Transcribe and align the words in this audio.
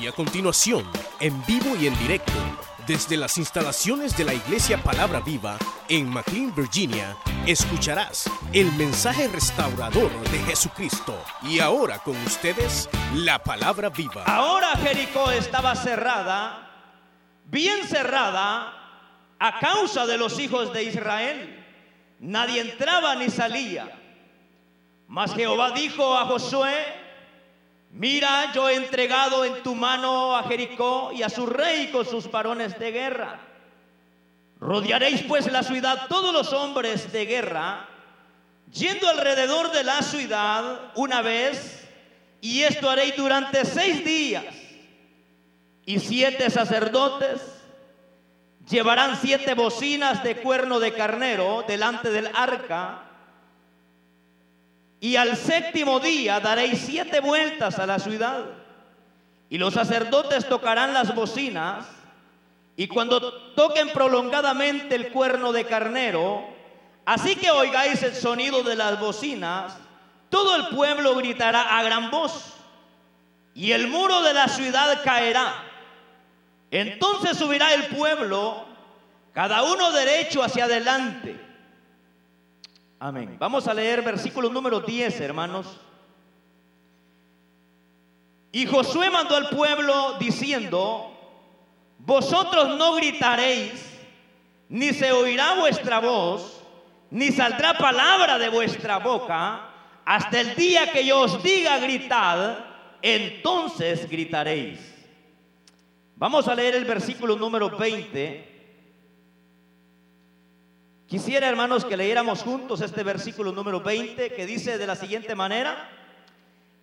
Y 0.00 0.06
a 0.06 0.12
continuación, 0.12 0.84
en 1.20 1.44
vivo 1.46 1.74
y 1.80 1.86
en 1.86 1.98
directo, 1.98 2.32
desde 2.86 3.16
las 3.16 3.38
instalaciones 3.38 4.16
de 4.16 4.24
la 4.24 4.34
Iglesia 4.34 4.82
Palabra 4.82 5.20
Viva 5.20 5.56
en 5.88 6.08
McLean, 6.08 6.54
Virginia, 6.54 7.16
escucharás 7.46 8.30
el 8.52 8.70
mensaje 8.72 9.26
restaurador 9.28 10.10
de 10.30 10.38
Jesucristo. 10.40 11.18
Y 11.42 11.60
ahora 11.60 11.98
con 12.00 12.16
ustedes, 12.26 12.90
la 13.14 13.38
Palabra 13.38 13.88
Viva. 13.88 14.24
Ahora 14.24 14.72
Jericó 14.76 15.30
estaba 15.30 15.74
cerrada, 15.74 16.70
bien 17.46 17.86
cerrada, 17.86 18.72
a 19.38 19.58
causa 19.60 20.06
de 20.06 20.18
los 20.18 20.38
hijos 20.38 20.72
de 20.74 20.84
Israel. 20.84 21.64
Nadie 22.20 22.60
entraba 22.60 23.14
ni 23.14 23.30
salía. 23.30 23.98
Mas 25.08 25.34
Jehová 25.34 25.70
dijo 25.70 26.16
a 26.16 26.26
Josué, 26.26 27.05
mira, 27.90 28.52
yo 28.52 28.68
he 28.68 28.76
entregado 28.76 29.44
en 29.44 29.62
tu 29.62 29.74
mano 29.74 30.36
a 30.36 30.44
Jericó 30.44 31.10
y 31.12 31.22
a 31.22 31.28
su 31.28 31.46
rey 31.46 31.90
con 31.90 32.06
sus 32.06 32.30
varones 32.30 32.78
de 32.78 32.92
guerra. 32.92 33.40
Rodearéis 34.60 35.22
pues 35.22 35.50
la 35.50 35.62
ciudad 35.62 36.06
todos 36.08 36.32
los 36.32 36.52
hombres 36.52 37.12
de 37.12 37.26
guerra, 37.26 37.88
yendo 38.72 39.08
alrededor 39.08 39.70
de 39.72 39.84
la 39.84 40.02
ciudad 40.02 40.92
una 40.94 41.22
vez, 41.22 41.86
y 42.40 42.62
esto 42.62 42.88
haréis 42.88 43.16
durante 43.16 43.64
seis 43.64 44.04
días. 44.04 44.44
Y 45.84 46.00
siete 46.00 46.50
sacerdotes 46.50 47.40
llevarán 48.68 49.16
siete 49.20 49.54
bocinas 49.54 50.22
de 50.24 50.36
cuerno 50.36 50.80
de 50.80 50.92
carnero 50.92 51.64
delante 51.66 52.10
del 52.10 52.28
arca, 52.34 53.05
y 55.06 55.14
al 55.14 55.36
séptimo 55.36 56.00
día 56.00 56.40
daréis 56.40 56.80
siete 56.84 57.20
vueltas 57.20 57.78
a 57.78 57.86
la 57.86 58.00
ciudad. 58.00 58.44
Y 59.48 59.56
los 59.56 59.72
sacerdotes 59.72 60.48
tocarán 60.48 60.92
las 60.92 61.14
bocinas. 61.14 61.86
Y 62.74 62.88
cuando 62.88 63.32
toquen 63.52 63.90
prolongadamente 63.90 64.96
el 64.96 65.12
cuerno 65.12 65.52
de 65.52 65.64
carnero, 65.64 66.44
así 67.04 67.36
que 67.36 67.52
oigáis 67.52 68.02
el 68.02 68.16
sonido 68.16 68.64
de 68.64 68.74
las 68.74 68.98
bocinas, 68.98 69.78
todo 70.28 70.56
el 70.56 70.74
pueblo 70.74 71.14
gritará 71.14 71.78
a 71.78 71.84
gran 71.84 72.10
voz. 72.10 72.54
Y 73.54 73.70
el 73.70 73.86
muro 73.86 74.22
de 74.22 74.34
la 74.34 74.48
ciudad 74.48 75.04
caerá. 75.04 75.54
Entonces 76.72 77.38
subirá 77.38 77.72
el 77.74 77.84
pueblo, 77.94 78.66
cada 79.32 79.62
uno 79.62 79.92
derecho 79.92 80.42
hacia 80.42 80.64
adelante 80.64 81.45
Amén. 82.98 83.36
Vamos 83.38 83.68
a 83.68 83.74
leer 83.74 84.02
versículo 84.02 84.48
número 84.48 84.80
10, 84.80 85.20
hermanos. 85.20 85.66
Y 88.52 88.64
Josué 88.64 89.10
mandó 89.10 89.36
al 89.36 89.50
pueblo 89.50 90.14
diciendo, 90.18 91.12
vosotros 91.98 92.78
no 92.78 92.94
gritaréis, 92.94 93.72
ni 94.70 94.94
se 94.94 95.12
oirá 95.12 95.56
vuestra 95.56 96.00
voz, 96.00 96.62
ni 97.10 97.30
saldrá 97.32 97.76
palabra 97.76 98.38
de 98.38 98.48
vuestra 98.48 98.98
boca, 98.98 99.68
hasta 100.06 100.40
el 100.40 100.54
día 100.54 100.90
que 100.90 101.04
yo 101.04 101.20
os 101.20 101.42
diga 101.42 101.78
gritad, 101.78 102.60
entonces 103.02 104.08
gritaréis. 104.08 104.80
Vamos 106.16 106.48
a 106.48 106.54
leer 106.54 106.76
el 106.76 106.86
versículo 106.86 107.36
número 107.36 107.68
20 107.76 108.55
Quisiera, 111.08 111.48
hermanos, 111.48 111.84
que 111.84 111.96
leyéramos 111.96 112.42
juntos 112.42 112.80
este 112.80 113.04
versículo 113.04 113.52
número 113.52 113.80
20 113.80 114.34
que 114.34 114.44
dice 114.44 114.76
de 114.76 114.88
la 114.88 114.96
siguiente 114.96 115.36
manera. 115.36 115.88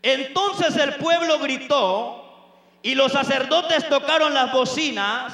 Entonces 0.01 0.77
el 0.77 0.95
pueblo 0.95 1.39
gritó 1.39 2.23
y 2.81 2.95
los 2.95 3.11
sacerdotes 3.11 3.87
tocaron 3.89 4.33
las 4.33 4.53
bocinas 4.53 5.33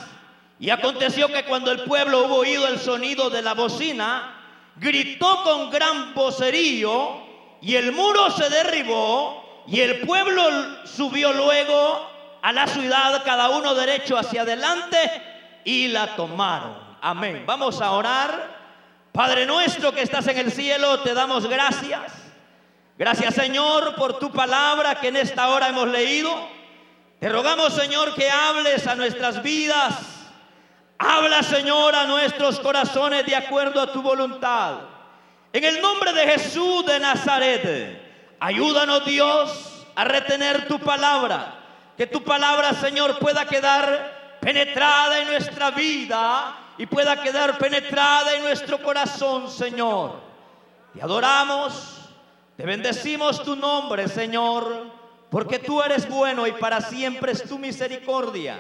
y 0.60 0.72
aconteció 0.72 1.28
que 1.28 1.46
cuando 1.46 1.72
el 1.72 1.84
pueblo 1.84 2.26
hubo 2.26 2.38
oído 2.38 2.68
el 2.68 2.80
sonido 2.80 3.30
de 3.30 3.44
la 3.44 3.54
bocina, 3.54 4.36
gritó 4.78 5.44
con 5.44 5.70
gran 5.70 6.16
vocerío 6.16 7.22
y 7.62 7.76
el 7.76 7.92
muro 7.92 8.32
se 8.32 8.50
derribó 8.50 9.64
y 9.68 9.82
el 9.82 10.02
pueblo 10.02 10.44
subió 10.86 11.32
luego 11.32 12.10
a 12.42 12.52
la 12.52 12.66
ciudad, 12.66 13.24
cada 13.24 13.50
uno 13.50 13.76
derecho 13.76 14.18
hacia 14.18 14.42
adelante 14.42 14.98
y 15.64 15.90
la 15.90 16.16
tomaron. 16.16 16.76
Amén. 17.02 17.44
Vamos 17.46 17.82
a 17.82 17.92
orar. 17.92 18.59
Padre 19.20 19.46
nuestro 19.46 19.92
que 19.94 20.04
estás 20.04 20.26
en 20.28 20.38
el 20.38 20.50
cielo, 20.50 21.02
te 21.02 21.14
damos 21.14 21.46
gracias. 21.46 22.14
Gracias 22.98 23.36
Señor 23.36 23.96
por 23.96 24.18
tu 24.18 24.32
palabra 24.32 24.96
que 24.96 25.10
en 25.10 25.18
esta 25.18 25.50
hora 25.50 25.68
hemos 25.68 25.90
leído. 25.90 26.34
Te 27.20 27.28
rogamos 27.28 27.74
Señor 27.74 28.16
que 28.16 28.32
hables 28.32 28.88
a 28.88 28.96
nuestras 28.96 29.44
vidas. 29.44 29.94
Habla 30.98 31.44
Señor 31.44 31.96
a 31.96 32.06
nuestros 32.06 32.62
corazones 32.62 33.26
de 33.26 33.36
acuerdo 33.36 33.82
a 33.82 33.92
tu 33.92 34.02
voluntad. 34.02 34.76
En 35.52 35.66
el 35.66 35.82
nombre 35.82 36.14
de 36.14 36.26
Jesús 36.26 36.86
de 36.86 37.02
Nazaret, 37.02 38.38
ayúdanos 38.40 39.04
Dios 39.04 39.86
a 39.96 40.06
retener 40.06 40.66
tu 40.66 40.80
palabra. 40.80 41.56
Que 41.98 42.08
tu 42.08 42.24
palabra 42.24 42.74
Señor 42.74 43.20
pueda 43.20 43.44
quedar 43.44 44.38
penetrada 44.40 45.20
en 45.20 45.28
nuestra 45.28 45.72
vida 45.72 46.69
y 46.80 46.86
pueda 46.86 47.22
quedar 47.22 47.58
penetrada 47.58 48.34
en 48.34 48.42
nuestro 48.42 48.82
corazón, 48.82 49.52
Señor. 49.52 50.14
Te 50.94 51.02
adoramos, 51.02 52.10
te 52.56 52.66
bendecimos 52.66 53.44
tu 53.44 53.58
nombre, 53.58 54.08
Señor, 54.08 54.86
porque 55.30 55.60
tú 55.60 55.82
eres 55.82 56.08
bueno 56.08 56.48
y 56.48 56.54
para 56.54 56.80
siempre 56.80 57.34
es 57.34 57.44
tu 57.44 57.60
misericordia. 57.60 58.60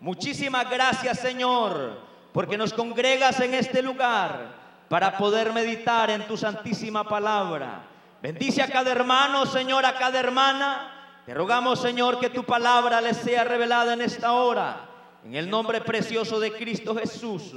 Muchísimas 0.00 0.68
gracias, 0.68 1.20
Señor, 1.20 2.02
porque 2.34 2.58
nos 2.58 2.74
congregas 2.74 3.40
en 3.40 3.54
este 3.54 3.80
lugar 3.80 4.84
para 4.90 5.16
poder 5.16 5.54
meditar 5.54 6.10
en 6.10 6.26
tu 6.26 6.36
santísima 6.36 7.08
palabra. 7.08 7.80
Bendice 8.20 8.60
a 8.60 8.68
cada 8.68 8.92
hermano, 8.92 9.46
Señor, 9.46 9.86
a 9.86 9.94
cada 9.94 10.20
hermana. 10.20 11.22
Te 11.24 11.32
rogamos, 11.32 11.80
Señor, 11.80 12.20
que 12.20 12.28
tu 12.28 12.44
palabra 12.44 13.00
les 13.00 13.16
sea 13.16 13.42
revelada 13.42 13.94
en 13.94 14.02
esta 14.02 14.32
hora 14.32 14.93
en 15.24 15.34
el 15.34 15.48
nombre 15.48 15.80
precioso 15.80 16.38
de 16.38 16.52
Cristo 16.52 16.94
Jesús. 16.94 17.52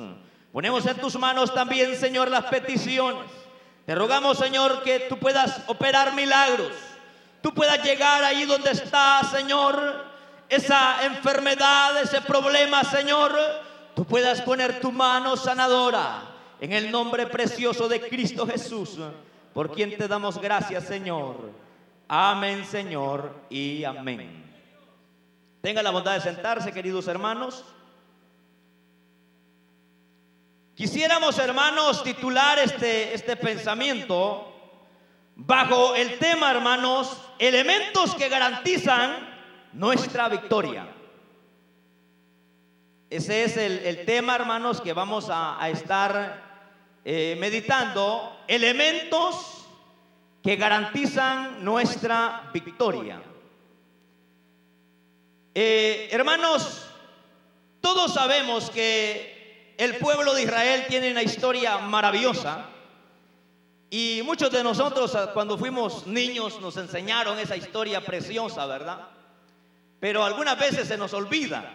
Ponemos 0.52 0.86
en 0.86 0.98
tus 0.98 1.18
manos 1.20 1.54
también, 1.54 1.96
Señor, 1.96 2.30
las 2.30 2.46
peticiones. 2.46 3.24
Te 3.86 3.94
rogamos, 3.94 4.38
Señor, 4.38 4.82
que 4.84 5.02
tú 5.02 5.18
puedas 5.18 5.62
operar 5.68 6.14
milagros. 6.14 6.72
Tú 7.42 7.54
puedas 7.54 7.84
llegar 7.84 8.24
ahí 8.24 8.46
donde 8.46 8.72
está, 8.72 9.22
Señor, 9.24 10.06
esa 10.50 11.06
enfermedad, 11.06 12.02
ese 12.02 12.22
problema, 12.22 12.84
Señor. 12.84 13.34
Tú 13.96 14.06
puedas 14.06 14.42
poner 14.42 14.80
tu 14.80 14.92
mano 14.92 15.36
sanadora 15.36 16.24
en 16.60 16.74
el 16.74 16.90
nombre 16.90 17.28
precioso 17.28 17.88
de 17.88 18.02
Cristo 18.02 18.48
Jesús, 18.48 18.98
por 19.54 19.72
quien 19.72 19.96
te 19.98 20.08
damos 20.08 20.40
gracias, 20.40 20.86
Señor. 20.86 21.52
Amén, 22.08 22.66
Señor, 22.66 23.34
y 23.50 23.84
amén. 23.84 24.47
Tenga 25.68 25.84
la 25.84 25.92
bondad 25.92 26.14
de 26.14 26.22
sentarse, 26.22 26.72
queridos 26.72 27.10
hermanos. 27.10 27.62
Quisiéramos, 30.76 31.38
hermanos, 31.40 32.06
titular 32.06 32.58
este, 32.58 33.14
este 33.14 33.36
pensamiento 33.36 34.48
bajo 35.36 35.94
el 35.94 36.20
tema, 36.20 36.52
hermanos, 36.52 37.22
elementos 37.38 38.16
que 38.16 38.30
garantizan 38.30 39.28
nuestra 39.74 40.30
victoria. 40.30 40.88
Ese 43.10 43.44
es 43.44 43.58
el, 43.58 44.06
tema, 44.06 44.36
hermanos, 44.36 44.80
que 44.80 44.94
vamos 44.94 45.28
a, 45.30 45.60
estar 45.68 46.62
eh, 47.04 47.36
meditando. 47.42 48.40
Elementos 48.48 49.68
que 50.42 50.56
garantizan 50.56 51.66
nuestra 51.66 52.50
victoria. 52.54 53.22
Eh, 55.60 56.10
hermanos, 56.12 56.84
todos 57.82 58.14
sabemos 58.14 58.70
que 58.70 59.74
el 59.80 59.96
pueblo 59.96 60.36
de 60.36 60.44
Israel 60.44 60.86
tiene 60.88 61.10
una 61.10 61.24
historia 61.24 61.80
maravillosa 61.80 62.68
y 63.90 64.22
muchos 64.24 64.52
de 64.52 64.64
nosotros 64.64 65.16
ah, 65.16 65.32
cuando 65.34 65.58
fuimos 65.58 66.06
niños 66.06 66.62
nos 66.62 66.78
enseñaron 66.78 67.40
esa 67.40 67.58
historia 67.58 68.06
preciosa, 68.06 68.68
¿verdad? 68.68 69.08
Pero 70.00 70.24
algunas 70.24 70.60
veces 70.60 70.88
se 70.88 70.96
nos 70.96 71.16
olvida 71.16 71.74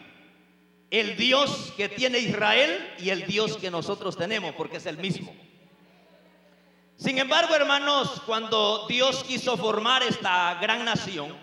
el 0.93 1.17
Dios 1.17 1.73
que 1.77 1.89
tiene 1.89 2.21
Israel 2.21 2.89
y 3.01 3.11
el 3.11 3.27
Dios 3.27 3.57
que 3.57 3.73
nosotros 3.73 4.17
tenemos, 4.17 4.55
porque 4.55 4.77
es 4.77 4.87
el 4.87 4.99
mismo. 4.99 5.35
Sin 6.97 7.19
embargo, 7.19 7.53
hermanos, 7.57 8.23
cuando 8.27 8.87
Dios 8.87 9.25
quiso 9.25 9.57
formar 9.57 10.05
esta 10.05 10.55
gran 10.61 10.85
nación, 10.85 11.35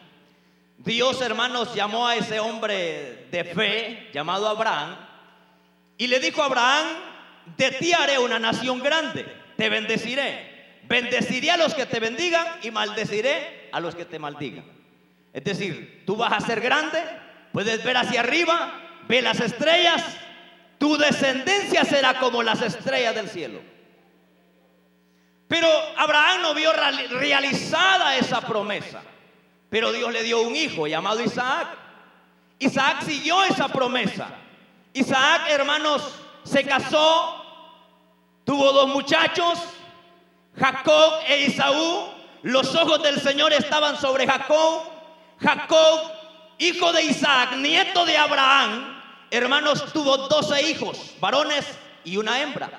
Dios, 0.79 1.21
hermanos, 1.21 1.73
llamó 1.75 2.07
a 2.07 2.15
ese 2.15 2.39
hombre 2.39 3.27
de 3.31 3.43
fe 3.43 4.09
llamado 4.13 4.47
Abraham 4.47 4.95
y 5.97 6.07
le 6.07 6.19
dijo 6.19 6.41
a 6.41 6.45
Abraham, 6.45 6.87
de 7.57 7.71
ti 7.71 7.93
haré 7.93 8.17
una 8.19 8.39
nación 8.39 8.79
grande, 8.79 9.25
te 9.55 9.69
bendeciré, 9.69 10.81
bendeciré 10.83 11.51
a 11.51 11.57
los 11.57 11.73
que 11.73 11.85
te 11.85 11.99
bendigan 11.99 12.45
y 12.63 12.71
maldeciré 12.71 13.69
a 13.71 13.79
los 13.79 13.95
que 13.95 14.05
te 14.05 14.19
maldigan. 14.19 14.65
Es 15.33 15.43
decir, 15.43 16.03
tú 16.05 16.15
vas 16.15 16.33
a 16.33 16.39
ser 16.39 16.61
grande, 16.61 17.03
Puedes 17.51 17.83
ver 17.83 17.97
hacia 17.97 18.19
arriba, 18.19 18.73
ve 19.07 19.21
las 19.21 19.39
estrellas, 19.39 20.03
tu 20.77 20.97
descendencia 20.97 21.83
será 21.83 22.19
como 22.19 22.43
las 22.43 22.61
estrellas 22.61 23.15
del 23.15 23.29
cielo. 23.29 23.59
Pero 25.47 25.67
Abraham 25.97 26.43
no 26.43 26.53
vio 26.53 26.71
realizada 26.73 28.17
esa 28.17 28.41
promesa. 28.41 29.01
Pero 29.69 29.91
Dios 29.91 30.11
le 30.11 30.23
dio 30.23 30.41
un 30.41 30.55
hijo 30.55 30.87
llamado 30.87 31.21
Isaac. 31.21 31.67
Isaac 32.57 33.03
siguió 33.03 33.43
esa 33.43 33.67
promesa. 33.67 34.29
Isaac, 34.93 35.43
hermanos, 35.49 36.01
se 36.43 36.63
casó, 36.63 37.45
tuvo 38.43 38.71
dos 38.73 38.87
muchachos, 38.89 39.59
Jacob 40.57 41.13
e 41.27 41.45
Isaú. 41.45 42.09
Los 42.41 42.73
ojos 42.73 43.03
del 43.03 43.21
Señor 43.21 43.53
estaban 43.53 43.97
sobre 43.97 44.25
Jacob. 44.25 44.83
Jacob, 45.39 46.11
hijo 46.57 46.91
de 46.91 47.03
Isaac, 47.03 47.53
nieto 47.57 48.05
de 48.05 48.17
Abraham, 48.17 49.01
hermanos, 49.31 49.93
tuvo 49.93 50.17
doce 50.17 50.69
hijos, 50.69 51.15
varones 51.19 51.65
y 52.03 52.17
una 52.17 52.41
hembra. 52.41 52.69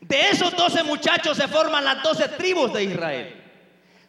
De 0.00 0.30
esos 0.30 0.54
doce 0.56 0.82
muchachos 0.82 1.36
se 1.36 1.48
forman 1.48 1.84
las 1.84 2.02
doce 2.02 2.28
tribus 2.28 2.72
de 2.72 2.84
Israel. 2.84 3.41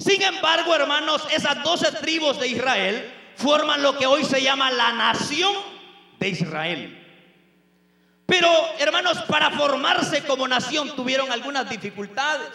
Sin 0.03 0.21
embargo, 0.21 0.75
hermanos, 0.75 1.25
esas 1.31 1.63
doce 1.63 1.89
tribus 1.93 2.37
de 2.37 2.49
Israel 2.49 3.13
forman 3.37 3.81
lo 3.81 3.97
que 3.97 4.05
hoy 4.05 4.25
se 4.25 4.41
llama 4.41 4.69
la 4.69 4.91
nación 4.91 5.53
de 6.19 6.29
Israel. 6.29 6.99
Pero, 8.25 8.49
hermanos, 8.79 9.19
para 9.29 9.51
formarse 9.51 10.23
como 10.23 10.45
nación 10.45 10.93
tuvieron 10.95 11.31
algunas 11.31 11.69
dificultades. 11.69 12.49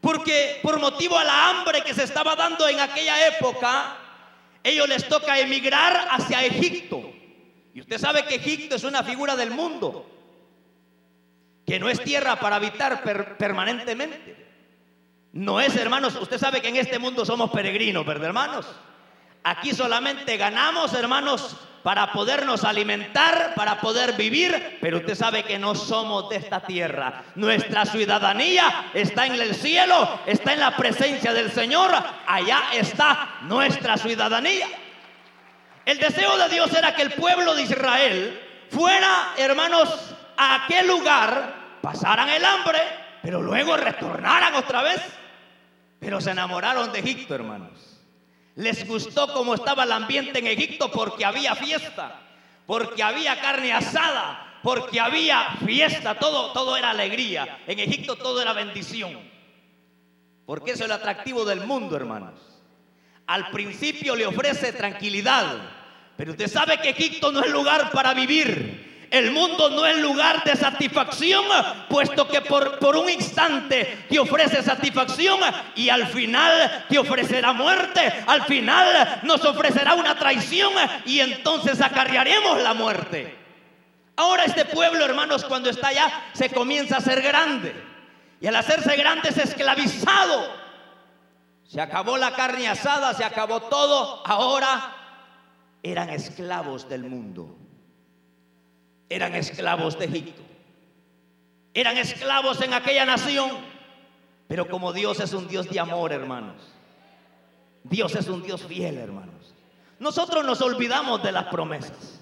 Porque 0.00 0.60
por 0.62 0.78
motivo 0.78 1.18
a 1.18 1.24
la 1.24 1.48
hambre 1.48 1.82
que 1.82 1.94
se 1.94 2.04
estaba 2.04 2.36
dando 2.36 2.68
en 2.68 2.78
aquella 2.78 3.26
época, 3.26 3.96
ellos 4.62 4.88
les 4.88 5.08
toca 5.08 5.40
emigrar 5.40 6.08
hacia 6.10 6.44
Egipto. 6.44 7.12
Y 7.74 7.80
usted 7.80 7.98
sabe 7.98 8.24
que 8.24 8.36
Egipto 8.36 8.76
es 8.76 8.84
una 8.84 9.02
figura 9.02 9.34
del 9.34 9.50
mundo, 9.50 10.08
que 11.66 11.80
no 11.80 11.88
es 11.88 12.02
tierra 12.04 12.38
para 12.38 12.56
habitar 12.56 13.02
permanentemente. 13.36 14.41
No 15.32 15.60
es, 15.60 15.76
hermanos, 15.76 16.14
usted 16.20 16.38
sabe 16.38 16.60
que 16.60 16.68
en 16.68 16.76
este 16.76 16.98
mundo 16.98 17.24
somos 17.24 17.50
peregrinos, 17.50 18.04
¿verdad, 18.04 18.26
hermanos? 18.28 18.66
Aquí 19.44 19.72
solamente 19.72 20.36
ganamos, 20.36 20.92
hermanos, 20.94 21.56
para 21.82 22.12
podernos 22.12 22.64
alimentar, 22.64 23.54
para 23.56 23.80
poder 23.80 24.12
vivir, 24.12 24.78
pero 24.80 24.98
usted 24.98 25.14
sabe 25.14 25.42
que 25.42 25.58
no 25.58 25.74
somos 25.74 26.28
de 26.28 26.36
esta 26.36 26.60
tierra. 26.60 27.24
Nuestra 27.34 27.86
ciudadanía 27.86 28.90
está 28.94 29.26
en 29.26 29.34
el 29.34 29.54
cielo, 29.54 30.20
está 30.26 30.52
en 30.52 30.60
la 30.60 30.76
presencia 30.76 31.32
del 31.32 31.50
Señor, 31.50 31.90
allá 32.26 32.64
está 32.74 33.38
nuestra 33.42 33.96
ciudadanía. 33.96 34.66
El 35.84 35.98
deseo 35.98 36.38
de 36.38 36.48
Dios 36.50 36.72
era 36.72 36.94
que 36.94 37.02
el 37.02 37.12
pueblo 37.14 37.54
de 37.54 37.62
Israel 37.62 38.66
fuera, 38.70 39.32
hermanos, 39.36 40.14
a 40.36 40.64
aquel 40.64 40.86
lugar, 40.86 41.78
pasaran 41.80 42.28
el 42.28 42.44
hambre, 42.44 42.80
pero 43.22 43.42
luego 43.42 43.76
retornaran 43.76 44.54
otra 44.54 44.82
vez. 44.82 45.00
Pero 46.02 46.20
se 46.20 46.32
enamoraron 46.32 46.90
de 46.90 46.98
Egipto, 46.98 47.32
hermanos. 47.32 47.70
Les 48.56 48.84
gustó 48.88 49.32
cómo 49.32 49.54
estaba 49.54 49.84
el 49.84 49.92
ambiente 49.92 50.40
en 50.40 50.48
Egipto 50.48 50.90
porque 50.90 51.24
había 51.24 51.54
fiesta, 51.54 52.20
porque 52.66 53.04
había 53.04 53.40
carne 53.40 53.72
asada, 53.72 54.58
porque 54.64 54.98
había 54.98 55.58
fiesta, 55.64 56.18
todo, 56.18 56.52
todo 56.52 56.76
era 56.76 56.90
alegría. 56.90 57.60
En 57.68 57.78
Egipto 57.78 58.16
todo 58.16 58.42
era 58.42 58.52
bendición. 58.52 59.16
Porque 60.44 60.72
eso 60.72 60.82
es 60.82 60.86
el 60.86 60.96
atractivo 60.96 61.44
del 61.44 61.60
mundo, 61.60 61.94
hermanos. 61.94 62.34
Al 63.28 63.50
principio 63.50 64.16
le 64.16 64.26
ofrece 64.26 64.72
tranquilidad, 64.72 65.56
pero 66.16 66.32
usted 66.32 66.48
sabe 66.48 66.78
que 66.78 66.90
Egipto 66.90 67.30
no 67.30 67.44
es 67.44 67.50
lugar 67.52 67.92
para 67.92 68.12
vivir. 68.12 68.91
El 69.12 69.30
mundo 69.30 69.68
no 69.68 69.84
es 69.84 69.98
lugar 69.98 70.42
de 70.42 70.56
satisfacción, 70.56 71.44
puesto 71.86 72.26
que 72.26 72.40
por, 72.40 72.78
por 72.78 72.96
un 72.96 73.10
instante 73.10 74.06
te 74.08 74.18
ofrece 74.18 74.62
satisfacción 74.62 75.38
y 75.76 75.90
al 75.90 76.06
final 76.06 76.86
te 76.88 76.98
ofrecerá 76.98 77.52
muerte, 77.52 78.10
al 78.26 78.46
final 78.46 79.20
nos 79.22 79.44
ofrecerá 79.44 79.92
una 79.92 80.18
traición 80.18 80.72
y 81.04 81.20
entonces 81.20 81.82
acarrearemos 81.82 82.62
la 82.62 82.72
muerte. 82.72 83.36
Ahora 84.16 84.44
este 84.44 84.64
pueblo, 84.64 85.04
hermanos, 85.04 85.44
cuando 85.44 85.68
está 85.68 85.88
allá, 85.88 86.10
se 86.32 86.48
comienza 86.48 86.96
a 86.96 87.02
ser 87.02 87.20
grande. 87.20 87.74
Y 88.40 88.46
al 88.46 88.56
hacerse 88.56 88.96
grande 88.96 89.28
es 89.28 89.36
esclavizado. 89.36 90.48
Se 91.64 91.82
acabó 91.82 92.16
la 92.16 92.32
carne 92.32 92.66
asada, 92.66 93.12
se 93.12 93.24
acabó 93.24 93.60
todo. 93.60 94.22
Ahora 94.24 94.96
eran 95.82 96.08
esclavos 96.08 96.88
del 96.88 97.02
mundo 97.02 97.58
eran 99.14 99.34
esclavos 99.34 99.98
de 99.98 100.06
Egipto. 100.06 100.42
Eran 101.74 101.96
esclavos 101.98 102.60
en 102.62 102.74
aquella 102.74 103.04
nación. 103.04 103.50
Pero 104.48 104.68
como 104.68 104.92
Dios 104.92 105.20
es 105.20 105.32
un 105.32 105.48
Dios 105.48 105.68
de 105.68 105.80
amor, 105.80 106.12
hermanos. 106.12 106.62
Dios 107.84 108.14
es 108.14 108.28
un 108.28 108.42
Dios 108.42 108.62
fiel, 108.62 108.98
hermanos. 108.98 109.54
Nosotros 109.98 110.44
nos 110.44 110.60
olvidamos 110.60 111.22
de 111.22 111.32
las 111.32 111.44
promesas. 111.44 112.20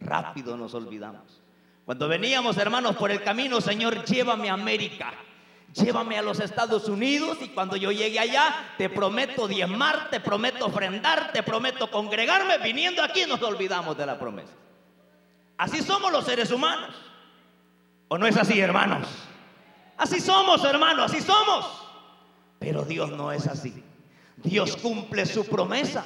Rápido 0.00 0.56
nos 0.56 0.74
olvidamos. 0.74 1.42
Cuando 1.84 2.08
veníamos, 2.08 2.56
hermanos, 2.56 2.96
por 2.96 3.10
el 3.10 3.22
camino, 3.22 3.60
Señor, 3.60 4.04
llévame 4.04 4.50
a 4.50 4.54
América. 4.54 5.12
Llévame 5.72 6.16
a 6.16 6.22
los 6.22 6.40
Estados 6.40 6.88
Unidos 6.88 7.38
y 7.42 7.48
cuando 7.48 7.76
yo 7.76 7.92
llegue 7.92 8.18
allá, 8.18 8.72
te 8.78 8.88
prometo 8.88 9.46
diezmar, 9.46 10.08
te 10.10 10.20
prometo 10.20 10.66
ofrendar, 10.66 11.32
te 11.32 11.42
prometo 11.42 11.90
congregarme. 11.90 12.58
Viniendo 12.58 13.02
aquí 13.02 13.26
nos 13.26 13.42
olvidamos 13.42 13.96
de 13.96 14.06
la 14.06 14.18
promesa. 14.18 14.52
Así 15.58 15.82
somos 15.82 16.12
los 16.12 16.24
seres 16.24 16.50
humanos. 16.50 16.94
¿O 18.08 18.18
no 18.18 18.26
es 18.26 18.36
así, 18.36 18.60
hermanos? 18.60 19.08
Así 19.96 20.20
somos, 20.20 20.62
hermanos, 20.64 21.10
así 21.10 21.20
somos. 21.22 21.66
Pero 22.58 22.84
Dios 22.84 23.10
no 23.10 23.32
es 23.32 23.46
así. 23.46 23.82
Dios 24.36 24.76
cumple 24.76 25.24
su 25.26 25.46
promesa. 25.46 26.04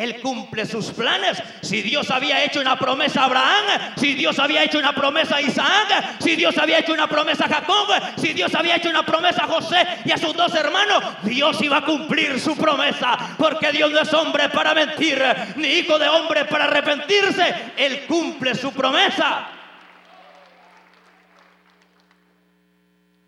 Él 0.00 0.20
cumple 0.22 0.64
sus 0.64 0.86
planes. 0.92 1.42
Si 1.60 1.82
Dios 1.82 2.10
había 2.10 2.42
hecho 2.42 2.60
una 2.60 2.78
promesa 2.78 3.20
a 3.20 3.24
Abraham, 3.26 3.94
si 3.96 4.14
Dios 4.14 4.38
había 4.38 4.64
hecho 4.64 4.78
una 4.78 4.94
promesa 4.94 5.36
a 5.36 5.42
Isaac, 5.42 6.16
si 6.20 6.36
Dios 6.36 6.56
había 6.56 6.78
hecho 6.78 6.94
una 6.94 7.06
promesa 7.06 7.44
a 7.44 7.48
Jacob, 7.48 7.88
si 8.16 8.32
Dios 8.32 8.54
había 8.54 8.76
hecho 8.76 8.88
una 8.88 9.04
promesa 9.04 9.44
a 9.44 9.48
José 9.48 9.86
y 10.06 10.12
a 10.12 10.16
sus 10.16 10.34
dos 10.34 10.54
hermanos, 10.54 11.04
Dios 11.22 11.60
iba 11.60 11.76
a 11.76 11.84
cumplir 11.84 12.40
su 12.40 12.56
promesa. 12.56 13.36
Porque 13.36 13.72
Dios 13.72 13.90
no 13.90 14.00
es 14.00 14.12
hombre 14.14 14.48
para 14.48 14.72
mentir, 14.72 15.22
ni 15.56 15.68
hijo 15.68 15.98
de 15.98 16.08
hombre 16.08 16.46
para 16.46 16.64
arrepentirse. 16.64 17.72
Él 17.76 18.06
cumple 18.06 18.54
su 18.54 18.72
promesa. 18.72 19.48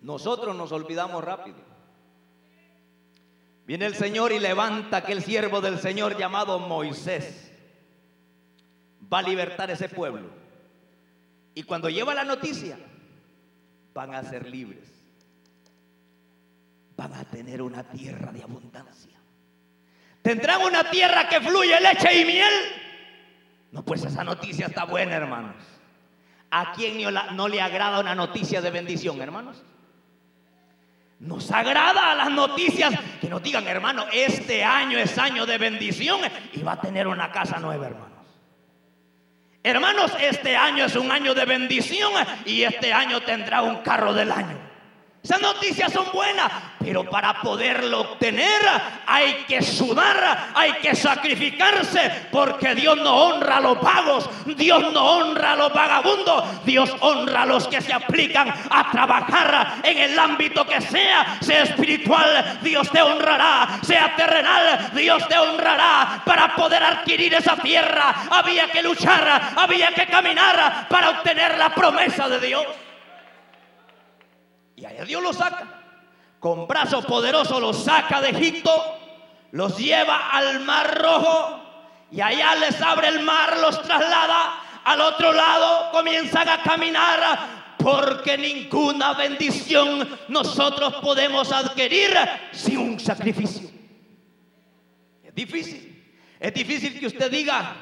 Nosotros 0.01 0.57
nos 0.57 0.73
olvidamos 0.73 1.23
rápido. 1.23 1.72
Viene 3.67 3.87
el 3.87 3.95
Señor 3.95 4.33
y 4.33 4.41
levanta 4.41 4.99
aquel 4.99 5.23
siervo 5.23 5.61
del 5.61 5.79
Señor 5.79 6.19
llamado 6.19 6.59
Moisés. 6.59 7.53
Va 9.13 9.19
a 9.19 9.23
libertar 9.23 9.71
ese 9.71 9.89
pueblo. 9.89 10.29
Y 11.55 11.63
cuando 11.63 11.89
lleva 11.89 12.15
la 12.15 12.25
noticia, 12.25 12.79
van 13.95 14.15
a 14.15 14.23
ser 14.25 14.49
libres. 14.49 14.89
Van 16.97 17.15
a 17.15 17.25
tener 17.25 17.63
una 17.63 17.85
tierra 17.85 18.33
de 18.33 18.43
abundancia. 18.43 19.19
Tendrán 20.23 20.63
una 20.63 20.91
tierra 20.91 21.29
que 21.29 21.41
fluye 21.41 21.81
leche 21.81 22.21
y 22.21 22.25
miel. 22.25 22.53
No, 23.71 23.85
pues 23.85 24.05
esa 24.05 24.25
noticia 24.25 24.67
está 24.67 24.85
buena, 24.85 25.17
hermanos. 25.17 25.57
¿A 26.51 26.73
quién 26.73 26.99
no 27.35 27.49
le 27.49 27.61
agrada 27.61 28.01
una 28.01 28.15
noticia 28.15 28.61
de 28.61 28.71
bendición, 28.71 29.21
hermanos? 29.23 29.63
Nos 31.23 31.53
agrada 31.53 32.17
las 32.17 32.31
noticias 32.33 32.93
que 33.21 33.29
nos 33.29 33.41
digan, 33.41 33.65
hermano, 33.69 34.07
este 34.13 34.65
año 34.65 34.99
es 34.99 35.17
año 35.19 35.47
de 35.47 35.57
bendición 35.57 36.19
y 36.53 36.63
va 36.63 36.73
a 36.73 36.81
tener 36.81 37.07
una 37.07 37.31
casa 37.31 37.61
nueva, 37.61 37.87
hermanos. 37.87 38.27
Hermanos, 39.63 40.13
este 40.21 40.57
año 40.57 40.85
es 40.85 40.97
un 40.97 41.13
año 41.13 41.33
de 41.33 41.45
bendición 41.45 42.13
y 42.45 42.63
este 42.63 42.93
año 42.93 43.21
tendrá 43.21 43.63
un 43.63 43.77
carro 43.83 44.13
del 44.13 44.33
año. 44.33 44.72
Esas 45.23 45.41
noticias 45.41 45.93
son 45.93 46.07
buenas, 46.13 46.51
pero 46.81 47.09
para 47.09 47.41
poderlo 47.43 48.01
obtener 48.01 48.61
hay 49.07 49.45
que 49.47 49.63
sudar, 49.63 50.51
hay 50.53 50.73
que 50.83 50.97
sacrificarse, 50.97 52.27
porque 52.33 52.75
Dios 52.75 52.97
no 52.97 53.15
honra 53.15 53.59
a 53.59 53.61
los 53.61 53.81
vagos, 53.81 54.29
Dios 54.57 54.93
no 54.93 55.01
honra 55.01 55.53
a 55.53 55.57
los 55.57 55.73
vagabundos, 55.73 56.65
Dios 56.65 56.91
honra 56.99 57.43
a 57.43 57.47
los 57.47 57.69
que 57.69 57.81
se 57.81 57.93
aplican 57.93 58.53
a 58.69 58.91
trabajar 58.91 59.75
en 59.85 59.97
el 59.97 60.19
ámbito 60.19 60.67
que 60.67 60.81
sea, 60.81 61.39
sea 61.41 61.63
espiritual, 61.63 62.59
Dios 62.61 62.91
te 62.91 63.01
honrará, 63.01 63.79
sea 63.83 64.17
terrenal, 64.17 64.91
Dios 64.93 65.29
te 65.29 65.39
honrará. 65.39 66.21
Para 66.27 66.57
poder 66.57 66.83
adquirir 66.83 67.33
esa 67.35 67.55
tierra 67.59 68.13
había 68.29 68.67
que 68.73 68.83
luchar, 68.83 69.53
había 69.55 69.95
que 69.95 70.07
caminar 70.09 70.89
para 70.89 71.11
obtener 71.11 71.57
la 71.59 71.73
promesa 71.73 72.29
de 72.29 72.41
Dios. 72.41 72.67
Y 74.83 74.85
allá 74.85 75.05
Dios 75.05 75.23
los 75.23 75.37
saca. 75.37 75.65
Con 76.41 76.67
brazo 76.67 77.03
poderoso 77.03 77.61
los 77.61 77.85
saca 77.85 78.21
de 78.21 78.31
Egipto, 78.31 78.73
los 79.53 79.79
lleva 79.79 80.31
al 80.31 80.59
mar 80.59 81.01
rojo 81.01 81.61
y 82.11 82.21
allá 82.21 82.57
les 82.57 82.83
abre 82.83 83.07
el 83.07 83.21
mar, 83.21 83.59
los 83.59 83.81
traslada 83.81 84.81
al 84.85 85.01
otro 85.01 85.33
lado, 85.33 85.93
comienzan 85.93 86.49
a 86.49 86.63
caminar 86.65 87.77
porque 87.79 88.37
ninguna 88.37 89.13
bendición 89.13 90.19
nosotros 90.27 90.95
podemos 90.95 91.53
adquirir 91.53 92.13
sin 92.51 92.79
un 92.79 92.99
sacrificio. 92.99 93.71
Es 95.23 95.33
difícil. 95.33 96.13
Es 96.41 96.53
difícil 96.53 96.99
que 96.99 97.07
usted 97.07 97.31
diga, 97.31 97.77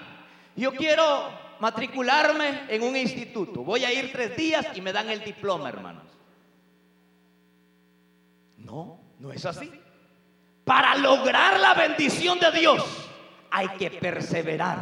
yo 0.55 0.75
quiero 0.75 1.31
matricularme 1.61 2.65
en 2.69 2.83
un 2.83 2.95
instituto. 2.95 3.63
Voy 3.63 3.87
a 3.87 3.93
ir 3.93 4.13
tres 4.13 4.37
días 4.37 4.67
y 4.75 4.83
me 4.83 4.93
dan 4.93 5.09
el 5.09 5.25
diploma, 5.25 5.71
hermanos. 5.71 6.10
No, 8.71 9.01
no 9.19 9.33
es 9.33 9.45
así. 9.47 9.69
Para 10.65 10.95
lograr 10.95 11.59
la 11.59 11.75
bendición 11.75 12.39
de 12.39 12.53
Dios 12.53 12.85
hay 13.51 13.67
que 13.71 13.91
perseverar, 13.91 14.79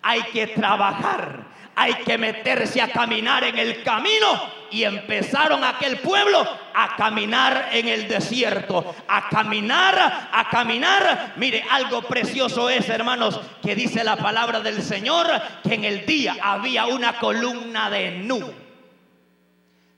hay 0.00 0.22
que 0.32 0.46
trabajar, 0.46 1.48
hay 1.74 1.94
que 1.94 2.16
meterse 2.16 2.80
a 2.80 2.92
caminar 2.92 3.42
en 3.42 3.58
el 3.58 3.82
camino. 3.82 4.58
Y 4.70 4.84
empezaron 4.84 5.64
aquel 5.64 5.98
pueblo 5.98 6.46
a 6.74 6.94
caminar 6.94 7.70
en 7.72 7.88
el 7.88 8.06
desierto, 8.06 8.94
a 9.08 9.28
caminar, 9.28 10.28
a 10.30 10.48
caminar. 10.50 11.32
Mire, 11.36 11.64
algo 11.70 12.02
precioso 12.02 12.70
es, 12.70 12.88
hermanos, 12.88 13.40
que 13.62 13.74
dice 13.74 14.04
la 14.04 14.16
palabra 14.16 14.60
del 14.60 14.80
Señor, 14.82 15.26
que 15.64 15.74
en 15.74 15.84
el 15.84 16.06
día 16.06 16.36
había 16.40 16.86
una 16.86 17.18
columna 17.18 17.90
de 17.90 18.10
nube. 18.18 18.67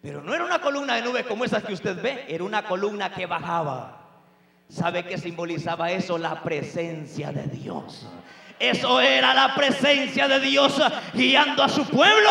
Pero 0.02 0.22
no 0.22 0.34
era 0.34 0.44
una 0.44 0.60
columna 0.60 0.94
de 0.94 1.02
nube 1.02 1.24
como 1.24 1.44
esas 1.44 1.62
que 1.62 1.74
usted 1.74 2.00
ve, 2.00 2.24
era 2.28 2.44
una 2.44 2.64
columna 2.64 3.12
que 3.12 3.26
bajaba. 3.26 4.00
¿Sabe 4.68 5.04
qué 5.04 5.18
simbolizaba 5.18 5.90
eso? 5.90 6.16
La 6.16 6.42
presencia 6.42 7.32
de 7.32 7.44
Dios. 7.44 8.08
Eso 8.58 9.00
era 9.00 9.34
la 9.34 9.54
presencia 9.54 10.28
de 10.28 10.40
Dios 10.40 10.80
guiando 11.12 11.62
a 11.62 11.68
su 11.68 11.84
pueblo. 11.86 12.30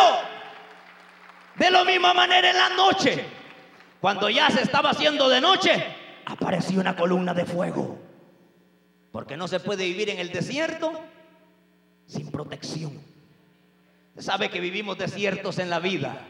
De 1.56 1.70
la 1.70 1.84
misma 1.84 2.14
manera 2.14 2.50
en 2.50 2.58
la 2.58 2.70
noche, 2.70 3.26
cuando 4.00 4.30
ya 4.30 4.50
se 4.50 4.62
estaba 4.62 4.92
haciendo 4.92 5.28
de 5.28 5.42
noche, 5.42 5.84
apareció 6.26 6.80
una 6.80 6.96
columna 6.96 7.34
de 7.34 7.46
fuego. 7.46 8.00
Porque 9.12 9.36
no 9.36 9.48
se 9.48 9.60
puede 9.60 9.84
vivir 9.86 10.10
en 10.10 10.20
el 10.20 10.32
desierto 10.32 10.94
sin 12.06 12.32
protección. 12.32 13.00
sabe 14.18 14.50
que 14.50 14.60
vivimos 14.60 14.98
desiertos 14.98 15.60
en 15.60 15.70
la 15.70 15.80
vida, 15.80 16.26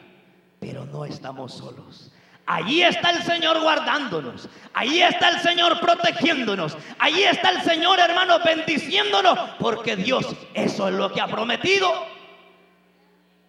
pero 0.59 0.85
no 0.85 1.05
estamos 1.05 1.53
solos. 1.53 2.11
Allí 2.45 2.81
está 2.81 3.11
el 3.11 3.21
Señor 3.21 3.61
guardándonos. 3.61 4.49
Allí 4.73 5.03
está 5.03 5.29
el 5.29 5.39
Señor 5.39 5.79
protegiéndonos. 5.79 6.75
Allí 6.97 7.23
está 7.23 7.51
el 7.51 7.61
Señor, 7.61 7.99
hermano, 7.99 8.39
bendiciéndonos. 8.43 9.37
Porque 9.59 9.95
Dios 9.95 10.25
eso 10.55 10.87
es 10.87 10.95
lo 10.95 11.11
que 11.13 11.21
ha 11.21 11.27
prometido. 11.27 11.91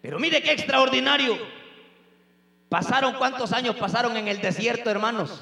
Pero 0.03 0.19
mire 0.19 0.43
qué 0.43 0.51
extraordinario. 0.51 1.35
Pasaron 2.69 3.15
cuántos 3.15 3.51
años 3.53 3.75
pasaron 3.75 4.15
en 4.17 4.27
el 4.27 4.39
desierto, 4.39 4.91
hermanos. 4.91 5.41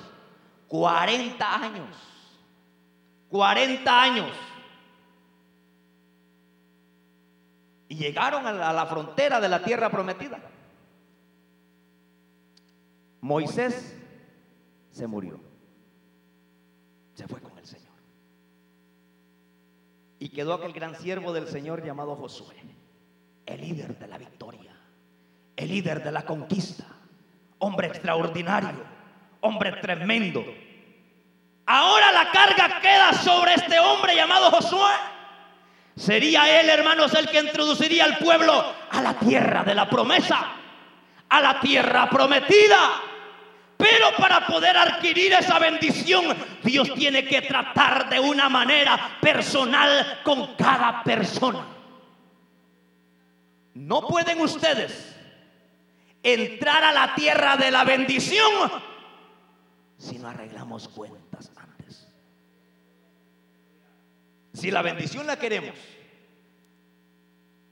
40 0.69 1.55
años. 1.55 1.97
40 3.27 4.01
años. 4.01 4.31
Y 7.89 7.95
llegaron 7.95 8.47
a 8.47 8.53
la, 8.53 8.69
a 8.69 8.73
la 8.73 8.85
frontera 8.85 9.41
de 9.41 9.49
la 9.49 9.61
tierra 9.61 9.89
prometida. 9.89 10.39
Moisés 13.21 13.95
se 14.91 15.07
murió. 15.07 15.39
Se 17.13 17.27
fue 17.27 17.41
con 17.41 17.57
el 17.57 17.65
Señor. 17.65 17.89
Y 20.19 20.29
quedó 20.29 20.53
aquel 20.53 20.73
gran 20.73 20.95
siervo 20.95 21.33
del 21.33 21.47
Señor 21.47 21.83
llamado 21.83 22.15
Josué, 22.15 22.55
el 23.45 23.61
líder 23.61 23.97
de 23.97 24.07
la 24.07 24.17
victoria, 24.17 24.75
el 25.55 25.69
líder 25.69 26.03
de 26.03 26.11
la 26.11 26.25
conquista, 26.25 26.85
hombre 27.59 27.87
extraordinario, 27.87 28.83
hombre 29.41 29.73
tremendo. 29.81 30.43
Ahora 31.65 32.11
la 32.11 32.31
carga 32.31 32.81
queda 32.81 33.13
sobre 33.13 33.53
este 33.53 33.79
hombre 33.79 34.15
llamado 34.15 34.49
Josué. 34.51 34.91
Sería 35.95 36.59
él, 36.61 36.69
hermanos, 36.69 37.13
el 37.13 37.29
que 37.29 37.41
introduciría 37.41 38.05
al 38.05 38.17
pueblo 38.17 38.73
a 38.89 39.01
la 39.01 39.19
tierra 39.19 39.63
de 39.63 39.75
la 39.75 39.89
promesa, 39.89 40.53
a 41.27 41.41
la 41.41 41.59
tierra 41.59 42.09
prometida. 42.09 43.08
Pero 43.79 44.13
para 44.17 44.45
poder 44.45 44.75
adquirir 44.75 45.31
esa 45.31 45.57
bendición, 45.57 46.35
Dios 46.61 46.93
tiene 46.95 47.23
que 47.23 47.43
tratar 47.43 48.09
de 48.09 48.19
una 48.19 48.49
manera 48.49 49.17
personal 49.21 50.19
con 50.21 50.53
cada 50.57 51.01
persona. 51.01 51.65
No 53.75 54.05
pueden 54.05 54.41
ustedes 54.41 55.15
entrar 56.21 56.83
a 56.83 56.91
la 56.91 57.15
tierra 57.15 57.55
de 57.55 57.71
la 57.71 57.85
bendición 57.85 58.69
si 59.97 60.19
no 60.19 60.27
arreglamos 60.27 60.89
cuentas 60.89 61.49
antes. 61.55 62.05
Si 64.53 64.71
la 64.71 64.81
bendición 64.81 65.25
la 65.25 65.39
queremos, 65.39 65.75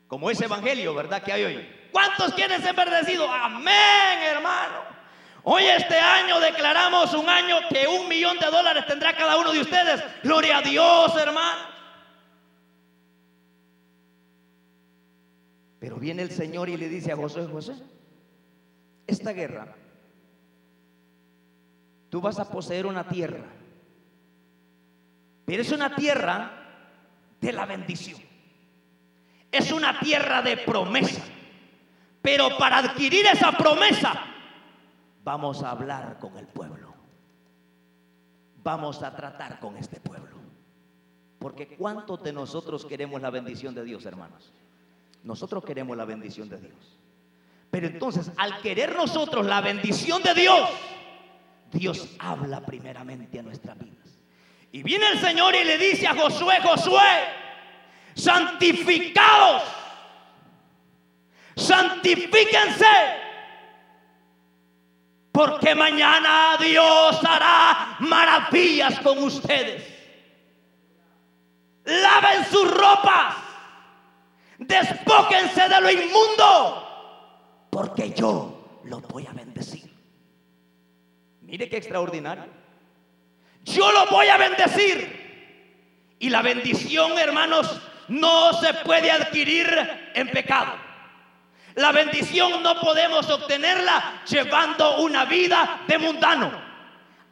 como 0.07 0.31
ese 0.31 0.45
evangelio, 0.45 0.95
¿verdad? 0.95 1.21
Que 1.21 1.33
hay 1.33 1.43
hoy. 1.43 1.69
¿Cuántos 1.91 2.33
quieren 2.33 2.61
ser 2.61 2.73
bendecidos? 2.73 3.29
Amén, 3.29 4.19
hermano. 4.23 4.96
Hoy 5.49 5.63
este 5.63 5.97
año 5.97 6.41
declaramos 6.41 7.13
un 7.13 7.29
año 7.29 7.59
que 7.69 7.87
un 7.87 8.09
millón 8.09 8.37
de 8.37 8.47
dólares 8.47 8.85
tendrá 8.85 9.15
cada 9.15 9.37
uno 9.37 9.53
de 9.53 9.61
ustedes. 9.61 10.03
Gloria 10.21 10.57
a 10.57 10.61
Dios, 10.61 11.15
hermano. 11.15 11.61
Pero 15.79 15.95
viene 15.95 16.23
el 16.23 16.31
Señor 16.31 16.67
y 16.67 16.75
le 16.75 16.89
dice 16.89 17.13
a 17.13 17.15
José, 17.15 17.47
José, 17.49 17.75
esta 19.07 19.31
guerra, 19.31 19.73
tú 22.09 22.19
vas 22.19 22.37
a 22.39 22.49
poseer 22.49 22.85
una 22.85 23.07
tierra, 23.07 23.45
pero 25.45 25.61
es 25.61 25.71
una 25.71 25.95
tierra 25.95 26.51
de 27.39 27.53
la 27.53 27.65
bendición. 27.65 28.19
Es 29.49 29.71
una 29.71 29.97
tierra 30.01 30.41
de 30.41 30.57
promesa. 30.57 31.23
Pero 32.21 32.57
para 32.57 32.79
adquirir 32.79 33.25
esa 33.27 33.53
promesa, 33.53 34.26
Vamos 35.27 35.61
a 35.61 35.71
hablar 35.71 36.19
con 36.21 36.37
el 36.37 36.47
pueblo. 36.47 36.93
Vamos 38.63 39.03
a 39.03 39.13
tratar 39.13 39.59
con 39.59 39.75
este 39.75 39.99
pueblo. 39.99 40.37
Porque 41.37 41.67
¿cuántos 41.67 42.23
de 42.23 42.31
nosotros 42.31 42.85
queremos 42.85 43.21
la 43.21 43.29
bendición 43.29 43.75
de 43.75 43.83
Dios, 43.83 44.05
hermanos? 44.05 44.53
Nosotros 45.23 45.65
queremos 45.65 45.97
la 45.97 46.05
bendición 46.05 46.47
de 46.47 46.61
Dios. 46.61 46.97
Pero 47.69 47.87
entonces, 47.87 48.31
al 48.37 48.61
querer 48.61 48.95
nosotros 48.95 49.45
la 49.45 49.59
bendición 49.59 50.23
de 50.23 50.33
Dios, 50.33 50.69
Dios 51.73 52.07
habla 52.19 52.65
primeramente 52.65 53.37
a 53.37 53.43
nuestras 53.43 53.77
vidas. 53.77 54.07
Y 54.71 54.81
viene 54.81 55.09
el 55.09 55.19
Señor 55.19 55.53
y 55.55 55.65
le 55.65 55.77
dice 55.77 56.07
a 56.07 56.15
Josué, 56.15 56.61
Josué, 56.63 57.01
santificados, 58.15 59.63
santifíquense 61.57 63.26
porque 65.37 65.75
mañana 65.75 66.57
Dios 66.59 67.23
hará 67.23 67.97
maravillas 67.99 68.99
con 69.01 69.19
ustedes. 69.19 69.83
Laven 71.85 72.43
sus 72.45 72.71
ropas, 72.71 73.35
despóquense 74.57 75.69
de 75.69 75.79
lo 75.79 75.91
inmundo, 75.91 77.67
porque 77.69 78.09
yo 78.09 78.81
los 78.85 79.03
voy 79.03 79.27
a 79.27 79.31
bendecir. 79.33 79.87
Mire 81.41 81.69
qué 81.69 81.77
extraordinario. 81.77 82.47
Yo 83.63 83.91
los 83.91 84.09
voy 84.09 84.29
a 84.29 84.37
bendecir. 84.37 86.15
Y 86.17 86.31
la 86.31 86.41
bendición, 86.41 87.15
hermanos, 87.19 87.79
no 88.07 88.53
se 88.53 88.73
puede 88.73 89.11
adquirir 89.11 89.67
en 90.15 90.31
pecado. 90.31 90.86
La 91.77 91.91
bendición 91.91 92.63
no 92.63 92.79
podemos 92.81 93.29
obtenerla 93.29 94.21
llevando 94.27 94.97
una 94.97 95.25
vida 95.25 95.81
de 95.87 95.97
mundano 95.99 96.66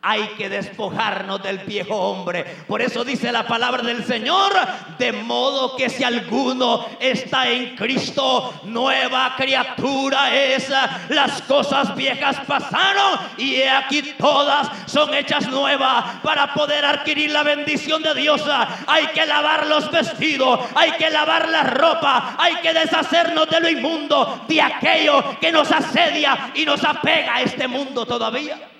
hay 0.08 0.28
que 0.38 0.50
despojarnos 0.50 1.42
del 1.42 1.58
viejo 1.58 1.96
hombre. 1.96 2.44
Por 2.68 2.80
eso 2.80 3.04
dice 3.04 3.32
la 3.32 3.48
palabra 3.48 3.82
del 3.82 4.06
Señor, 4.06 4.54
de 5.00 5.12
modo 5.12 5.76
que 5.76 5.90
si 5.90 6.04
alguno 6.04 6.86
está 7.00 7.50
en 7.50 7.76
Cristo, 7.76 8.54
nueva 8.66 9.34
criatura 9.36 10.32
es. 10.32 10.72
Las 11.10 11.42
cosas 11.42 11.96
viejas 11.96 12.38
pasaron 12.46 13.20
y 13.40 13.64
aquí 13.64 14.14
todas 14.20 14.70
son 14.86 15.12
hechas 15.16 15.48
nuevas. 15.48 16.20
Para 16.22 16.54
poder 16.54 16.86
adquirir 16.86 17.32
la 17.32 17.42
bendición 17.42 18.04
de 18.04 18.14
Dios 18.14 18.44
hay 18.86 19.08
que 19.08 19.26
lavar 19.26 19.66
los 19.66 19.90
vestidos, 19.90 20.60
hay 20.76 20.92
que 20.92 21.10
lavar 21.10 21.50
la 21.50 21.64
ropa, 21.64 22.36
hay 22.38 22.58
que 22.58 22.76
deshacernos 22.76 23.50
de 23.50 23.60
lo 23.60 23.70
inmundo, 23.70 24.46
de 24.48 24.62
aquello 24.62 25.40
que 25.40 25.52
nos 25.52 25.72
asedia 25.72 26.52
y 26.54 26.64
nos 26.64 26.84
apega 26.84 27.38
a 27.38 27.42
este 27.42 27.68
mundo 27.68 28.06
todavía. 28.06 28.75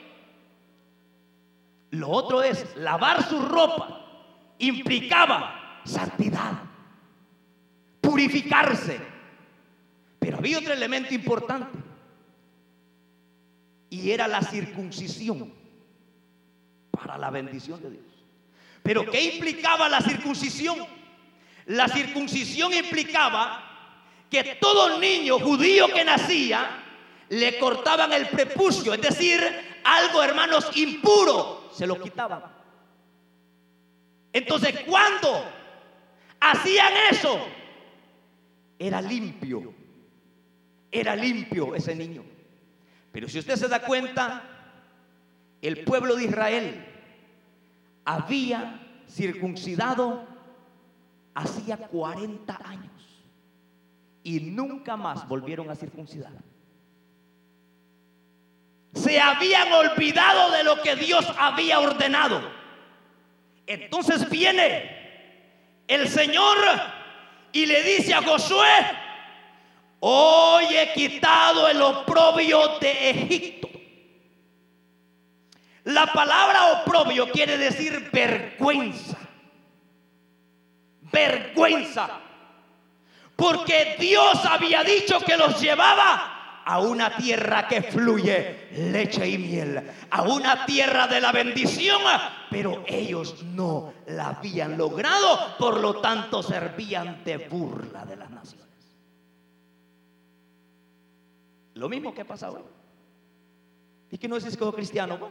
Lo 1.96 2.10
otro 2.10 2.44
es 2.44 2.76
lavar 2.76 3.28
su 3.28 3.40
ropa. 3.40 4.02
Implicaba 4.60 5.82
santidad. 5.84 6.62
purificarse. 8.02 9.00
Pero 10.20 10.38
había 10.38 10.60
otro 10.60 10.74
elemento 10.74 11.14
importante. 11.14 11.78
Y 13.90 14.12
era 14.12 14.28
la 14.28 14.42
circuncisión 14.42 15.52
para 16.92 17.18
la 17.18 17.30
bendición 17.30 17.82
de 17.82 17.92
Dios. 17.92 18.06
Pero 18.84 19.10
¿qué 19.10 19.36
implicaba 19.36 19.90
la 19.90 20.02
circuncisión? 20.02 20.78
La 21.66 21.88
circuncisión 21.88 22.74
implicaba 22.74 23.66
que 24.30 24.58
todo 24.62 25.00
niño 25.00 25.40
judío 25.40 25.88
que 25.88 26.06
nacía 26.06 26.84
le 27.30 27.58
cortaban 27.58 28.14
el 28.14 28.28
prepucio, 28.28 28.94
es 28.94 29.02
decir, 29.02 29.42
algo, 29.86 30.22
hermanos, 30.22 30.76
impuro, 30.76 31.70
se 31.72 31.88
lo 31.88 32.02
quitaban. 32.02 32.44
Entonces, 34.34 34.82
cuando 34.82 35.46
hacían 36.40 36.94
eso, 37.12 37.40
era 38.78 39.02
limpio, 39.02 39.74
era 40.92 41.16
limpio 41.16 41.76
ese 41.76 41.96
niño. 41.96 42.24
Pero 43.12 43.30
si 43.30 43.40
usted 43.40 43.56
se 43.56 43.68
da 43.68 43.80
cuenta, 43.80 44.44
el 45.62 45.86
pueblo 45.86 46.16
de 46.16 46.26
Israel 46.26 46.86
había 48.04 48.82
circuncidado 49.08 50.36
hacía 51.36 51.78
40 51.78 52.60
años 52.66 52.92
y 54.24 54.40
nunca 54.40 54.98
más 54.98 55.28
volvieron 55.28 55.70
a 55.70 55.76
circuncidar. 55.76 56.34
Se 58.96 59.20
habían 59.20 59.72
olvidado 59.74 60.52
de 60.52 60.64
lo 60.64 60.82
que 60.82 60.96
Dios 60.96 61.26
había 61.38 61.80
ordenado. 61.80 62.42
Entonces 63.68 64.30
viene 64.30 65.84
el 65.88 66.08
Señor 66.08 66.58
y 67.52 67.66
le 67.66 67.84
dice 67.84 68.14
a 68.14 68.22
Josué, 68.22 68.68
hoy 70.00 70.66
he 70.76 70.94
quitado 70.94 71.68
el 71.68 71.82
oprobio 71.82 72.80
de 72.80 73.10
Egipto. 73.10 73.70
La 75.86 76.08
palabra 76.08 76.82
oprobio 76.82 77.30
quiere 77.32 77.58
decir 77.58 78.10
vergüenza. 78.12 79.18
Vergüenza. 81.02 82.10
Porque 83.36 83.96
Dios 84.00 84.44
había 84.46 84.84
dicho 84.84 85.20
que 85.20 85.38
los 85.38 85.62
llevaba 85.62 86.35
a 86.66 86.80
una 86.80 87.16
tierra 87.16 87.68
que 87.68 87.84
fluye 87.84 88.70
leche 88.92 89.28
y 89.30 89.38
miel, 89.38 89.92
a 90.10 90.24
una 90.24 90.66
tierra 90.66 91.08
de 91.08 91.22
la 91.22 91.32
bendición, 91.32 92.02
pero 92.50 92.84
ellos 92.88 93.44
no 93.44 93.94
la 94.08 94.30
habían 94.30 94.76
logrado, 94.76 95.56
por 95.60 95.80
lo 95.80 96.02
tanto 96.02 96.42
servían 96.42 97.24
de 97.24 97.38
burla 97.38 98.04
de 98.06 98.16
las 98.16 98.32
naciones. 98.32 98.66
Lo 101.76 101.88
mismo 101.88 102.14
que 102.14 102.26
pasa 102.26 102.50
hoy. 102.50 102.64
¿Y 104.10 104.18
que 104.18 104.28
no 104.28 104.38
es 104.38 104.58
como 104.58 104.74
cristiano? 104.74 105.30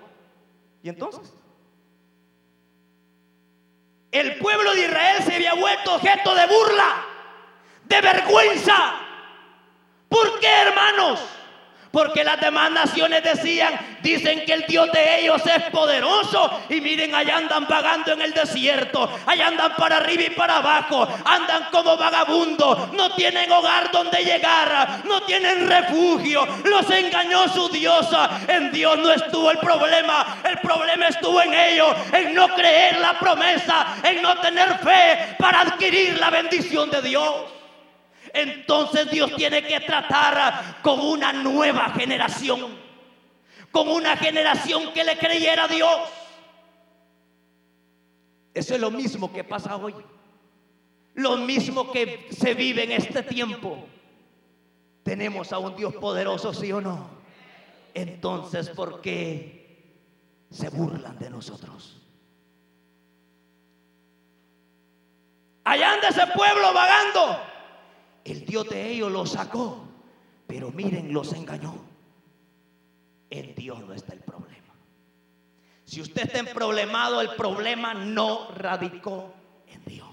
¿Y 0.83 0.89
entonces? 0.89 1.33
El 4.13 4.39
pueblo 4.39 4.73
de 4.75 4.83
Israel 4.83 5.23
se 5.25 5.35
había 5.35 5.55
vuelto 5.55 5.97
objeto 5.97 6.35
de 6.35 6.47
burla, 6.47 7.05
de 7.87 8.01
vergüenza. 8.01 9.04
¿Por 10.15 10.39
qué, 10.39 10.47
hermanos? 10.47 11.19
Porque 11.91 12.23
las 12.23 12.41
demás 12.41 12.71
naciones 12.71 13.25
decían, 13.25 13.99
dicen 14.01 14.45
que 14.45 14.53
el 14.53 14.65
Dios 14.65 14.93
de 14.93 15.23
ellos 15.23 15.43
es 15.45 15.65
poderoso. 15.73 16.61
Y 16.69 16.81
miren, 16.81 17.13
allá 17.17 17.39
andan 17.39 17.67
vagando 17.67 18.13
en 18.13 18.23
el 18.23 18.33
desierto. 18.33 19.11
Allá 19.27 19.49
andan 19.49 19.75
para 19.75 19.97
arriba 19.97 20.23
y 20.23 20.31
para 20.31 20.59
abajo. 20.59 21.09
Andan 21.25 21.65
como 21.73 21.97
vagabundos. 21.97 22.93
No 22.93 23.13
tienen 23.17 23.51
hogar 23.51 23.91
donde 23.91 24.25
llegar. 24.25 25.03
No 25.05 25.21
tienen 25.23 25.69
refugio. 25.69 26.47
Los 26.63 26.89
engañó 26.91 27.49
su 27.49 27.69
diosa. 27.71 28.41
En 28.47 28.71
Dios 28.71 28.97
no 28.99 29.11
estuvo 29.11 29.51
el 29.51 29.59
problema. 29.59 30.39
El 30.45 30.59
problema 30.59 31.09
estuvo 31.09 31.43
en 31.43 31.55
ellos. 31.55 31.93
En 32.13 32.35
no 32.35 32.49
creer 32.55 33.01
la 33.01 33.19
promesa. 33.19 33.97
En 34.05 34.23
no 34.23 34.37
tener 34.39 34.79
fe 34.79 35.35
para 35.41 35.63
adquirir 35.63 36.19
la 36.21 36.31
bendición 36.31 36.89
de 36.89 37.03
Dios 37.03 37.35
entonces 38.35 39.09
Dios 39.11 39.35
tiene 39.37 39.63
que 39.63 39.79
tratar 39.81 40.83
con 40.83 40.99
una 40.99 41.33
nueva 41.33 41.91
generación, 41.91 42.77
con 43.71 43.89
una 43.89 44.17
generación 44.17 44.93
que 44.93 45.05
le 45.05 45.17
creyera 45.17 45.65
a 45.65 45.69
Dios. 45.69 46.01
Eso 48.53 48.75
es 48.75 48.81
lo 48.81 48.91
mismo 48.91 49.33
que 49.33 49.45
pasa 49.45 49.77
hoy, 49.77 49.95
lo 51.15 51.37
mismo 51.37 51.93
que 51.93 52.29
se 52.33 52.55
vive 52.55 52.83
en 52.83 52.93
este 52.93 53.23
tiempo. 53.23 53.87
Tenemos 55.05 55.53
a 55.53 55.59
un 55.59 55.77
Dios 55.77 55.95
poderoso, 55.95 56.53
sí 56.53 56.73
o 56.73 56.81
no. 56.81 57.09
Entonces, 57.95 58.69
¿por 58.71 59.01
qué 59.01 59.95
se 60.51 60.71
burlan 60.71 61.17
de 61.21 61.31
nosotros? 61.31 62.01
Allá 65.63 65.95
anda 65.95 66.09
ese 66.09 66.27
pueblo 66.35 66.75
vagando 66.75 67.54
el 68.25 68.45
Dios 68.47 68.69
de 68.69 68.91
ellos 68.91 69.13
los 69.13 69.31
sacó, 69.33 69.87
pero 70.47 70.71
miren, 70.71 71.13
los 71.13 71.33
engañó. 71.33 71.75
En 73.31 73.55
Dios 73.55 73.81
no 73.81 73.93
está 73.93 74.15
el 74.15 74.21
problema. 74.21 74.75
Si 75.85 76.01
usted 76.01 76.23
está 76.23 76.39
en 76.39 76.47
problemado, 76.47 77.21
el 77.21 77.31
problema 77.37 77.95
no 77.95 78.51
radicó 78.53 79.35
en 79.67 79.85
Dios 79.85 80.04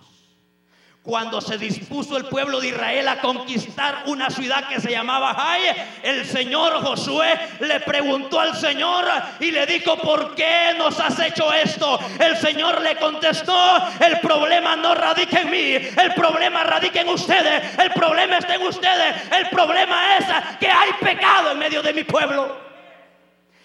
cuando 1.03 1.41
se 1.41 1.57
dispuso 1.57 2.15
el 2.15 2.25
pueblo 2.25 2.59
de 2.59 2.67
Israel 2.67 3.07
a 3.07 3.21
conquistar 3.21 4.03
una 4.05 4.29
ciudad 4.29 4.67
que 4.67 4.79
se 4.79 4.91
llamaba 4.91 5.33
Jai, 5.33 5.61
el 6.03 6.25
Señor 6.25 6.73
Josué 6.83 7.39
le 7.59 7.79
preguntó 7.79 8.39
al 8.39 8.55
Señor 8.55 9.05
y 9.39 9.49
le 9.49 9.65
dijo, 9.65 9.97
¿por 9.97 10.35
qué 10.35 10.75
nos 10.77 10.99
has 10.99 11.19
hecho 11.19 11.51
esto? 11.51 11.99
El 12.19 12.37
Señor 12.37 12.81
le 12.81 12.97
contestó, 12.97 13.57
el 13.99 14.19
problema 14.19 14.75
no 14.75 14.93
radica 14.93 15.41
en 15.41 15.49
mí, 15.49 15.73
el 15.73 16.13
problema 16.15 16.63
radica 16.63 17.01
en 17.01 17.09
ustedes, 17.09 17.79
el 17.79 17.91
problema 17.91 18.37
está 18.37 18.55
en 18.55 18.61
ustedes, 18.61 19.15
el 19.31 19.49
problema 19.49 20.17
es 20.17 20.25
que 20.59 20.67
hay 20.67 20.91
pecado 21.01 21.51
en 21.51 21.59
medio 21.59 21.81
de 21.81 21.93
mi 21.93 22.03
pueblo. 22.03 22.70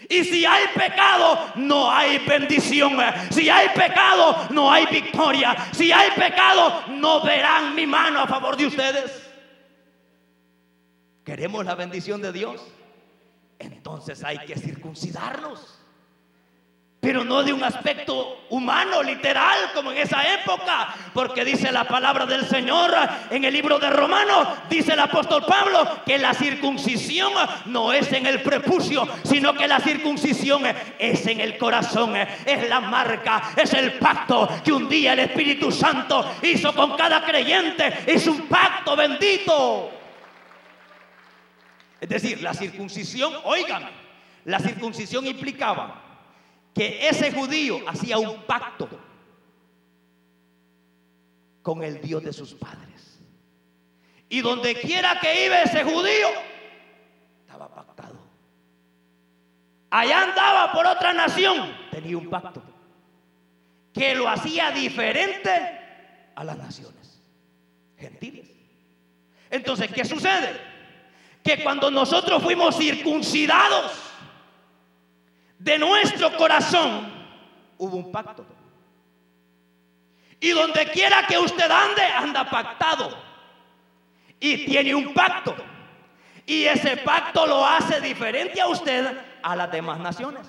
Y 0.08 0.24
si 0.24 0.44
hay 0.44 0.66
pecado, 0.74 1.52
no 1.56 1.90
hay 1.90 2.18
bendición. 2.18 2.96
Si 3.30 3.48
hay 3.48 3.68
pecado, 3.70 4.48
no 4.50 4.70
hay 4.70 4.86
victoria. 4.86 5.56
Si 5.72 5.90
hay 5.90 6.10
pecado, 6.12 6.84
no 6.88 7.22
verán 7.22 7.74
mi 7.74 7.86
mano 7.86 8.20
a 8.20 8.26
favor 8.26 8.56
de 8.56 8.66
ustedes. 8.66 9.22
¿Queremos 11.24 11.64
la 11.64 11.74
bendición 11.74 12.22
de 12.22 12.32
Dios? 12.32 12.62
Entonces 13.58 14.22
hay 14.22 14.38
que 14.46 14.56
circuncidarnos 14.56 15.75
pero 17.06 17.22
no 17.22 17.44
de 17.44 17.52
un 17.52 17.62
aspecto 17.62 18.46
humano, 18.50 19.00
literal, 19.00 19.70
como 19.72 19.92
en 19.92 19.98
esa 19.98 20.24
época, 20.34 20.92
porque 21.14 21.44
dice 21.44 21.70
la 21.70 21.84
palabra 21.84 22.26
del 22.26 22.44
Señor 22.48 22.92
en 23.30 23.44
el 23.44 23.52
libro 23.54 23.78
de 23.78 23.88
Romanos, 23.90 24.48
dice 24.68 24.94
el 24.94 24.98
apóstol 24.98 25.44
Pablo, 25.46 26.00
que 26.04 26.18
la 26.18 26.34
circuncisión 26.34 27.32
no 27.66 27.92
es 27.92 28.12
en 28.12 28.26
el 28.26 28.42
prepucio, 28.42 29.06
sino 29.22 29.54
que 29.54 29.68
la 29.68 29.78
circuncisión 29.78 30.64
es 30.98 31.24
en 31.28 31.40
el 31.40 31.56
corazón, 31.58 32.16
es 32.16 32.68
la 32.68 32.80
marca, 32.80 33.52
es 33.56 33.72
el 33.74 33.92
pacto 34.00 34.48
que 34.64 34.72
un 34.72 34.88
día 34.88 35.12
el 35.12 35.20
Espíritu 35.20 35.70
Santo 35.70 36.28
hizo 36.42 36.74
con 36.74 36.96
cada 36.96 37.24
creyente, 37.24 38.02
es 38.04 38.26
un 38.26 38.48
pacto 38.48 38.96
bendito. 38.96 39.92
Es 42.00 42.08
decir, 42.08 42.42
la 42.42 42.52
circuncisión, 42.52 43.32
oigan, 43.44 43.88
la 44.44 44.58
circuncisión 44.58 45.24
implicaba 45.24 46.02
que 46.76 47.08
ese 47.08 47.32
judío 47.32 47.80
hacía 47.88 48.18
un 48.18 48.42
pacto 48.42 48.86
con 51.62 51.82
el 51.82 52.02
Dios 52.02 52.22
de 52.22 52.34
sus 52.34 52.52
padres. 52.52 53.18
Y 54.28 54.42
donde 54.42 54.74
quiera 54.74 55.18
que 55.18 55.46
iba 55.46 55.62
ese 55.62 55.82
judío, 55.84 56.28
estaba 57.40 57.74
pactado. 57.74 58.18
Allá 59.88 60.24
andaba 60.24 60.72
por 60.72 60.86
otra 60.86 61.14
nación, 61.14 61.74
tenía 61.90 62.18
un 62.18 62.28
pacto 62.28 62.62
que 63.94 64.14
lo 64.14 64.28
hacía 64.28 64.70
diferente 64.70 65.50
a 66.34 66.44
las 66.44 66.58
naciones 66.58 67.22
gentiles. 67.96 68.50
Entonces, 69.48 69.90
¿qué 69.90 70.04
sucede? 70.04 70.60
Que 71.42 71.62
cuando 71.62 71.90
nosotros 71.90 72.42
fuimos 72.42 72.76
circuncidados, 72.76 74.05
de 75.66 75.80
nuestro 75.80 76.32
corazón 76.36 77.12
hubo 77.76 77.96
un 77.96 78.12
pacto. 78.12 78.46
Y 80.38 80.50
donde 80.50 80.86
quiera 80.90 81.26
que 81.26 81.36
usted 81.36 81.68
ande, 81.68 82.02
anda 82.02 82.48
pactado. 82.48 83.18
Y 84.38 84.64
tiene 84.64 84.94
un 84.94 85.12
pacto. 85.12 85.56
Y 86.46 86.66
ese 86.66 86.98
pacto 86.98 87.48
lo 87.48 87.66
hace 87.66 88.00
diferente 88.00 88.60
a 88.60 88.68
usted 88.68 89.18
a 89.42 89.56
las 89.56 89.72
demás 89.72 89.98
naciones. 89.98 90.46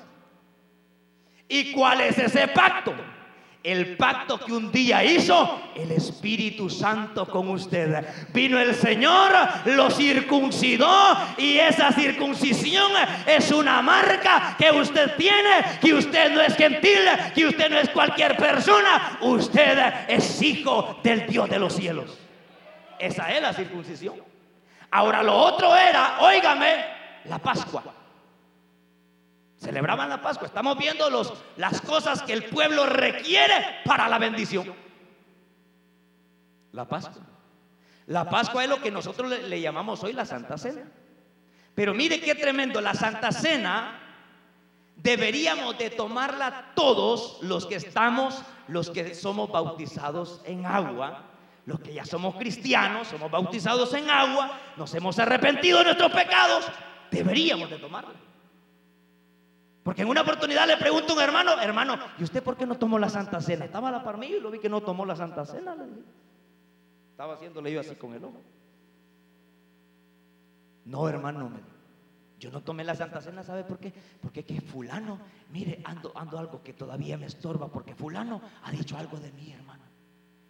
¿Y 1.48 1.72
cuál 1.72 2.02
es 2.02 2.20
ese 2.20 2.48
pacto? 2.50 2.94
El 3.64 3.98
pacto 3.98 4.40
que 4.40 4.54
un 4.54 4.72
día 4.72 5.04
hizo 5.04 5.62
el 5.76 5.92
Espíritu 5.92 6.70
Santo 6.70 7.28
con 7.28 7.50
usted. 7.50 8.06
Vino 8.34 8.60
el 8.60 8.74
Señor, 8.76 9.32
lo 9.66 9.90
circuncidó 9.90 11.18
y 11.38 11.58
esa 11.58 11.92
circuncisión 11.92 12.92
es 13.26 13.52
una 13.52 13.82
marca 13.82 14.56
que 14.58 14.72
usted 14.72 15.16
tiene, 15.18 15.64
que 15.82 15.94
usted 15.94 16.32
no 16.32 16.42
es 16.42 16.56
gentil, 16.56 17.02
que 17.36 17.46
usted 17.48 17.70
no 17.70 17.78
es 17.80 17.90
cualquier 17.90 18.38
persona, 18.38 19.18
usted 19.22 19.78
es 20.08 20.42
hijo 20.42 21.00
del 21.04 21.28
Dios 21.28 21.50
de 21.50 21.60
los 21.60 21.76
cielos. 21.76 22.18
Esa 23.00 23.32
es 23.34 23.42
la 23.42 23.54
circuncisión. 23.54 24.16
Ahora 24.92 25.22
lo 25.22 25.36
otro 25.36 25.76
era, 25.76 26.20
óigame, 26.22 26.86
la 27.26 27.38
Pascua. 27.40 27.97
Celebraban 29.58 30.10
la 30.10 30.22
Pascua. 30.22 30.48
Estamos 30.48 30.78
viendo 30.78 31.10
los, 31.10 31.34
las 31.58 31.82
cosas 31.82 32.22
que 32.22 32.34
el 32.34 32.46
pueblo 32.46 32.86
requiere 32.86 33.54
para 33.86 34.08
la 34.08 34.20
bendición. 34.20 34.74
La 36.72 36.88
Pascua. 36.88 37.24
La 38.06 38.30
Pascua 38.30 38.64
es 38.64 38.70
lo 38.70 38.82
que 38.82 38.92
nosotros 38.92 39.30
le, 39.30 39.62
llamamos 39.62 40.04
hoy 40.04 40.14
la 40.14 40.26
Santa 40.26 40.58
Cena. 40.58 40.90
Pero 41.74 41.94
mire 41.94 42.22
qué 42.22 42.36
tremendo. 42.36 42.80
La 42.82 42.94
Santa 42.94 43.32
Cena 43.32 44.00
deberíamos 44.96 45.78
de 45.78 45.90
tomarla 45.90 46.72
todos 46.76 47.40
los 47.42 47.66
que 47.66 47.76
estamos, 47.76 48.42
los 48.68 48.92
que 48.92 49.16
somos 49.16 49.52
bautizados 49.52 50.42
en 50.46 50.66
agua, 50.68 51.24
los 51.66 51.80
que 51.80 51.94
ya 51.94 52.06
somos 52.06 52.36
cristianos, 52.36 53.08
somos 53.08 53.30
bautizados 53.30 53.94
en 53.94 54.10
agua, 54.10 54.58
nos 54.78 54.94
hemos 54.94 55.18
arrepentido 55.20 55.80
de 55.80 55.86
nuestros 55.86 56.12
pecados, 56.12 56.66
deberíamos 57.12 57.70
de 57.70 57.78
tomarla. 57.78 58.27
Porque 59.88 60.02
en 60.02 60.10
una 60.10 60.20
oportunidad 60.20 60.68
le 60.68 60.76
pregunto 60.76 61.14
a 61.14 61.16
un 61.16 61.22
hermano, 61.22 61.62
hermano, 61.62 61.98
¿y 62.18 62.24
usted 62.26 62.44
por 62.44 62.58
qué 62.58 62.66
no 62.66 62.76
tomó 62.76 63.00
la 63.00 63.08
Santa 63.08 63.40
Cena? 63.40 63.64
Estaba 63.64 63.90
la 63.90 64.04
par 64.04 64.22
y 64.22 64.38
lo 64.38 64.52
vi 64.52 64.60
que 64.60 64.68
no 64.68 64.82
tomó 64.82 65.06
la 65.06 65.16
Santa 65.16 65.46
Cena. 65.46 65.78
Estaba 67.12 67.36
haciéndole 67.36 67.72
yo 67.72 67.80
así 67.80 67.96
con 67.96 68.14
el 68.14 68.22
ojo. 68.22 68.42
No, 70.84 71.08
hermano, 71.08 71.52
yo 72.38 72.52
no 72.52 72.60
tomé 72.64 72.84
la 72.84 72.96
Santa 72.96 73.22
Cena, 73.22 73.44
¿sabe 73.44 73.64
por 73.64 73.80
qué? 73.80 73.94
Porque 74.22 74.44
que 74.44 74.60
fulano, 74.60 75.20
mire, 75.54 75.80
ando, 75.86 76.12
ando 76.18 76.38
algo 76.38 76.62
que 76.62 76.74
todavía 76.74 77.18
me 77.18 77.28
estorba, 77.28 77.70
porque 77.70 77.96
fulano 77.96 78.42
ha 78.66 78.72
dicho 78.72 78.98
algo 78.98 79.18
de 79.18 79.32
mí, 79.32 79.54
hermano. 79.54 79.84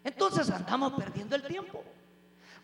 Entonces 0.04 0.50
andamos 0.50 0.94
perdiendo 0.94 1.36
el 1.36 1.44
tiempo. 1.44 1.84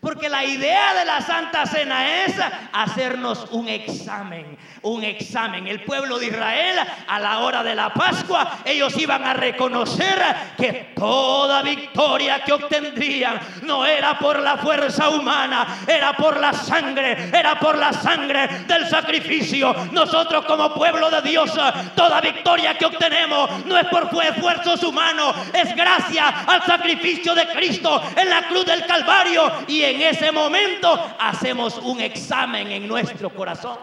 Porque 0.04 0.28
la 0.28 0.44
idea 0.44 0.92
de 0.92 1.06
la 1.06 1.22
Santa 1.22 1.64
Cena 1.64 2.24
es 2.24 2.34
hacernos 2.72 3.46
un 3.52 3.70
examen, 3.70 4.58
un 4.82 5.02
examen. 5.02 5.66
El 5.66 5.82
pueblo 5.82 6.18
de 6.18 6.26
Israel 6.26 6.76
a 7.08 7.18
la 7.18 7.38
hora 7.38 7.62
de 7.62 7.74
la 7.74 7.88
Pascua, 7.94 8.58
ellos 8.66 8.94
iban 8.98 9.24
a 9.24 9.32
reconocer 9.32 10.22
que 10.58 10.92
toda 10.94 11.62
victoria 11.62 12.44
que 12.44 12.52
obtendrían 12.52 13.40
no 13.62 13.86
era 13.86 14.18
por 14.18 14.40
la 14.40 14.58
fuerza 14.58 15.08
humana, 15.08 15.78
era 15.86 16.12
por 16.12 16.38
la 16.38 16.52
sangre, 16.52 17.30
era 17.32 17.58
por 17.58 17.78
la 17.78 17.94
sangre 17.94 18.46
del 18.66 18.86
sacrificio. 18.86 19.74
Nosotros 19.90 20.44
como 20.44 20.74
pueblo 20.74 21.08
de 21.08 21.22
Dios, 21.22 21.50
toda 21.96 22.20
victoria 22.20 22.76
que 22.76 22.84
obtenemos 22.84 23.64
no 23.64 23.78
es 23.78 23.86
por 23.86 24.10
esfuerzos 24.22 24.82
humanos, 24.82 25.34
es 25.54 25.74
gracias 25.74 26.26
al 26.46 26.62
sacrificio 26.64 27.34
de 27.34 27.46
Cristo 27.48 28.02
en 28.14 28.28
la 28.28 28.46
cruz 28.48 28.66
del 28.66 28.84
Calvario 28.84 29.50
y 29.66 29.82
en 29.82 29.93
en 29.94 30.02
ese 30.02 30.32
momento 30.32 30.88
hacemos 31.18 31.78
un 31.78 32.00
examen 32.00 32.70
en 32.70 32.88
nuestro 32.88 33.34
corazón 33.34 33.78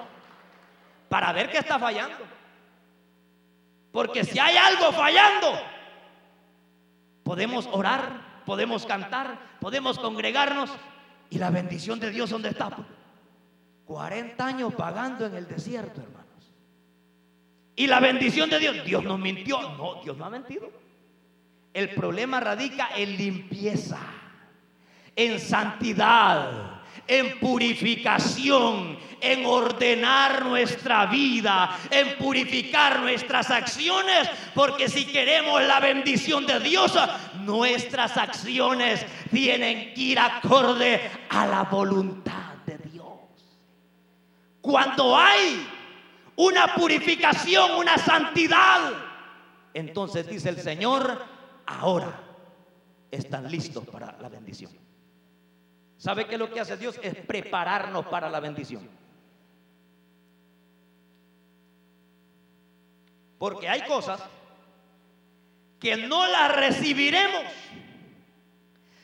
para 1.10 1.32
ver 1.32 1.50
qué 1.50 1.60
está 1.60 1.80
fallando. 1.80 2.17
Porque 3.91 4.24
si 4.24 4.39
hay 4.39 4.56
algo 4.58 4.91
fallando, 4.91 5.60
podemos 7.24 7.67
orar, 7.71 8.43
podemos 8.45 8.86
cantar, 8.86 9.38
podemos 9.60 10.00
congregarnos 10.00 10.69
y 11.30 11.38
la 11.38 11.50
bendición 11.50 12.00
de 12.00 12.12
Dios 12.12 12.30
donde 12.30 12.50
está. 12.50 12.69
40 13.86 14.45
años 14.45 14.74
pagando 14.74 15.26
en 15.26 15.36
el 15.36 15.47
desierto, 15.47 16.02
hermanos. 16.02 16.54
Y 17.76 17.88
la 17.88 18.00
bendición 18.00 18.50
de 18.50 18.60
Dios, 18.60 18.84
Dios 18.86 19.04
nos 19.04 19.19
mintió. 19.19 19.62
No, 19.62 20.02
Dios 20.04 20.15
no 20.17 20.26
ha 20.26 20.30
mentido. 20.30 20.71
El 21.74 21.89
problema 21.89 22.39
radica 22.39 22.89
en 22.95 23.17
limpieza 23.17 24.00
en 25.15 25.39
santidad, 25.39 26.82
en 27.08 27.39
purificación, 27.39 28.97
en 29.21 29.45
ordenar 29.45 30.45
nuestra 30.45 31.06
vida, 31.06 31.78
en 31.89 32.17
purificar 32.17 33.00
nuestras 33.02 33.52
acciones, 33.52 34.30
porque 34.56 34.89
si 34.89 35.06
queremos 35.06 35.62
la 35.62 35.80
bendición 35.80 36.45
de 36.45 36.60
Dios, 36.60 36.97
nuestras 37.41 38.17
acciones 38.17 39.06
tienen 39.32 39.93
que 39.93 40.02
ir 40.02 40.19
acorde 40.19 41.12
a 41.30 41.45
la 41.45 41.63
voluntad 41.63 42.56
de 42.65 42.78
Dios. 42.78 43.06
Cuando 44.62 45.15
hay 45.15 45.67
una 46.36 46.74
purificación, 46.74 47.71
una 47.71 47.97
santidad, 47.97 48.91
entonces 49.74 50.28
dice 50.28 50.50
el 50.50 50.58
Señor, 50.58 51.24
ahora 51.67 52.19
están 53.12 53.52
listos 53.52 53.86
para 53.86 54.17
la 54.19 54.30
bendición. 54.30 54.80
¿Sabe 56.01 56.25
qué 56.25 56.33
es 56.33 56.39
lo 56.39 56.51
que 56.51 56.59
hace 56.59 56.77
Dios? 56.77 56.99
Es 57.03 57.13
prepararnos 57.15 58.07
para 58.07 58.27
la 58.27 58.39
bendición. 58.39 58.89
Porque 63.37 63.69
hay 63.69 63.83
cosas 63.83 64.19
que 65.79 65.97
no 65.97 66.25
las 66.25 66.55
recibiremos 66.55 67.43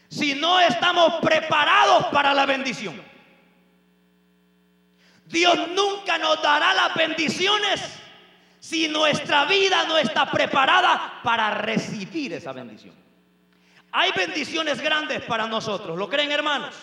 si 0.10 0.33
no 0.33 0.60
estamos 0.60 1.19
preparados 1.21 2.07
para 2.07 2.33
la 2.33 2.47
bendición. 2.47 2.99
Dios 5.27 5.55
nunca 5.75 6.17
nos 6.17 6.41
dará 6.41 6.73
las 6.73 6.95
bendiciones 6.95 7.79
si 8.60 8.88
nuestra 8.88 9.45
vida 9.45 9.83
no 9.83 9.99
está 9.99 10.31
preparada 10.31 11.21
para 11.21 11.51
recibir 11.51 12.33
esa 12.33 12.53
bendición. 12.53 13.07
Hay 13.91 14.12
bendiciones 14.12 14.82
grandes 14.82 15.21
para 15.23 15.47
nosotros, 15.47 15.97
¿lo 15.97 16.10
creen 16.10 16.32
hermanos? 16.32 16.76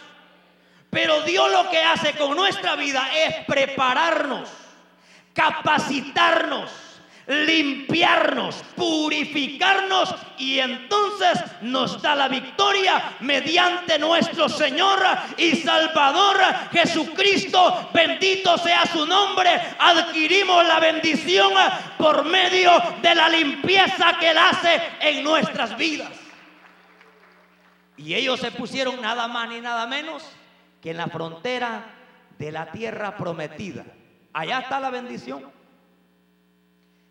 Pero 0.90 1.23
Dios 1.23 1.51
lo 1.51 1.71
que 1.71 1.81
hace 1.81 2.12
con 2.12 2.37
nuestra 2.37 2.77
vida 2.77 3.09
es 3.14 3.45
prepararnos, 3.47 4.49
capacitarnos, 5.33 6.71
limpiarnos, 7.27 8.57
purificarnos 8.77 10.14
y 10.38 10.61
entonces 10.61 11.40
nos 11.62 12.01
da 12.01 12.14
la 12.14 12.29
victoria 12.29 13.17
mediante 13.21 13.99
nuestro 13.99 14.49
Señor 14.49 15.01
y 15.37 15.57
Salvador 15.57 16.37
Jesucristo. 16.73 17.90
Bendito 17.93 18.57
sea 18.59 18.87
su 18.87 19.07
nombre. 19.07 19.51
Adquirimos 19.79 20.64
la 20.67 20.79
bendición 20.81 21.53
por 21.99 22.25
medio 22.25 22.73
de 23.03 23.14
la 23.14 23.29
limpieza 23.29 24.17
que 24.21 24.31
Él 24.31 24.38
hace 24.38 24.81
en 25.01 25.25
nuestras 25.25 25.77
vidas. 25.77 26.24
Y 27.96 28.14
ellos 28.14 28.40
se 28.40 28.50
pusieron 28.50 29.00
nada 29.00 29.28
más 29.28 29.48
ni 29.48 29.61
nada 29.61 29.87
menos 29.87 30.24
que 30.80 30.90
en 30.90 30.96
la 30.96 31.07
frontera 31.07 31.94
de 32.38 32.52
la 32.52 32.70
tierra 32.72 33.16
prometida. 33.16 33.85
Allá 34.33 34.61
está 34.61 34.80
la 34.80 34.90
bendición. 34.90 35.44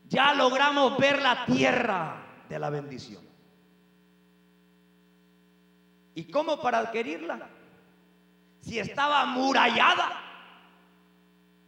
Ya 0.09 0.33
logramos 0.33 0.97
ver 0.97 1.21
la 1.21 1.45
tierra 1.45 2.17
de 2.49 2.59
la 2.59 2.69
bendición. 2.69 3.23
¿Y 6.15 6.25
cómo 6.25 6.61
para 6.61 6.79
adquirirla? 6.79 7.49
Si 8.61 8.77
estaba 8.77 9.21
amurallada. 9.21 10.19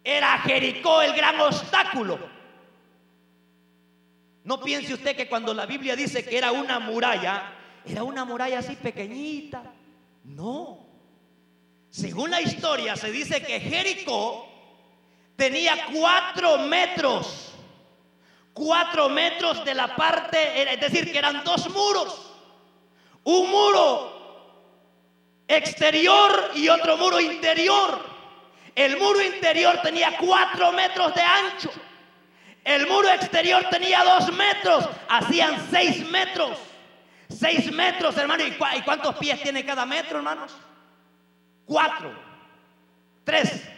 Era 0.04 0.38
Jericó 0.40 1.02
el 1.02 1.16
gran 1.16 1.40
obstáculo. 1.40 2.20
No 4.44 4.62
piense 4.62 4.94
usted 4.94 5.16
que 5.16 5.28
cuando 5.28 5.54
la 5.54 5.66
Biblia 5.66 5.96
dice 5.96 6.24
que 6.24 6.38
era 6.38 6.52
una 6.52 6.80
muralla, 6.80 7.55
era 7.88 8.04
una 8.04 8.26
muralla 8.26 8.60
así 8.60 8.76
pequeñita. 8.76 9.64
No. 10.24 10.80
Según 11.90 12.32
la 12.32 12.42
historia 12.42 12.96
se 12.96 13.12
dice 13.12 13.42
que 13.42 13.60
Jericó 13.60 14.48
tenía 15.36 15.76
cuatro 15.94 16.58
metros. 16.60 17.52
Cuatro 18.54 19.10
metros 19.10 19.64
de 19.66 19.74
la 19.74 19.96
parte, 19.96 20.74
es 20.74 20.80
decir, 20.80 21.12
que 21.12 21.18
eran 21.18 21.44
dos 21.44 21.70
muros. 21.70 22.32
Un 23.24 23.50
muro 23.50 24.16
exterior 25.48 26.52
y 26.56 26.70
otro 26.70 26.98
muro 26.98 27.20
interior. 27.20 28.16
El 28.74 28.98
muro 28.98 29.22
interior 29.22 29.80
tenía 29.82 30.18
cuatro 30.18 30.72
metros 30.72 31.14
de 31.16 31.22
ancho. 31.22 31.72
El 32.64 32.88
muro 32.88 33.10
exterior 33.10 33.66
tenía 33.70 34.04
dos 34.04 34.34
metros. 34.34 34.90
Hacían 35.08 35.68
seis 35.70 36.06
metros. 36.10 36.58
Seis 37.30 37.72
metros, 37.72 38.18
hermano. 38.18 38.44
¿Y, 38.46 38.52
cuántos 38.82 39.16
pies 39.16 39.42
tiene 39.42 39.66
cada 39.66 39.86
metro, 39.86 40.18
hermanos? 40.18 40.56
Cuatro. 41.66 42.14
Tres. 43.24 43.70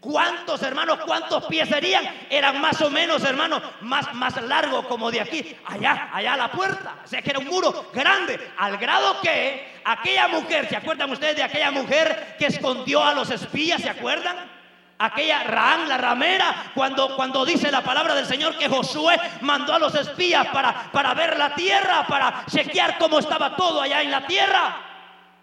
¿Cuántos 0.00 0.62
hermanos, 0.62 1.00
cuántos 1.04 1.46
pies 1.46 1.68
serían? 1.68 2.04
Eran 2.30 2.60
más 2.60 2.80
o 2.80 2.90
menos, 2.90 3.24
hermanos, 3.24 3.60
más, 3.80 4.14
más 4.14 4.40
largo 4.42 4.86
como 4.86 5.10
de 5.10 5.20
aquí, 5.20 5.56
allá, 5.64 6.10
allá 6.12 6.36
la 6.36 6.52
puerta. 6.52 6.98
O 7.04 7.08
sea 7.08 7.20
que 7.20 7.30
era 7.30 7.40
un 7.40 7.46
muro 7.46 7.90
grande, 7.92 8.38
al 8.56 8.76
grado 8.76 9.20
que 9.20 9.80
aquella 9.84 10.28
mujer, 10.28 10.68
¿se 10.68 10.76
acuerdan 10.76 11.10
ustedes 11.10 11.36
de 11.36 11.42
aquella 11.42 11.72
mujer 11.72 12.36
que 12.38 12.46
escondió 12.46 13.02
a 13.02 13.14
los 13.14 13.30
espías? 13.30 13.82
¿Se 13.82 13.90
acuerdan? 13.90 14.55
Aquella 14.98 15.42
Ram, 15.42 15.88
la 15.88 15.98
ramera, 15.98 16.72
cuando, 16.74 17.16
cuando 17.16 17.44
dice 17.44 17.70
la 17.70 17.82
palabra 17.82 18.14
del 18.14 18.24
Señor 18.24 18.56
que 18.56 18.68
Josué 18.68 19.18
mandó 19.42 19.74
a 19.74 19.78
los 19.78 19.94
espías 19.94 20.46
para, 20.48 20.90
para 20.90 21.12
ver 21.12 21.36
la 21.36 21.54
tierra, 21.54 22.06
para 22.06 22.46
chequear 22.46 22.96
cómo 22.96 23.18
estaba 23.18 23.54
todo 23.56 23.82
allá 23.82 24.02
en 24.02 24.10
la 24.10 24.26
tierra. 24.26 24.82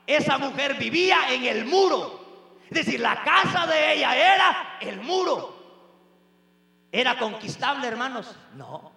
Esa 0.07 0.39
mujer 0.39 0.75
vivía 0.75 1.31
en 1.31 1.45
el 1.45 1.65
muro. 1.65 2.57
Es 2.69 2.85
decir, 2.85 2.99
la 2.99 3.23
casa 3.23 3.67
de 3.67 3.93
ella 3.93 4.15
era 4.15 4.77
el 4.81 4.99
muro. 5.01 5.53
¿Era 6.91 7.17
conquistable, 7.17 7.87
hermanos? 7.87 8.35
No. 8.55 8.91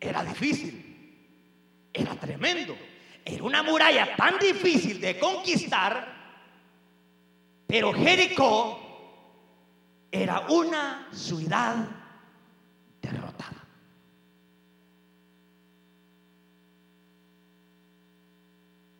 Era 0.00 0.24
difícil. 0.24 0.82
Era 1.92 2.14
tremendo. 2.14 2.74
Era 3.22 3.44
una 3.44 3.62
muralla 3.62 4.16
tan 4.16 4.38
difícil 4.38 4.98
de 5.00 5.18
conquistar. 5.18 6.14
Pero 7.66 7.92
Jericó 7.92 8.85
era 10.22 10.40
una 10.48 11.08
ciudad 11.12 11.76
derrotada. 13.02 13.64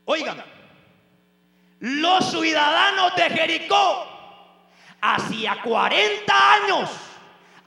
Oigan, 0.04 0.44
los 1.80 2.30
ciudadanos 2.30 3.14
de 3.16 3.30
Jericó 3.30 4.06
hacía 5.00 5.60
40 5.62 6.52
años 6.54 6.90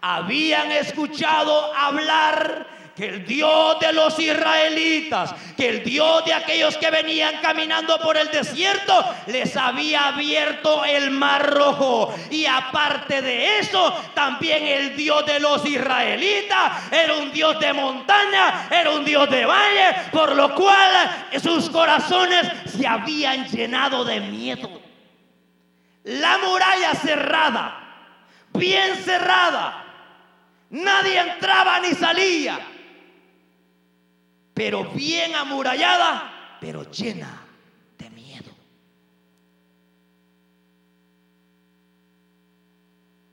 habían 0.01 0.71
escuchado 0.71 1.73
hablar 1.75 2.78
que 2.99 3.07
el 3.07 3.25
Dios 3.25 3.79
de 3.79 3.93
los 3.93 4.19
israelitas, 4.19 5.33
que 5.55 5.69
el 5.69 5.83
Dios 5.85 6.25
de 6.25 6.33
aquellos 6.33 6.75
que 6.75 6.91
venían 6.91 7.37
caminando 7.41 7.97
por 7.97 8.17
el 8.17 8.27
desierto, 8.29 8.93
les 9.27 9.55
había 9.55 10.09
abierto 10.09 10.83
el 10.83 11.09
mar 11.09 11.49
rojo. 11.49 12.13
Y 12.29 12.45
aparte 12.45 13.21
de 13.21 13.59
eso, 13.59 13.93
también 14.13 14.67
el 14.67 14.97
Dios 14.97 15.25
de 15.25 15.39
los 15.39 15.65
israelitas 15.65 16.91
era 16.91 17.13
un 17.13 17.31
Dios 17.31 17.57
de 17.61 17.71
montaña, 17.71 18.67
era 18.69 18.91
un 18.91 19.05
Dios 19.05 19.29
de 19.29 19.45
valle, 19.45 19.95
por 20.11 20.35
lo 20.35 20.53
cual 20.53 21.29
sus 21.41 21.69
corazones 21.69 22.51
se 22.65 22.85
habían 22.85 23.47
llenado 23.47 24.03
de 24.03 24.19
miedo. 24.19 24.81
La 26.03 26.37
muralla 26.39 26.93
cerrada, 26.95 27.79
bien 28.51 28.97
cerrada. 28.97 29.85
Nadie 30.71 31.17
entraba 31.17 31.79
ni 31.79 31.93
salía 31.93 32.59
pero 34.59 34.83
bien 34.83 35.33
amurallada, 35.35 36.57
pero 36.59 36.83
llena 36.91 37.45
de 37.97 38.09
miedo. 38.09 38.51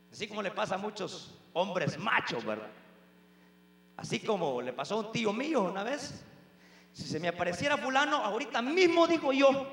Así 0.09 0.25
como 0.25 0.41
le 0.41 0.51
pasa 0.51 0.75
a 0.75 0.77
muchos 0.77 1.37
hombres 1.51 1.99
machos, 1.99 2.45
¿verdad? 2.45 2.69
Así 3.97 4.21
como 4.21 4.61
le 4.61 4.71
pasó 4.71 4.95
a 4.95 4.99
un 4.99 5.11
tío 5.11 5.33
mío 5.33 5.63
una 5.63 5.83
vez. 5.83 6.23
Si 6.93 7.03
se 7.03 7.19
me 7.19 7.27
apareciera 7.27 7.75
fulano, 7.75 8.23
ahorita 8.23 8.61
mismo 8.61 9.05
digo 9.05 9.33
yo, 9.33 9.67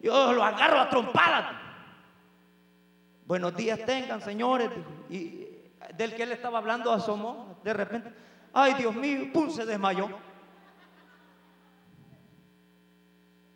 yo 0.00 0.32
lo 0.32 0.42
agarro 0.42 0.80
a 0.80 0.90
trompadas. 0.90 1.54
Buenos 3.24 3.54
días 3.54 3.78
tengan, 3.86 4.20
señores. 4.20 4.68
Y 5.08 5.46
del 5.96 6.16
que 6.16 6.24
él 6.24 6.32
estaba 6.32 6.58
hablando 6.58 6.92
asomó 6.92 7.60
de 7.62 7.72
repente. 7.72 8.12
Ay, 8.52 8.74
Dios 8.74 8.96
mío, 8.96 9.30
pum, 9.32 9.48
se 9.48 9.64
desmayó. 9.64 10.26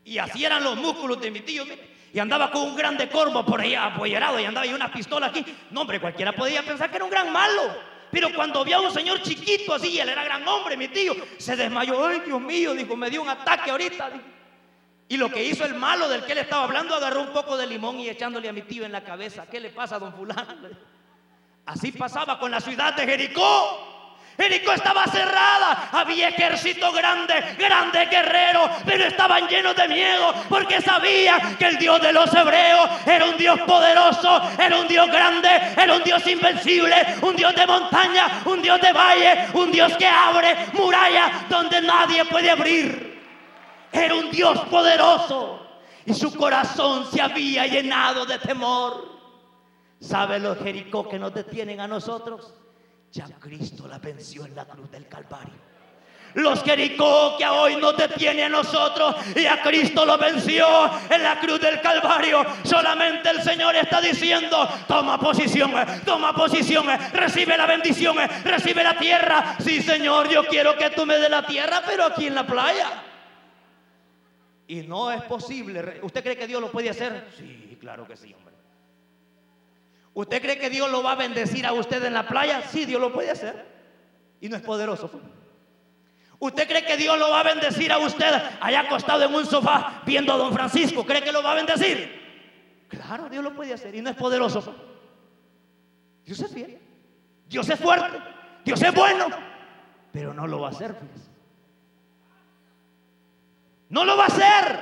Y 0.05 0.19
así 0.19 0.45
eran 0.45 0.65
los 0.65 0.77
músculos 0.77 1.21
de 1.21 1.31
mi 1.31 1.41
tío. 1.41 1.65
Y 2.13 2.19
andaba 2.19 2.51
con 2.51 2.63
un 2.63 2.77
grande 2.77 3.09
corvo 3.09 3.45
por 3.45 3.61
ahí 3.61 3.75
apoyerado 3.75 4.39
y 4.39 4.45
andaba 4.45 4.67
y 4.67 4.75
una 4.75 4.93
pistola 4.93 5.29
aquí. 5.29 5.45
No, 5.71 5.83
hombre, 5.83 6.01
cualquiera 6.01 6.33
podía 6.33 6.63
pensar 6.63 6.91
que 6.91 6.97
era 6.97 7.05
un 7.05 7.11
gran 7.11 7.33
malo. 7.33 7.93
Pero 8.11 8.29
cuando 8.35 8.63
vio 8.63 8.77
a 8.77 8.81
un 8.81 8.93
señor 8.93 9.23
chiquito 9.23 9.75
así, 9.75 9.99
él 9.99 10.11
era 10.11 10.23
gran 10.23 10.47
hombre, 10.47 10.77
mi 10.77 10.89
tío, 10.89 11.15
se 11.39 11.57
desmayó. 11.57 12.07
Ay, 12.07 12.21
Dios 12.27 12.41
mío, 12.41 12.75
dijo, 12.75 12.95
me 12.95 13.09
dio 13.09 13.23
un 13.23 13.29
ataque 13.31 13.71
ahorita. 13.71 14.11
Y 15.09 15.17
lo 15.17 15.31
que 15.31 15.43
hizo 15.43 15.65
el 15.65 15.75
malo 15.75 16.09
del 16.09 16.25
que 16.25 16.33
él 16.33 16.39
estaba 16.39 16.65
hablando, 16.65 16.95
agarró 16.95 17.23
un 17.23 17.33
poco 17.33 17.57
de 17.57 17.67
limón 17.67 17.99
y 18.01 18.11
echándole 18.11 18.51
a 18.51 18.53
mi 18.53 18.63
tío 18.63 18.85
en 18.85 18.93
la 18.93 19.03
cabeza. 19.03 19.47
¿Qué 19.51 19.61
le 19.61 19.71
pasa 19.71 19.97
a 19.97 19.99
don 19.99 20.15
fulano? 20.15 20.69
Así 21.65 21.93
pasaba 21.93 22.39
con 22.39 22.51
la 22.51 22.61
ciudad 22.61 22.95
de 22.95 23.07
Jericó. 23.07 23.92
Jericó 24.37 24.73
estaba 24.73 25.05
cerrada, 25.07 25.91
había 25.93 26.29
ejército 26.29 26.91
grande, 26.93 27.35
grande 27.59 28.07
guerrero, 28.07 28.71
pero 28.85 29.05
estaban 29.05 29.47
llenos 29.47 29.77
de 29.77 29.89
miedo 29.89 30.35
porque 30.49 30.81
sabían 30.81 31.57
que 31.57 31.67
el 31.67 31.79
Dios 31.79 32.01
de 32.01 32.13
los 32.13 32.33
hebreos 32.35 32.91
era 33.07 33.27
un 33.27 33.37
Dios 33.37 33.61
poderoso, 33.61 34.43
era 34.59 34.79
un 34.79 34.89
Dios 34.89 35.07
grande, 35.09 35.49
era 35.77 35.95
un 35.95 36.03
Dios 36.03 36.27
invencible, 36.27 36.95
un 37.21 37.37
Dios 37.37 37.55
de 37.55 37.67
montaña, 37.67 38.43
un 38.47 38.63
Dios 38.63 38.81
de 38.81 38.93
valle, 38.93 39.49
un 39.53 39.71
Dios 39.71 39.97
que 39.97 40.07
abre 40.07 40.57
murallas 40.73 41.49
donde 41.49 41.81
nadie 41.83 42.25
puede 42.25 42.51
abrir. 42.51 43.21
Era 43.93 44.15
un 44.15 44.31
Dios 44.31 44.59
poderoso 44.71 45.61
y 46.07 46.15
su 46.15 46.35
corazón 46.35 47.07
se 47.13 47.21
había 47.21 47.67
llenado 47.67 48.25
de 48.25 48.39
temor. 48.39 49.13
¿Sabe 50.01 50.39
los 50.41 50.59
Jericó 50.59 51.07
que 51.09 51.19
nos 51.19 51.35
detienen 51.35 51.81
a 51.81 51.87
nosotros? 51.87 52.55
Ya 53.13 53.27
Cristo 53.39 53.87
la 53.87 53.99
venció 53.99 54.47
en 54.47 54.55
la 54.57 54.65
cruz 54.65 54.91
del 54.91 55.07
Calvario. 55.07 55.73
Los 56.35 56.63
Jericó 56.63 57.37
que 57.37 57.45
hoy 57.45 57.77
nos 57.77 57.95
detiene 57.95 58.45
a 58.45 58.49
nosotros 58.49 59.17
y 59.37 59.45
a 59.45 59.61
Cristo 59.61 60.07
lo 60.07 60.17
venció 60.17 60.67
en 61.11 61.23
la 61.23 61.39
cruz 61.39 61.61
del 61.61 61.81
Calvario. 61.83 62.43
Solamente 62.63 63.29
el 63.29 63.43
Señor 63.43 63.77
está 63.77 64.01
diciendo, 64.01 64.67
toma 64.89 65.21
posición, 65.21 65.73
toma 66.07 66.35
posición, 66.35 66.87
recibe 67.13 67.57
la 67.59 67.67
bendición, 67.67 68.17
recibe 68.45 68.83
la 68.83 68.97
tierra. 68.97 69.57
Sí, 69.61 69.83
Señor, 69.83 70.31
yo 70.31 70.47
quiero 70.47 70.77
que 70.79 70.89
tú 70.91 71.05
me 71.05 71.19
des 71.19 71.29
la 71.29 71.47
tierra, 71.47 71.83
pero 71.85 72.05
aquí 72.05 72.29
en 72.29 72.35
la 72.35 72.47
playa. 72.47 73.03
Y 74.67 74.77
no 74.87 75.13
es 75.13 75.21
posible. 75.25 76.01
¿Usted 76.03 76.23
cree 76.23 76.39
que 76.39 76.47
Dios 76.47 76.63
lo 76.63 76.71
puede 76.71 76.89
hacer? 76.89 77.27
Sí, 77.37 77.77
claro 77.79 78.07
que 78.07 78.17
sí. 78.17 78.35
¿Usted 80.15 80.43
cree 80.43 80.59
que 80.59 80.69
Dios 80.69 80.91
lo 80.91 81.03
va 81.03 81.13
a 81.13 81.17
bendecir 81.17 81.67
a 81.67 81.73
usted 81.73 82.05
en 82.05 82.15
la 82.15 82.27
playa? 82.27 82.63
Sí, 82.69 82.85
Dios 82.85 83.01
lo 83.01 83.13
puede 83.13 83.31
hacer. 83.31 83.67
Y 84.41 84.49
no 84.49 84.57
es 84.57 84.63
poderoso. 84.63 85.11
¿Usted 86.39 86.67
cree 86.67 86.85
que 86.85 86.97
Dios 86.97 87.19
lo 87.19 87.31
va 87.31 87.41
a 87.41 87.45
bendecir 87.45 87.93
a 87.93 87.99
usted 87.99 88.35
allá 88.61 88.81
acostado 88.81 89.25
en 89.25 89.35
un 89.35 89.47
sofá 89.47 90.03
viendo 90.05 90.33
a 90.33 90.37
don 90.37 90.53
Francisco? 90.53 91.07
¿Cree 91.07 91.23
que 91.23 91.33
lo 91.33 91.43
va 91.43 91.53
a 91.53 91.55
bendecir? 91.55 92.21
Claro, 92.89 93.29
Dios 93.29 93.43
lo 93.43 93.55
puede 93.55 93.73
hacer 93.73 93.95
y 93.95 94.03
no 94.03 94.11
es 94.11 94.17
poderoso. 94.17 94.75
Dios 96.25 96.41
es 96.41 96.53
fiel. 96.53 96.79
Dios 97.47 97.69
es 97.69 97.79
fuerte. 97.79 98.19
Dios 98.65 98.83
es 98.83 98.95
bueno. 98.95 99.27
Pero 100.13 100.35
no 100.35 100.47
lo 100.47 100.61
va 100.61 100.69
a 100.69 100.71
hacer. 100.73 100.95
No 103.89 104.05
lo 104.05 104.17
va 104.17 104.25
a 104.25 104.27
hacer. 104.27 104.79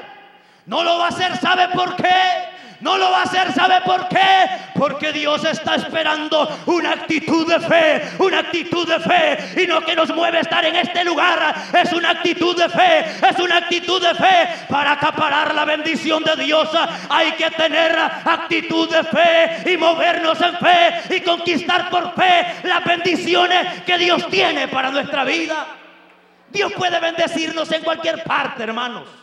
No 0.66 0.82
lo 0.82 0.98
va 0.98 1.06
a 1.06 1.08
hacer. 1.08 1.36
¿Sabe 1.36 1.68
por 1.68 1.94
qué? 1.96 2.49
No 2.80 2.96
lo 2.96 3.10
va 3.10 3.20
a 3.20 3.22
hacer, 3.24 3.52
¿sabe 3.52 3.82
por 3.84 4.08
qué? 4.08 4.48
Porque 4.74 5.12
Dios 5.12 5.44
está 5.44 5.74
esperando 5.74 6.48
una 6.66 6.92
actitud 6.92 7.46
de 7.46 7.60
fe, 7.60 8.10
una 8.18 8.38
actitud 8.38 8.88
de 8.88 8.98
fe. 9.00 9.62
Y 9.62 9.66
no 9.66 9.82
que 9.82 9.94
nos 9.94 10.08
mueve 10.14 10.40
estar 10.40 10.64
en 10.64 10.76
este 10.76 11.04
lugar, 11.04 11.54
es 11.74 11.92
una 11.92 12.10
actitud 12.10 12.56
de 12.56 12.68
fe, 12.70 13.00
es 13.28 13.38
una 13.38 13.58
actitud 13.58 14.00
de 14.00 14.14
fe. 14.14 14.48
Para 14.68 14.92
acaparar 14.92 15.54
la 15.54 15.66
bendición 15.66 16.24
de 16.24 16.42
Dios 16.42 16.70
hay 17.10 17.32
que 17.32 17.50
tener 17.50 17.98
actitud 17.98 18.88
de 18.90 19.04
fe 19.04 19.72
y 19.72 19.76
movernos 19.76 20.40
en 20.40 20.56
fe 20.56 21.16
y 21.16 21.20
conquistar 21.20 21.90
por 21.90 22.14
fe 22.14 22.46
las 22.64 22.82
bendiciones 22.82 23.82
que 23.82 23.98
Dios 23.98 24.26
tiene 24.30 24.68
para 24.68 24.90
nuestra 24.90 25.24
vida. 25.24 25.66
Dios 26.50 26.72
puede 26.72 26.98
bendecirnos 26.98 27.70
en 27.72 27.82
cualquier 27.82 28.24
parte, 28.24 28.62
hermanos. 28.62 29.20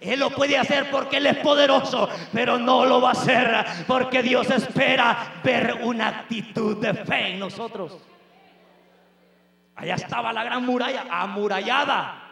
Él 0.00 0.18
lo 0.18 0.30
puede 0.30 0.56
hacer 0.56 0.90
porque 0.90 1.18
Él 1.18 1.26
es 1.26 1.36
poderoso, 1.38 2.08
pero 2.32 2.58
no 2.58 2.86
lo 2.86 3.00
va 3.00 3.10
a 3.10 3.12
hacer 3.12 3.66
porque 3.86 4.22
Dios 4.22 4.48
espera 4.50 5.40
ver 5.44 5.80
una 5.82 6.08
actitud 6.08 6.78
de 6.78 6.94
fe 6.94 7.32
en 7.32 7.38
nosotros. 7.38 7.98
Allá 9.76 9.94
estaba 9.94 10.32
la 10.32 10.42
gran 10.42 10.64
muralla, 10.64 11.04
amurallada. 11.10 12.22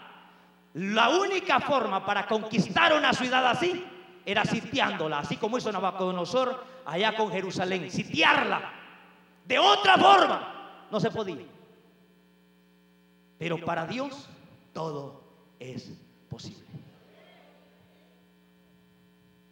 La 0.74 1.10
única 1.10 1.60
forma 1.60 2.04
para 2.04 2.26
conquistar 2.26 2.94
una 2.94 3.12
ciudad 3.12 3.46
así 3.46 3.84
era 4.24 4.44
sitiándola, 4.44 5.20
así 5.20 5.36
como 5.36 5.58
hizo 5.58 5.72
Nabucodonosor 5.72 6.64
allá 6.86 7.16
con 7.16 7.30
Jerusalén, 7.30 7.90
sitiarla. 7.90 8.72
De 9.46 9.58
otra 9.58 9.96
forma 9.96 10.86
no 10.90 11.00
se 11.00 11.10
podía. 11.10 11.44
Pero 13.38 13.58
para 13.64 13.86
Dios 13.86 14.28
todo 14.72 15.22
es 15.58 15.90
posible. 16.28 16.64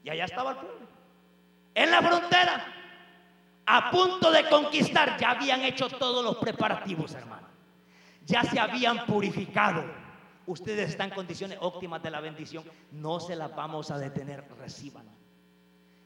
Y 0.06 0.10
allá 0.10 0.26
estaba 0.26 0.52
el 0.52 0.56
pueblo. 0.58 0.86
En 1.74 1.90
la 1.90 2.00
frontera. 2.00 2.72
a 3.68 3.90
punto 3.90 4.30
de 4.30 4.48
conquistar, 4.48 5.18
ya 5.18 5.32
habían 5.32 5.62
hecho 5.62 5.88
todos 5.88 6.24
los 6.24 6.36
preparativos, 6.36 7.12
hermano. 7.14 7.48
Ya 8.24 8.44
se 8.44 8.60
habían 8.60 9.04
purificado. 9.04 9.84
Ustedes 10.46 10.90
están 10.90 11.08
en 11.08 11.16
condiciones 11.16 11.58
óptimas 11.60 12.00
de 12.04 12.12
la 12.12 12.20
bendición. 12.20 12.62
No 12.92 13.18
se 13.18 13.34
las 13.34 13.52
vamos 13.56 13.90
a 13.90 13.98
detener, 13.98 14.44
reciban. 14.60 15.04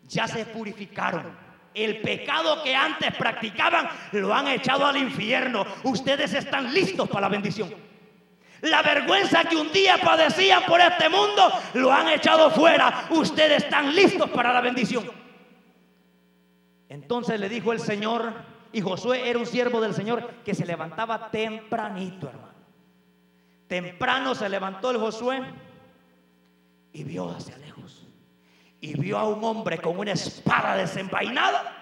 Ya 0.09 0.27
se 0.27 0.47
purificaron. 0.47 1.37
El 1.75 2.01
pecado 2.01 2.63
que 2.63 2.75
antes 2.75 3.15
practicaban 3.17 3.87
lo 4.13 4.33
han 4.33 4.49
echado 4.49 4.87
al 4.87 4.97
infierno. 4.97 5.67
Ustedes 5.85 6.33
están 6.33 6.73
listos 6.73 7.07
para 7.07 7.21
la 7.21 7.29
bendición. 7.29 7.90
La 8.63 8.83
vergüenza 8.83 9.45
que 9.45 9.57
un 9.57 9.73
día 9.73 9.99
padecían 9.99 10.65
por 10.67 10.81
este 10.81 11.09
mundo 11.09 11.51
lo 11.75 11.93
han 11.93 12.09
echado 12.09 12.51
fuera. 12.51 13.07
Ustedes 13.11 13.65
están 13.65 13.95
listos 13.95 14.29
para 14.31 14.53
la 14.53 14.61
bendición. 14.61 15.11
Entonces 16.89 17.41
le 17.41 17.49
dijo 17.49 17.73
el 17.73 17.81
Señor, 17.81 18.33
y 18.73 18.81
Josué 18.81 19.29
era 19.29 19.39
un 19.39 19.47
siervo 19.47 19.81
del 19.81 19.95
Señor 19.95 20.43
que 20.45 20.55
se 20.55 20.67
levantaba 20.67 21.31
tempranito, 21.31 22.29
hermano. 22.29 22.51
Temprano 23.67 24.35
se 24.35 24.49
levantó 24.49 24.91
el 24.91 24.99
Josué 24.99 25.43
y 26.93 27.05
vio 27.05 27.31
hacia 27.31 27.57
lejos. 27.59 28.07
Y 28.81 28.99
vio 28.99 29.19
a 29.19 29.29
un 29.29 29.43
hombre 29.45 29.79
con 29.79 29.99
una 29.99 30.13
espada 30.13 30.77
desenvainada. 30.77 31.77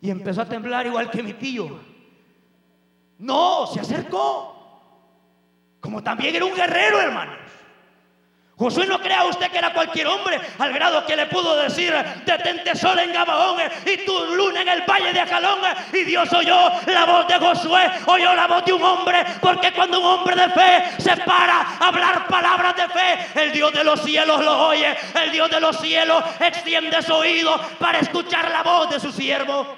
Y 0.00 0.10
empezó 0.10 0.42
a 0.42 0.48
temblar 0.48 0.86
igual 0.86 1.10
que 1.10 1.22
mi 1.22 1.32
tío. 1.32 1.80
No, 3.18 3.66
se 3.66 3.80
acercó. 3.80 4.51
Como 5.82 6.00
también 6.00 6.36
era 6.36 6.44
un 6.44 6.54
guerrero, 6.54 7.00
hermano. 7.00 7.32
Josué 8.56 8.86
no 8.86 9.00
crea 9.00 9.24
usted 9.24 9.50
que 9.50 9.58
era 9.58 9.72
cualquier 9.72 10.06
hombre, 10.06 10.40
al 10.60 10.72
grado 10.72 11.04
que 11.04 11.16
le 11.16 11.26
pudo 11.26 11.56
decir, 11.56 11.92
detente 12.24 12.76
sol 12.76 12.96
en 13.00 13.12
Gabaón 13.12 13.60
y 13.84 14.06
tu 14.06 14.16
luna 14.36 14.62
en 14.62 14.68
el 14.68 14.82
valle 14.82 15.12
de 15.12 15.18
Acalón. 15.18 15.58
Y 15.92 16.04
Dios 16.04 16.32
oyó 16.32 16.70
la 16.86 17.04
voz 17.04 17.26
de 17.26 17.34
Josué, 17.34 17.90
oyó 18.06 18.32
la 18.32 18.46
voz 18.46 18.64
de 18.64 18.72
un 18.72 18.82
hombre, 18.82 19.24
porque 19.40 19.72
cuando 19.72 19.98
un 19.98 20.06
hombre 20.06 20.36
de 20.36 20.48
fe 20.50 20.84
se 20.98 21.16
para 21.16 21.62
a 21.62 21.88
hablar 21.88 22.28
palabras 22.28 22.76
de 22.76 22.88
fe, 22.88 23.42
el 23.42 23.50
Dios 23.50 23.72
de 23.72 23.82
los 23.82 24.00
cielos 24.04 24.44
lo 24.44 24.68
oye, 24.68 24.96
el 25.20 25.32
Dios 25.32 25.50
de 25.50 25.60
los 25.60 25.80
cielos 25.80 26.22
extiende 26.38 27.02
su 27.02 27.14
oído 27.14 27.60
para 27.80 27.98
escuchar 27.98 28.48
la 28.52 28.62
voz 28.62 28.88
de 28.90 29.00
su 29.00 29.10
siervo. 29.10 29.76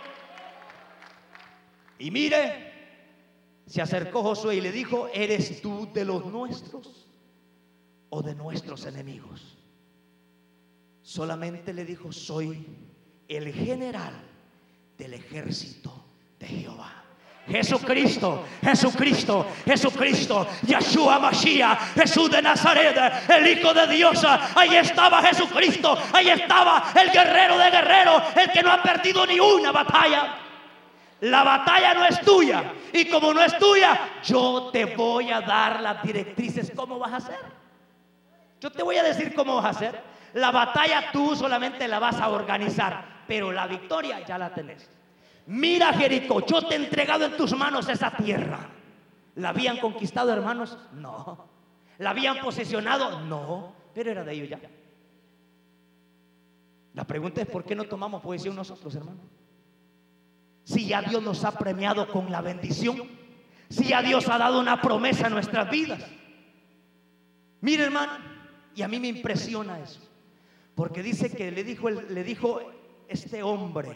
Y 1.99 2.11
mire, 2.11 2.74
se 3.67 3.83
acercó 3.83 4.23
Josué 4.23 4.57
y 4.57 4.61
le 4.61 4.73
dijo, 4.73 5.09
¿eres 5.13 5.61
tú 5.61 5.89
de 5.93 6.05
los 6.05 6.27
nuestros? 6.27 7.05
o 8.17 8.23
de 8.23 8.35
nuestros 8.37 8.87
enemigos. 8.87 9.59
Solamente 11.03 11.73
le 11.73 11.85
dijo, 11.85 12.13
soy 12.13 12.65
el 13.27 13.53
general 13.53 14.15
del 14.97 15.15
ejército 15.15 15.93
de 16.39 16.47
Jehová. 16.47 17.03
Jesucristo, 17.49 18.45
Jesucristo, 18.63 19.47
Jesucristo, 19.67 20.47
Yeshua 20.65 21.19
Mashiach, 21.19 21.95
Jesús 21.95 22.31
de 22.31 22.41
Nazaret, 22.41 22.97
el 23.29 23.59
Hijo 23.59 23.75
de 23.75 23.89
Dios. 23.89 24.25
Ahí 24.55 24.77
estaba 24.77 25.21
Jesucristo, 25.21 25.99
ahí 26.13 26.31
estaba 26.31 26.93
el 26.95 27.11
guerrero 27.11 27.59
de 27.59 27.71
guerreros, 27.71 28.23
el 28.37 28.51
que 28.53 28.63
no 28.63 28.71
ha 28.71 28.81
perdido 28.81 29.27
ni 29.27 29.41
una 29.41 29.73
batalla. 29.73 30.39
La 31.25 31.43
batalla 31.43 31.95
no 31.95 32.05
es 32.05 32.21
tuya 32.21 32.75
y 32.93 33.09
como 33.09 33.33
no 33.33 33.43
es 33.43 33.57
tuya, 33.59 34.21
yo 34.23 34.69
te 34.71 34.85
voy 34.85 35.31
a 35.31 35.41
dar 35.41 35.81
las 35.81 36.03
directrices. 36.03 36.71
¿Cómo 36.77 36.99
vas 36.99 37.15
a 37.15 37.17
hacer? 37.17 37.39
Yo 38.61 38.71
te 38.71 38.83
voy 38.83 38.97
a 38.97 39.03
decir 39.03 39.35
cómo 39.35 39.57
vas 39.57 39.65
a 39.65 39.69
hacer. 39.71 40.03
La 40.35 40.51
batalla 40.51 41.11
tú 41.13 41.35
solamente 41.35 41.89
la 41.89 41.99
vas 41.99 42.21
a 42.21 42.29
organizar, 42.29 43.23
pero 43.27 43.53
la 43.53 43.67
victoria 43.67 44.21
ya 44.27 44.37
la 44.37 44.53
tenés. 44.53 44.91
Mira 45.47 45.95
Jericó, 45.95 46.45
yo 46.45 46.67
te 46.67 46.75
he 46.75 46.77
entregado 46.77 47.25
en 47.25 47.39
tus 47.39 47.57
manos 47.57 47.89
esa 47.89 48.11
tierra. 48.11 48.69
¿La 49.37 49.49
habían 49.49 49.79
conquistado, 49.79 50.31
hermanos? 50.31 50.77
No. 50.93 51.47
¿La 51.99 52.11
habían 52.11 52.39
posesionado? 52.41 53.21
No. 53.21 53.73
Pero 53.95 54.11
era 54.11 54.25
de 54.25 54.33
ellos 54.35 54.51
ya. 54.51 54.61
La 56.93 57.05
pregunta 57.05 57.41
es, 57.41 57.47
¿por 57.47 57.65
qué 57.65 57.75
no 57.75 57.85
tomamos 57.85 58.21
posesión 58.21 58.55
nosotros, 58.55 58.95
hermanos? 58.95 59.34
Si 60.65 60.87
ya 60.87 61.03
Dios 61.03 61.23
nos 61.23 61.45
ha 61.45 61.53
premiado 61.53 62.09
con 62.11 62.33
la 62.33 62.41
bendición, 62.41 63.03
si 63.69 63.85
ya 63.85 64.03
Dios 64.03 64.29
ha 64.29 64.39
dado 64.39 64.61
una 64.61 64.81
promesa 64.81 65.27
a 65.27 65.31
nuestras 65.31 65.71
vidas. 65.71 66.03
Mire, 67.61 67.85
hermano, 67.85 68.13
y 68.75 68.83
a 68.83 68.89
mí 68.89 68.99
me 68.99 69.09
impresiona 69.09 69.81
eso. 69.81 70.01
Porque 70.75 71.03
dice 71.03 71.31
que 71.31 71.51
le 71.51 71.65
dijo, 71.65 71.91
le 71.91 72.25
dijo 72.25 72.61
este 73.09 73.43
hombre, 73.43 73.95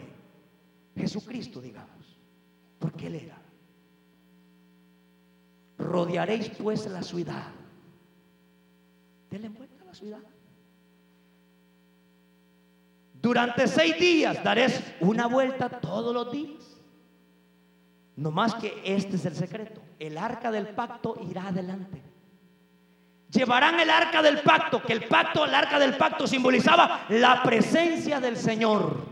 Jesucristo, 0.95 1.59
digamos, 1.61 2.17
porque 2.79 3.07
él 3.07 3.15
era. 3.15 3.41
Rodearéis 5.77 6.49
pues 6.49 6.85
la 6.87 7.01
ciudad. 7.01 7.51
Denle 9.29 9.49
vuelta 9.49 9.83
a 9.83 9.85
la 9.85 9.93
ciudad. 9.93 10.19
Durante 13.21 13.67
seis 13.67 13.99
días 13.99 14.43
daréis 14.43 14.81
una 14.99 15.27
vuelta 15.27 15.69
todos 15.69 16.13
los 16.13 16.31
días. 16.31 16.63
No 18.15 18.31
más 18.31 18.55
que 18.55 18.81
este 18.85 19.15
es 19.15 19.25
el 19.25 19.35
secreto. 19.35 19.81
El 19.97 20.17
arca 20.17 20.51
del 20.51 20.67
pacto 20.67 21.15
irá 21.21 21.47
adelante 21.47 22.01
llevarán 23.31 23.79
el 23.79 23.89
arca 23.89 24.21
del 24.21 24.39
pacto, 24.39 24.81
que 24.81 24.93
el 24.93 25.05
pacto, 25.05 25.45
el 25.45 25.53
arca 25.53 25.79
del 25.79 25.95
pacto 25.95 26.27
simbolizaba 26.27 27.05
la 27.09 27.43
presencia 27.43 28.19
del 28.19 28.37
Señor. 28.37 29.07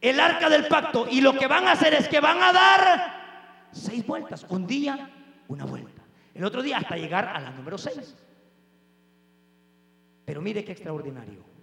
El 0.00 0.20
arca 0.20 0.48
del 0.48 0.66
pacto. 0.66 1.06
Y 1.10 1.20
lo 1.20 1.36
que 1.38 1.46
van 1.46 1.66
a 1.66 1.72
hacer 1.72 1.94
es 1.94 2.08
que 2.08 2.20
van 2.20 2.42
a 2.42 2.52
dar 2.52 3.68
seis 3.72 4.06
vueltas. 4.06 4.46
Un 4.48 4.66
día, 4.66 5.10
una 5.48 5.64
vuelta. 5.64 6.02
El 6.34 6.44
otro 6.44 6.62
día 6.62 6.78
hasta 6.78 6.96
llegar 6.96 7.28
a 7.28 7.40
la 7.40 7.50
número 7.50 7.78
seis. 7.78 8.14
Pero 10.24 10.42
mire 10.42 10.64
qué 10.64 10.72
extraordinario. 10.72 11.55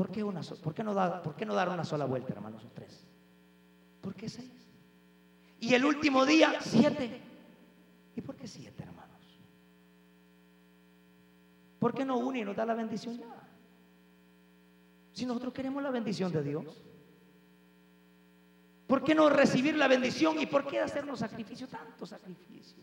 ¿Por 0.00 0.10
qué, 0.10 0.24
una 0.24 0.40
¿por, 0.40 0.72
qué 0.72 0.82
no 0.82 0.94
dar, 0.94 1.20
¿Por 1.20 1.36
qué 1.36 1.44
no 1.44 1.52
dar 1.52 1.68
una 1.68 1.84
sola 1.84 2.06
vuelta, 2.06 2.32
hermanos? 2.32 2.66
Tres. 2.72 3.06
¿Por 4.00 4.14
qué 4.14 4.30
seis? 4.30 4.50
Y 5.60 5.74
el 5.74 5.84
último 5.84 6.24
día, 6.24 6.54
siete. 6.62 7.20
¿Y 8.16 8.22
por 8.22 8.34
qué 8.34 8.48
siete, 8.48 8.82
hermanos? 8.82 9.38
¿Por 11.78 11.92
qué 11.92 12.06
no 12.06 12.16
uno 12.16 12.38
y 12.38 12.44
nos 12.46 12.56
da 12.56 12.64
la 12.64 12.72
bendición 12.72 13.18
ya? 13.18 13.26
Si 15.12 15.26
nosotros 15.26 15.52
queremos 15.52 15.82
la 15.82 15.90
bendición 15.90 16.32
de 16.32 16.44
Dios. 16.44 16.82
¿Por 18.86 19.04
qué 19.04 19.14
no 19.14 19.28
recibir 19.28 19.76
la 19.76 19.86
bendición 19.86 20.40
y 20.40 20.46
por 20.46 20.66
qué 20.66 20.80
hacernos 20.80 21.18
sacrificio, 21.18 21.68
tanto 21.68 22.06
sacrificio? 22.06 22.82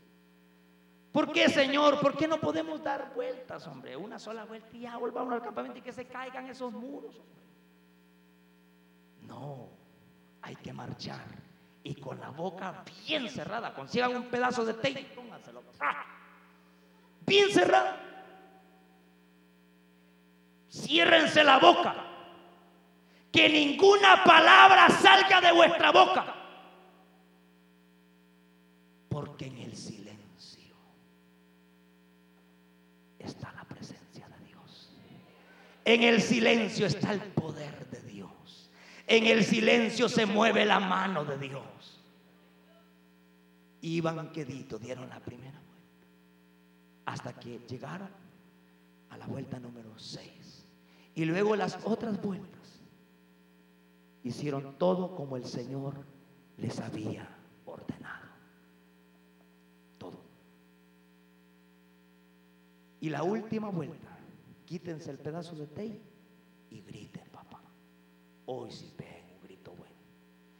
¿Por 1.17 1.31
qué, 1.31 1.49
Señor? 1.49 1.99
¿Por 1.99 2.15
qué 2.15 2.27
no 2.27 2.37
podemos 2.37 2.83
dar 2.83 3.11
vueltas, 3.15 3.65
hombre? 3.65 3.97
Una 3.97 4.19
sola 4.19 4.45
vuelta 4.45 4.67
y 4.71 4.81
ya 4.81 4.97
volvamos 4.97 5.33
al 5.33 5.41
campamento 5.41 5.79
y 5.79 5.81
que 5.81 5.91
se 5.91 6.05
caigan 6.05 6.45
esos 6.45 6.71
muros. 6.71 7.19
No, 9.23 9.67
hay 10.43 10.55
que 10.57 10.71
marchar 10.71 11.25
y 11.81 11.95
con 11.95 12.19
la 12.19 12.29
boca 12.29 12.83
bien 13.07 13.27
cerrada. 13.31 13.73
Consigan 13.73 14.15
un 14.15 14.25
pedazo 14.25 14.63
de 14.63 14.75
tape, 14.75 15.11
pónganselo. 15.15 15.63
Bien 17.25 17.49
cerrada. 17.49 17.97
Ciérrense 20.69 21.43
la 21.43 21.57
boca. 21.57 21.95
Que 23.31 23.49
ninguna 23.49 24.23
palabra 24.23 24.87
salga 24.91 25.41
de 25.41 25.51
vuestra 25.51 25.91
boca. 25.91 26.35
Porque 29.09 29.47
en 29.47 29.57
el 29.57 29.75
silencio 29.75 30.07
está 33.27 33.51
la 33.53 33.63
presencia 33.63 34.27
de 34.27 34.45
Dios. 34.45 34.89
En 35.87 36.03
el 36.03 36.21
silencio 36.21 36.85
está 36.85 37.13
el 37.13 37.21
poder 37.21 37.87
de 37.89 38.01
Dios. 38.01 38.69
En 39.07 39.25
el 39.25 39.43
silencio 39.43 40.09
se 40.09 40.25
mueve 40.25 40.65
la 40.65 40.79
mano 40.79 41.23
de 41.23 41.37
Dios 41.37 41.63
iban 43.81 44.31
quedito, 44.31 44.77
dieron 44.77 45.09
la 45.09 45.19
primera 45.19 45.59
vuelta. 45.59 46.07
Hasta 47.05 47.33
que 47.33 47.59
llegaron 47.67 48.09
a 49.09 49.17
la 49.17 49.27
vuelta 49.27 49.59
número 49.59 49.97
6. 49.97 50.65
Y 51.15 51.25
luego 51.25 51.55
las 51.55 51.79
otras 51.83 52.21
vueltas 52.21 52.81
hicieron 54.23 54.77
todo 54.77 55.15
como 55.15 55.37
el 55.37 55.45
Señor 55.45 55.93
les 56.57 56.79
había 56.79 57.27
ordenado. 57.65 58.27
Todo. 59.97 60.19
Y 62.99 63.09
la 63.09 63.23
última 63.23 63.69
vuelta, 63.69 64.06
quítense 64.67 65.09
el 65.09 65.17
pedazo 65.17 65.55
de 65.55 65.65
té 65.65 66.01
y 66.69 66.81
griten, 66.81 67.23
papá. 67.31 67.61
Hoy 68.45 68.69
sí 68.71 68.93
ven 68.97 69.31
un 69.33 69.41
grito 69.41 69.71
bueno. 69.71 69.95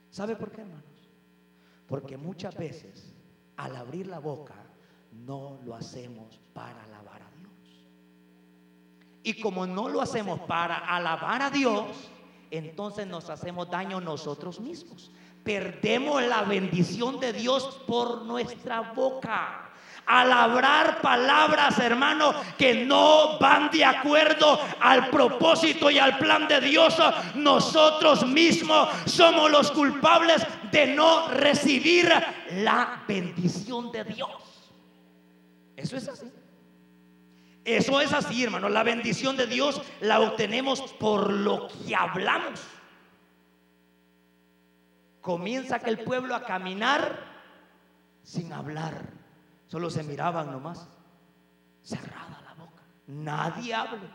¿Sabe 0.10 0.36
por 0.36 0.50
qué, 0.52 0.62
hermanos? 0.62 1.12
Porque 1.86 2.18
muchas 2.18 2.56
veces 2.56 3.14
al 3.58 3.76
abrir 3.76 4.08
la 4.08 4.20
boca 4.20 4.56
no 5.12 5.60
lo 5.66 5.76
hacemos 5.76 6.40
para 6.54 6.84
alabar 6.86 7.22
a 7.22 7.32
Dios. 7.38 7.88
Y 9.24 9.42
como 9.42 9.68
no 9.68 9.90
lo 9.90 10.02
hacemos 10.02 10.40
para 10.42 10.78
alabar 10.78 11.42
a 11.42 11.50
Dios, 11.50 12.10
entonces 12.50 13.06
nos 13.06 13.30
hacemos 13.30 13.70
daño 13.70 14.00
nosotros 14.00 14.62
mismos. 14.62 15.12
Perdemos 15.44 16.24
la 16.24 16.44
bendición 16.44 17.20
de 17.20 17.34
Dios 17.34 17.82
por 17.86 18.24
nuestra 18.24 18.94
boca 18.94 19.67
al 20.08 20.32
hablar 20.32 21.02
palabras, 21.02 21.78
hermano, 21.80 22.34
que 22.58 22.86
no 22.86 23.38
van 23.40 23.70
de 23.70 23.84
acuerdo 23.84 24.60
al 24.80 25.10
propósito 25.10 25.92
y 25.92 26.00
al 26.00 26.18
plan 26.18 26.48
de 26.48 26.62
Dios, 26.62 26.96
nosotros 27.36 28.26
mismos 28.26 28.90
somos 29.06 29.52
los 29.52 29.70
culpables 29.72 30.48
de 30.72 30.88
no 30.88 31.28
recibir 31.28 32.10
la 32.52 33.04
bendición 33.06 33.92
de 33.92 34.06
Dios. 34.06 34.30
Eso 35.76 35.98
es 35.98 36.08
así. 36.08 36.32
Eso 37.66 38.00
es 38.00 38.14
así, 38.14 38.46
hermano. 38.46 38.70
La 38.70 38.84
bendición 38.84 39.36
de 39.36 39.46
Dios 39.46 39.82
la 40.00 40.22
obtenemos 40.22 40.82
por 40.94 41.34
lo 41.34 41.68
que 41.68 41.94
hablamos. 41.94 42.62
Comienza 45.20 45.76
aquel 45.76 46.00
pueblo 46.00 46.34
a 46.34 46.46
caminar 46.46 47.26
sin 48.24 48.54
hablar. 48.54 49.17
Solo 49.68 49.90
se 49.90 50.04
miraban 50.04 50.52
nomás. 50.52 50.88
Cerrada 51.82 52.42
la 52.44 52.54
boca. 52.54 52.84
Nadie 53.08 53.74
habla. 53.74 54.12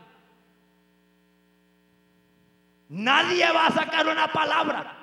Nadie 2.88 3.50
va 3.52 3.66
a 3.66 3.70
sacar 3.70 4.06
una 4.06 4.30
palabra. 4.32 4.98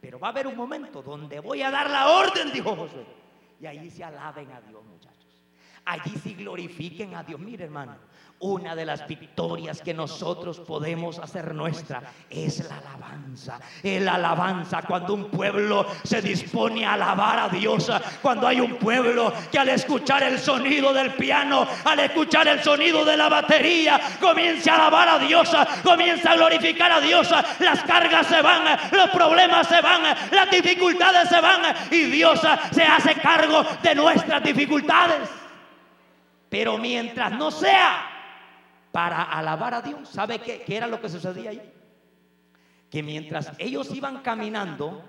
Pero 0.00 0.18
va 0.18 0.28
a 0.28 0.30
haber 0.30 0.46
un 0.46 0.56
momento 0.56 1.02
donde 1.02 1.40
voy 1.40 1.62
a 1.62 1.70
dar 1.70 1.88
la 1.88 2.08
orden, 2.08 2.52
dijo 2.52 2.74
Josué. 2.74 3.06
Y 3.60 3.66
allí 3.66 3.90
se 3.90 4.04
alaben 4.04 4.50
a 4.52 4.60
Dios, 4.60 4.84
muchachos. 4.84 5.42
Allí 5.84 6.10
se 6.18 6.34
glorifiquen 6.34 7.14
a 7.14 7.22
Dios. 7.22 7.40
Mire, 7.40 7.64
hermano. 7.64 7.96
Una 8.40 8.74
de 8.74 8.84
las 8.84 9.06
victorias 9.06 9.80
que 9.80 9.94
nosotros 9.94 10.60
podemos 10.60 11.18
hacer 11.18 11.54
nuestra 11.54 12.02
es 12.28 12.68
la 12.68 12.76
alabanza. 12.76 13.60
El 13.82 14.06
alabanza 14.06 14.82
cuando 14.82 15.14
un 15.14 15.30
pueblo 15.30 15.86
se 16.02 16.20
dispone 16.20 16.84
a 16.84 16.92
alabar 16.94 17.38
a 17.38 17.48
Dios. 17.48 17.90
Cuando 18.20 18.46
hay 18.46 18.60
un 18.60 18.74
pueblo 18.74 19.32
que 19.50 19.58
al 19.58 19.70
escuchar 19.70 20.24
el 20.24 20.38
sonido 20.38 20.92
del 20.92 21.14
piano, 21.14 21.66
al 21.84 22.00
escuchar 22.00 22.48
el 22.48 22.62
sonido 22.62 23.04
de 23.04 23.16
la 23.16 23.30
batería, 23.30 23.98
comienza 24.20 24.72
a 24.72 24.74
alabar 24.74 25.08
a 25.08 25.18
Dios, 25.20 25.50
comienza 25.82 26.32
a 26.32 26.36
glorificar 26.36 26.92
a 26.92 27.00
Dios. 27.00 27.32
Las 27.60 27.82
cargas 27.84 28.26
se 28.26 28.42
van, 28.42 28.64
los 28.90 29.08
problemas 29.10 29.68
se 29.68 29.80
van, 29.80 30.02
las 30.02 30.50
dificultades 30.50 31.30
se 31.30 31.40
van 31.40 31.62
y 31.90 32.02
Dios 32.04 32.40
se 32.72 32.82
hace 32.82 33.14
cargo 33.14 33.64
de 33.82 33.94
nuestras 33.94 34.42
dificultades. 34.42 35.30
Pero 36.50 36.76
mientras 36.76 37.32
no 37.32 37.50
sea 37.50 38.13
para 38.94 39.24
alabar 39.24 39.74
a 39.74 39.82
Dios. 39.82 40.08
¿Sabe 40.08 40.38
qué, 40.38 40.64
era 40.68 40.86
lo 40.86 41.00
que 41.00 41.08
sucedía 41.08 41.50
ahí? 41.50 41.72
Que 42.88 43.02
mientras 43.02 43.50
ellos 43.58 43.92
iban 43.92 44.22
caminando, 44.22 45.02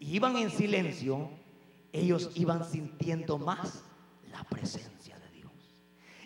iban 0.00 0.36
en 0.36 0.50
silencio, 0.50 1.30
ellos 1.92 2.32
iban 2.34 2.64
sintiendo 2.64 3.38
más 3.38 3.84
la 4.32 4.42
presencia 4.42 5.16
de 5.16 5.30
Dios. 5.30 5.52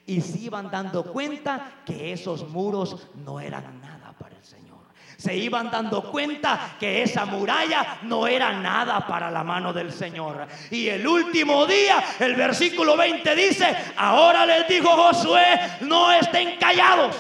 Y 0.07 0.23
se 0.23 0.39
iban 0.39 0.71
dando 0.71 1.13
cuenta 1.13 1.83
que 1.85 2.11
esos 2.11 2.49
muros 2.49 3.07
no 3.17 3.39
eran 3.39 3.79
nada 3.83 4.17
para 4.19 4.39
el 4.39 4.43
Señor 4.43 4.87
se 5.21 5.37
iban 5.37 5.71
dando 5.71 6.03
cuenta 6.11 6.77
que 6.81 7.03
esa 7.03 7.27
muralla 7.27 7.99
no 8.03 8.27
era 8.27 8.53
nada 8.55 9.07
para 9.07 9.31
la 9.31 9.45
mano 9.45 9.71
del 9.71 9.93
Señor. 9.93 10.47
Y 10.71 10.89
el 10.89 11.07
último 11.07 11.67
día, 11.67 12.03
el 12.19 12.35
versículo 12.35 12.97
20 12.97 13.35
dice, 13.37 13.77
ahora 13.97 14.47
les 14.47 14.67
dijo 14.67 14.89
Josué, 14.89 15.45
no 15.83 16.11
estén 16.11 16.57
callados. 16.59 17.15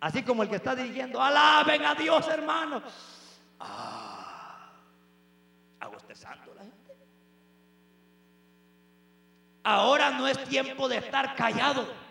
Así 0.00 0.24
como 0.24 0.42
el 0.42 0.48
que 0.48 0.56
está 0.56 0.74
diciendo, 0.74 1.22
alaben 1.22 1.84
a 1.84 1.94
Dios 1.94 2.26
hermano. 2.26 2.82
Ah, 3.60 4.70
la 5.80 5.88
gente. 5.88 6.98
Ahora 9.62 10.10
no 10.10 10.26
es 10.26 10.42
tiempo 10.44 10.88
de 10.88 10.96
estar 10.96 11.36
callado. 11.36 12.07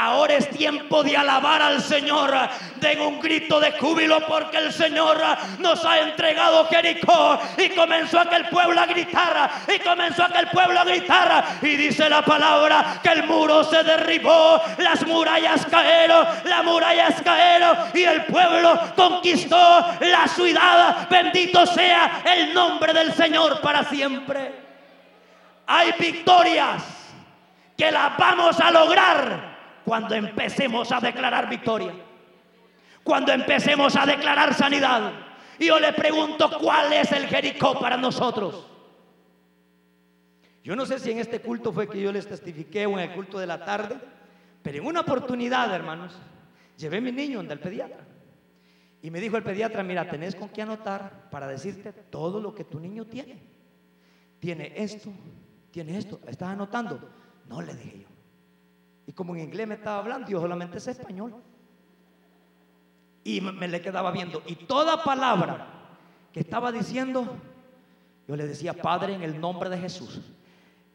Ahora 0.00 0.34
es 0.34 0.48
tiempo 0.50 1.02
de 1.02 1.16
alabar 1.16 1.60
al 1.60 1.82
Señor. 1.82 2.32
Den 2.76 3.00
un 3.00 3.18
grito 3.18 3.58
de 3.58 3.72
júbilo 3.72 4.24
porque 4.28 4.56
el 4.56 4.72
Señor 4.72 5.20
nos 5.58 5.84
ha 5.84 5.98
entregado 5.98 6.68
Jericó. 6.68 7.36
Y 7.56 7.70
comenzó 7.70 8.20
aquel 8.20 8.48
pueblo 8.48 8.80
a 8.80 8.86
gritar. 8.86 9.50
Y 9.66 9.80
comenzó 9.80 10.22
aquel 10.22 10.46
pueblo 10.50 10.78
a 10.78 10.84
gritar. 10.84 11.44
Y 11.62 11.74
dice 11.74 12.08
la 12.08 12.22
palabra 12.22 13.00
que 13.02 13.08
el 13.08 13.24
muro 13.24 13.64
se 13.64 13.82
derribó. 13.82 14.62
Las 14.78 15.04
murallas 15.04 15.66
cayeron. 15.66 16.28
Las 16.44 16.64
murallas 16.64 17.20
cayeron. 17.20 17.76
Y 17.92 18.04
el 18.04 18.24
pueblo 18.26 18.80
conquistó 18.94 19.84
la 20.00 20.28
ciudad. 20.28 21.08
Bendito 21.10 21.66
sea 21.66 22.22
el 22.24 22.54
nombre 22.54 22.92
del 22.92 23.12
Señor 23.14 23.60
para 23.60 23.82
siempre. 23.82 24.52
Hay 25.66 25.92
victorias 25.98 26.84
que 27.76 27.90
las 27.90 28.16
vamos 28.16 28.60
a 28.60 28.70
lograr 28.70 29.57
cuando 29.88 30.14
empecemos 30.14 30.92
a 30.92 31.00
declarar 31.00 31.48
victoria. 31.48 31.94
Cuando 33.02 33.32
empecemos 33.32 33.96
a 33.96 34.04
declarar 34.04 34.52
sanidad. 34.52 35.12
Yo 35.58 35.80
le 35.80 35.94
pregunto, 35.94 36.50
¿cuál 36.60 36.92
es 36.92 37.10
el 37.10 37.26
Jericó 37.26 37.80
para 37.80 37.96
nosotros? 37.96 38.66
Yo 40.62 40.76
no 40.76 40.84
sé 40.84 40.98
si 40.98 41.10
en 41.10 41.18
este 41.18 41.40
culto 41.40 41.72
fue 41.72 41.88
que 41.88 42.02
yo 42.02 42.12
les 42.12 42.28
testifiqué 42.28 42.84
o 42.84 42.92
en 42.92 42.98
el 42.98 43.14
culto 43.14 43.38
de 43.38 43.46
la 43.46 43.64
tarde, 43.64 43.96
pero 44.62 44.76
en 44.76 44.86
una 44.86 45.00
oportunidad, 45.00 45.74
hermanos, 45.74 46.12
llevé 46.76 46.98
a 46.98 47.00
mi 47.00 47.10
niño 47.10 47.40
el 47.40 47.58
pediatra. 47.58 48.06
Y 49.00 49.10
me 49.10 49.20
dijo 49.20 49.38
el 49.38 49.42
pediatra, 49.42 49.82
mira, 49.82 50.10
tenés 50.10 50.34
con 50.34 50.50
qué 50.50 50.60
anotar 50.60 51.30
para 51.30 51.46
decirte 51.46 51.94
todo 51.94 52.40
lo 52.42 52.54
que 52.54 52.64
tu 52.64 52.78
niño 52.78 53.06
tiene. 53.06 53.40
Tiene 54.38 54.74
esto, 54.76 55.10
tiene 55.70 55.96
esto. 55.96 56.20
¿Estás 56.26 56.50
anotando? 56.50 57.08
No, 57.48 57.62
le 57.62 57.74
dije 57.74 58.00
yo. 58.02 58.07
Y 59.08 59.12
como 59.12 59.34
en 59.34 59.40
inglés 59.40 59.66
me 59.66 59.74
estaba 59.74 60.00
hablando, 60.00 60.28
yo 60.28 60.38
solamente 60.38 60.78
sé 60.78 60.90
español. 60.90 61.34
Y 63.24 63.40
me, 63.40 63.66
le 63.66 63.80
quedaba 63.80 64.10
viendo. 64.10 64.42
Y 64.46 64.54
toda 64.54 65.02
palabra 65.02 65.66
que 66.30 66.40
estaba 66.40 66.70
diciendo, 66.70 67.26
yo 68.28 68.36
le 68.36 68.46
decía, 68.46 68.74
Padre, 68.74 69.14
en 69.14 69.22
el 69.22 69.40
nombre 69.40 69.70
de 69.70 69.78
Jesús, 69.78 70.20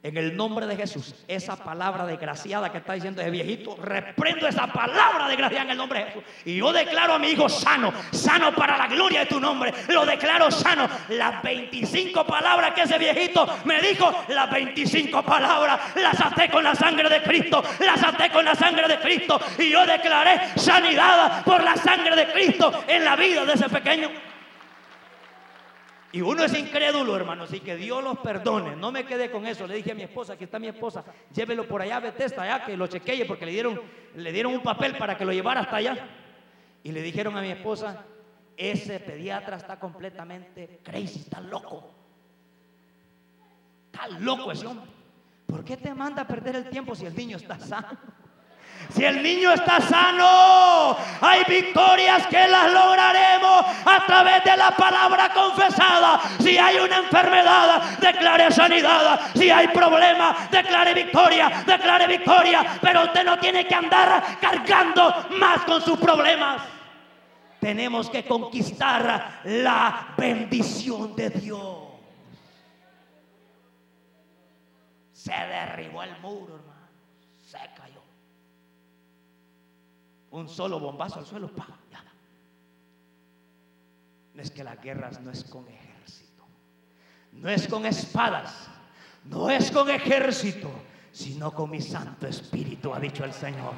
en 0.03 0.17
el 0.17 0.35
nombre 0.35 0.67
de 0.67 0.75
Jesús, 0.75 1.15
esa 1.29 1.55
palabra 1.55 2.05
desgraciada 2.05 2.69
que 2.69 2.79
está 2.79 2.91
diciendo 2.91 3.21
ese 3.21 3.31
viejito, 3.31 3.77
reprendo 3.77 4.45
esa 4.45 4.67
palabra 4.67 5.29
desgraciada 5.29 5.63
en 5.63 5.71
el 5.71 5.77
nombre 5.77 5.99
de 5.99 6.05
Jesús. 6.07 6.23
Y 6.43 6.57
yo 6.57 6.73
declaro 6.73 7.13
a 7.13 7.19
mi 7.19 7.27
hijo 7.27 7.47
sano, 7.47 7.93
sano 8.11 8.53
para 8.53 8.77
la 8.77 8.87
gloria 8.87 9.21
de 9.21 9.27
tu 9.27 9.39
nombre. 9.39 9.73
Lo 9.87 10.05
declaro 10.05 10.51
sano. 10.51 10.89
Las 11.07 11.41
25 11.41 12.27
palabras 12.27 12.73
que 12.73 12.81
ese 12.81 12.97
viejito 12.97 13.47
me 13.63 13.81
dijo, 13.81 14.13
las 14.27 14.51
25 14.51 15.23
palabras 15.23 15.79
las 15.95 16.19
até 16.19 16.49
con 16.49 16.65
la 16.65 16.75
sangre 16.75 17.07
de 17.07 17.23
Cristo. 17.23 17.63
Las 17.79 18.03
até 18.03 18.29
con 18.29 18.43
la 18.43 18.55
sangre 18.55 18.85
de 18.89 18.99
Cristo. 18.99 19.39
Y 19.57 19.69
yo 19.69 19.85
declaré 19.85 20.49
sanidad 20.57 21.45
por 21.45 21.63
la 21.63 21.77
sangre 21.77 22.13
de 22.13 22.27
Cristo 22.27 22.83
en 22.87 23.05
la 23.05 23.15
vida 23.15 23.45
de 23.45 23.53
ese 23.53 23.69
pequeño. 23.69 24.32
Y 26.13 26.21
uno 26.21 26.43
es 26.43 26.53
incrédulo, 26.55 27.15
hermanos, 27.15 27.51
y 27.53 27.59
que 27.59 27.75
Dios 27.75 28.03
los 28.03 28.19
perdone. 28.19 28.75
No 28.75 28.91
me 28.91 29.03
quedé 29.03 29.31
con 29.31 29.47
eso. 29.47 29.65
Le 29.65 29.73
dije 29.73 29.93
a 29.93 29.95
mi 29.95 30.03
esposa, 30.03 30.33
aquí 30.33 30.43
está 30.43 30.59
mi 30.59 30.67
esposa, 30.67 31.03
llévelo 31.33 31.67
por 31.67 31.81
allá, 31.81 31.99
Bethesda, 31.99 32.43
allá, 32.43 32.63
que 32.63 32.77
lo 32.77 32.85
chequee, 32.85 33.25
porque 33.25 33.47
le 33.47 33.51
dieron, 33.51 33.81
le 34.15 34.31
dieron 34.31 34.53
un 34.53 34.61
papel 34.61 34.95
para 34.95 35.17
que 35.17 35.25
lo 35.25 35.33
llevara 35.33 35.61
hasta 35.61 35.77
allá. 35.77 36.07
Y 36.83 36.91
le 36.91 37.01
dijeron 37.01 37.35
a 37.35 37.41
mi 37.41 37.49
esposa, 37.49 38.05
ese 38.55 38.99
pediatra 38.99 39.57
está 39.57 39.79
completamente 39.79 40.81
crazy, 40.83 41.21
está 41.21 41.41
loco. 41.41 41.89
Está 43.91 44.07
loco 44.19 44.51
ese 44.51 44.67
hombre. 44.67 44.91
¿Por 45.47 45.65
qué 45.65 45.77
te 45.77 45.95
manda 45.95 46.21
a 46.21 46.27
perder 46.27 46.57
el 46.57 46.69
tiempo 46.69 46.93
si 46.93 47.07
el 47.07 47.15
niño 47.15 47.37
está 47.37 47.59
sano? 47.59 47.97
Si 48.95 49.03
el 49.03 49.23
niño 49.23 49.51
está 49.51 49.81
sano, 49.81 50.95
hay 51.21 51.43
victorias 51.47 52.27
que 52.27 52.47
las 52.47 52.71
lograremos 52.71 53.65
a 53.85 54.05
través 54.05 54.43
de 54.43 54.55
la 54.55 54.71
palabra 54.71 55.33
confesada. 55.33 56.21
Si 56.39 56.57
hay 56.57 56.77
una 56.77 56.97
enfermedad, 56.97 57.81
declare 57.99 58.51
sanidad. 58.51 59.19
Si 59.33 59.49
hay 59.49 59.67
problemas, 59.69 60.49
declare 60.51 60.93
victoria, 60.93 61.63
declare 61.65 62.07
victoria. 62.07 62.77
Pero 62.81 63.05
usted 63.05 63.23
no 63.25 63.39
tiene 63.39 63.65
que 63.65 63.73
andar 63.73 64.37
cargando 64.39 65.25
más 65.31 65.61
con 65.61 65.81
sus 65.81 65.97
problemas. 65.97 66.61
Tenemos 67.59 68.09
que 68.09 68.25
conquistar 68.25 69.41
la 69.45 70.13
bendición 70.17 71.15
de 71.15 71.29
Dios. 71.29 71.77
Se 75.13 75.31
derribó 75.31 76.03
el 76.03 76.17
muro, 76.19 76.55
hermano. 76.55 76.89
Se 77.41 77.57
cayó 77.77 78.03
un 80.33 80.49
solo 80.49 80.79
bombazo 80.79 81.19
al 81.19 81.25
suelo, 81.25 81.47
¡pa! 81.47 81.67
No 84.33 84.41
es 84.41 84.49
que 84.49 84.63
las 84.63 84.81
guerras 84.81 85.21
no 85.21 85.29
es 85.29 85.43
con 85.43 85.67
ejército, 85.67 86.43
no 87.33 87.49
es 87.49 87.67
con 87.67 87.85
espadas, 87.85 88.67
no 89.25 89.47
es 89.47 89.69
con 89.69 89.91
ejército, 89.91 90.71
sino 91.11 91.51
con 91.51 91.69
mi 91.69 91.79
Santo 91.79 92.25
Espíritu, 92.25 92.91
ha 92.91 92.99
dicho 92.99 93.23
el 93.23 93.31
Señor. 93.31 93.73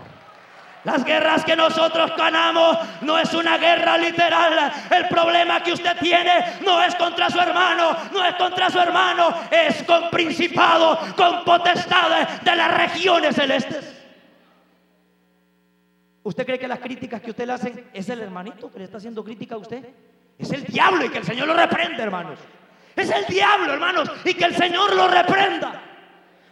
Las 0.85 1.03
guerras 1.03 1.43
que 1.43 1.57
nosotros 1.57 2.11
ganamos 2.15 2.77
no 3.01 3.17
es 3.19 3.33
una 3.33 3.57
guerra 3.57 3.97
literal. 3.97 4.71
El 4.91 5.09
problema 5.09 5.61
que 5.61 5.73
usted 5.73 5.97
tiene 5.99 6.59
no 6.63 6.81
es 6.81 6.95
contra 6.95 7.29
su 7.29 7.39
hermano, 7.39 7.97
no 8.13 8.23
es 8.23 8.35
contra 8.35 8.69
su 8.69 8.79
hermano, 8.79 9.35
es 9.51 9.83
con 9.83 10.09
principado, 10.09 10.97
con 11.17 11.43
potestades 11.43 12.41
de 12.45 12.55
las 12.55 12.71
regiones 12.77 13.35
celestes. 13.35 13.94
¿Usted 16.25 16.43
cree 16.43 16.57
que 16.57 16.67
las 16.67 16.79
críticas 16.79 17.21
que 17.21 17.29
usted 17.29 17.45
le 17.45 17.53
hacen 17.53 17.87
es 17.93 18.09
el 18.09 18.19
hermanito 18.19 18.71
que 18.71 18.79
le 18.79 18.85
está 18.85 18.97
haciendo 18.97 19.23
crítica 19.23 19.53
a 19.53 19.59
usted? 19.59 19.85
Es 20.39 20.51
el 20.51 20.63
diablo 20.63 21.05
y 21.05 21.09
que 21.09 21.19
el 21.19 21.23
Señor 21.23 21.47
lo 21.47 21.53
reprenda, 21.53 22.01
hermanos. 22.01 22.39
Es 22.95 23.11
el 23.11 23.27
diablo, 23.27 23.71
hermanos, 23.71 24.11
y 24.23 24.33
que 24.33 24.45
el 24.45 24.55
Señor 24.55 24.95
lo 24.95 25.07
reprenda. 25.07 25.83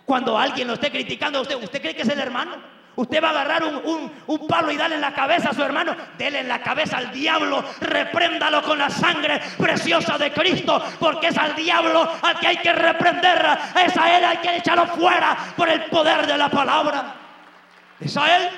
Cuando 0.05 0.38
alguien 0.38 0.67
lo 0.67 0.76
esté 0.76 0.91
criticando 0.91 1.39
a 1.39 1.41
usted, 1.41 1.55
¿usted 1.55 1.82
cree 1.82 1.95
que 1.95 2.03
es 2.03 2.09
el 2.09 2.19
hermano? 2.19 2.51
Usted 2.95 3.24
va 3.24 3.30
a 3.30 3.32
agarrar 3.32 3.63
un, 3.63 4.47
palo 4.47 4.71
y 4.71 4.78
darle 4.78 4.93
en 4.97 5.01
la 5.01 5.15
cabeza 5.15 5.49
a 5.49 5.53
su 5.55 5.63
hermano. 5.63 5.95
Dele 6.19 6.41
en 6.41 6.49
la 6.49 6.61
cabeza 6.61 6.97
al 6.97 7.11
diablo. 7.11 7.65
Repréndalo 7.82 8.61
con 8.61 8.78
la 8.78 8.91
sangre 8.91 9.41
preciosa 9.57 10.19
de 10.19 10.32
Cristo. 10.32 10.84
Porque 10.99 11.30
es 11.30 11.38
al 11.39 11.55
diablo 11.55 12.07
al 12.21 12.39
que 12.39 12.45
hay 12.45 12.57
que 12.57 12.74
reprender. 12.74 13.43
Es 13.84 13.97
a 13.97 14.17
él 14.19 14.24
hay 14.24 14.38
que 14.38 14.57
echarlo 14.57 14.86
fuera 14.86 15.36
por 15.57 15.67
el 15.67 15.86
poder 15.86 16.28
de 16.28 16.38
la 16.38 16.49
palabra. 16.49 17.15
Es 17.99 18.15
a 18.15 18.38
él. 18.38 18.49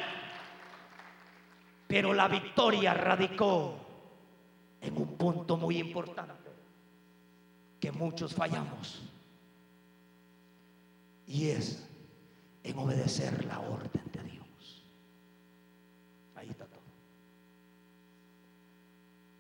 Pero 1.88 2.14
la 2.14 2.28
victoria 2.28 2.94
radicó 2.94 3.76
en 4.82 4.98
un 4.98 5.18
punto 5.18 5.58
muy 5.58 5.78
importante. 5.78 6.34
Que 7.80 7.92
muchos 7.92 8.34
fallamos. 8.34 9.04
Y 11.28 11.50
es 11.50 11.88
en 12.64 12.78
obedecer 12.78 13.46
la 13.46 13.60
orden 13.60 14.04
de 14.12 14.24
Dios. 14.24 14.84
Ahí 16.36 16.50
está 16.50 16.66
todo. 16.66 16.82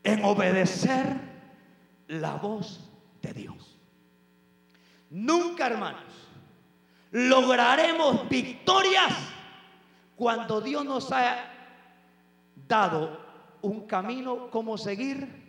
En 0.03 0.23
obedecer 0.23 1.19
la 2.07 2.35
voz 2.35 2.79
de 3.21 3.33
Dios. 3.33 3.77
Nunca, 5.09 5.67
hermanos, 5.67 6.03
lograremos 7.11 8.27
victorias 8.29 9.13
cuando 10.15 10.61
Dios 10.61 10.85
nos 10.85 11.11
ha 11.11 11.54
dado 12.67 13.19
un 13.61 13.87
camino 13.87 14.49
como 14.49 14.77
seguir. 14.77 15.43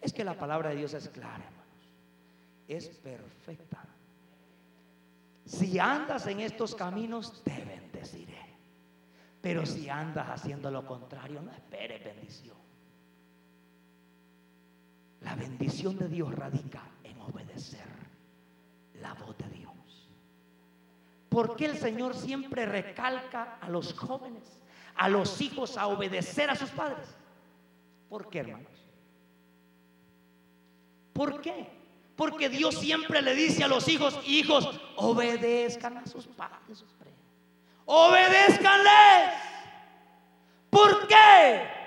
Es 0.00 0.12
que 0.12 0.24
la 0.24 0.34
palabra 0.34 0.70
de 0.70 0.76
Dios 0.76 0.94
es 0.94 1.08
clara, 1.08 1.44
hermanos. 1.44 1.94
Es 2.66 2.88
perfecta. 2.88 3.84
Si 5.44 5.78
andas 5.78 6.26
en 6.26 6.40
estos 6.40 6.74
caminos, 6.74 7.42
te 7.44 7.64
bendeciré. 7.64 8.38
Pero 9.40 9.66
si 9.66 9.88
andas 9.88 10.28
haciendo 10.30 10.70
lo 10.70 10.86
contrario, 10.86 11.40
no 11.42 11.50
esperes 11.50 12.04
bendición. 12.04 12.56
La 15.22 15.34
bendición 15.34 15.98
de 15.98 16.08
Dios 16.08 16.34
radica 16.34 16.82
en 17.04 17.20
obedecer 17.20 17.88
la 19.00 19.14
voz 19.14 19.36
de 19.38 19.48
Dios. 19.48 19.70
¿Por 21.28 21.56
qué 21.56 21.66
el 21.66 21.76
Señor 21.76 22.14
siempre 22.14 22.66
recalca 22.66 23.58
a 23.60 23.68
los 23.68 23.92
jóvenes, 23.94 24.59
a 24.96 25.08
los 25.08 25.40
hijos 25.40 25.76
a 25.76 25.86
obedecer 25.86 26.50
a 26.50 26.56
sus 26.56 26.70
padres? 26.70 27.06
¿Por 28.08 28.28
qué, 28.28 28.40
hermanos? 28.40 28.66
¿Por 31.12 31.40
qué? 31.40 31.68
Porque 32.16 32.48
Dios 32.48 32.78
siempre 32.78 33.22
le 33.22 33.34
dice 33.34 33.64
a 33.64 33.68
los 33.68 33.88
hijos, 33.88 34.18
hijos, 34.26 34.68
obedezcan 34.96 35.98
a 35.98 36.06
sus 36.06 36.26
padres. 36.26 36.84
Obedezcanles. 37.86 39.34
¿Por 40.68 41.08
qué? 41.08 41.79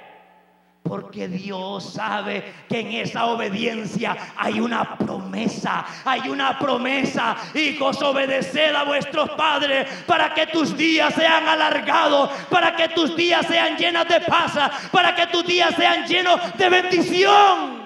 Porque 0.83 1.29
Dios 1.29 1.93
sabe 1.93 2.53
que 2.67 2.81
en 2.81 2.87
esa 2.91 3.27
obediencia 3.27 4.17
hay 4.35 4.59
una 4.59 4.97
promesa, 4.97 5.85
hay 6.03 6.29
una 6.29 6.59
promesa. 6.59 7.37
Hijos, 7.55 8.01
obedeced 8.01 8.75
a 8.75 8.83
vuestros 8.83 9.29
padres 9.31 9.89
para 10.05 10.33
que 10.33 10.47
tus 10.47 10.75
días 10.75 11.13
sean 11.13 11.47
alargados, 11.47 12.29
para 12.49 12.75
que 12.75 12.89
tus 12.89 13.15
días 13.15 13.47
sean 13.47 13.77
llenos 13.77 14.07
de 14.09 14.19
paz, 14.21 14.59
para 14.91 15.15
que 15.15 15.27
tus 15.27 15.47
días 15.47 15.73
sean 15.75 16.05
llenos 16.05 16.39
de 16.57 16.69
bendición. 16.69 17.83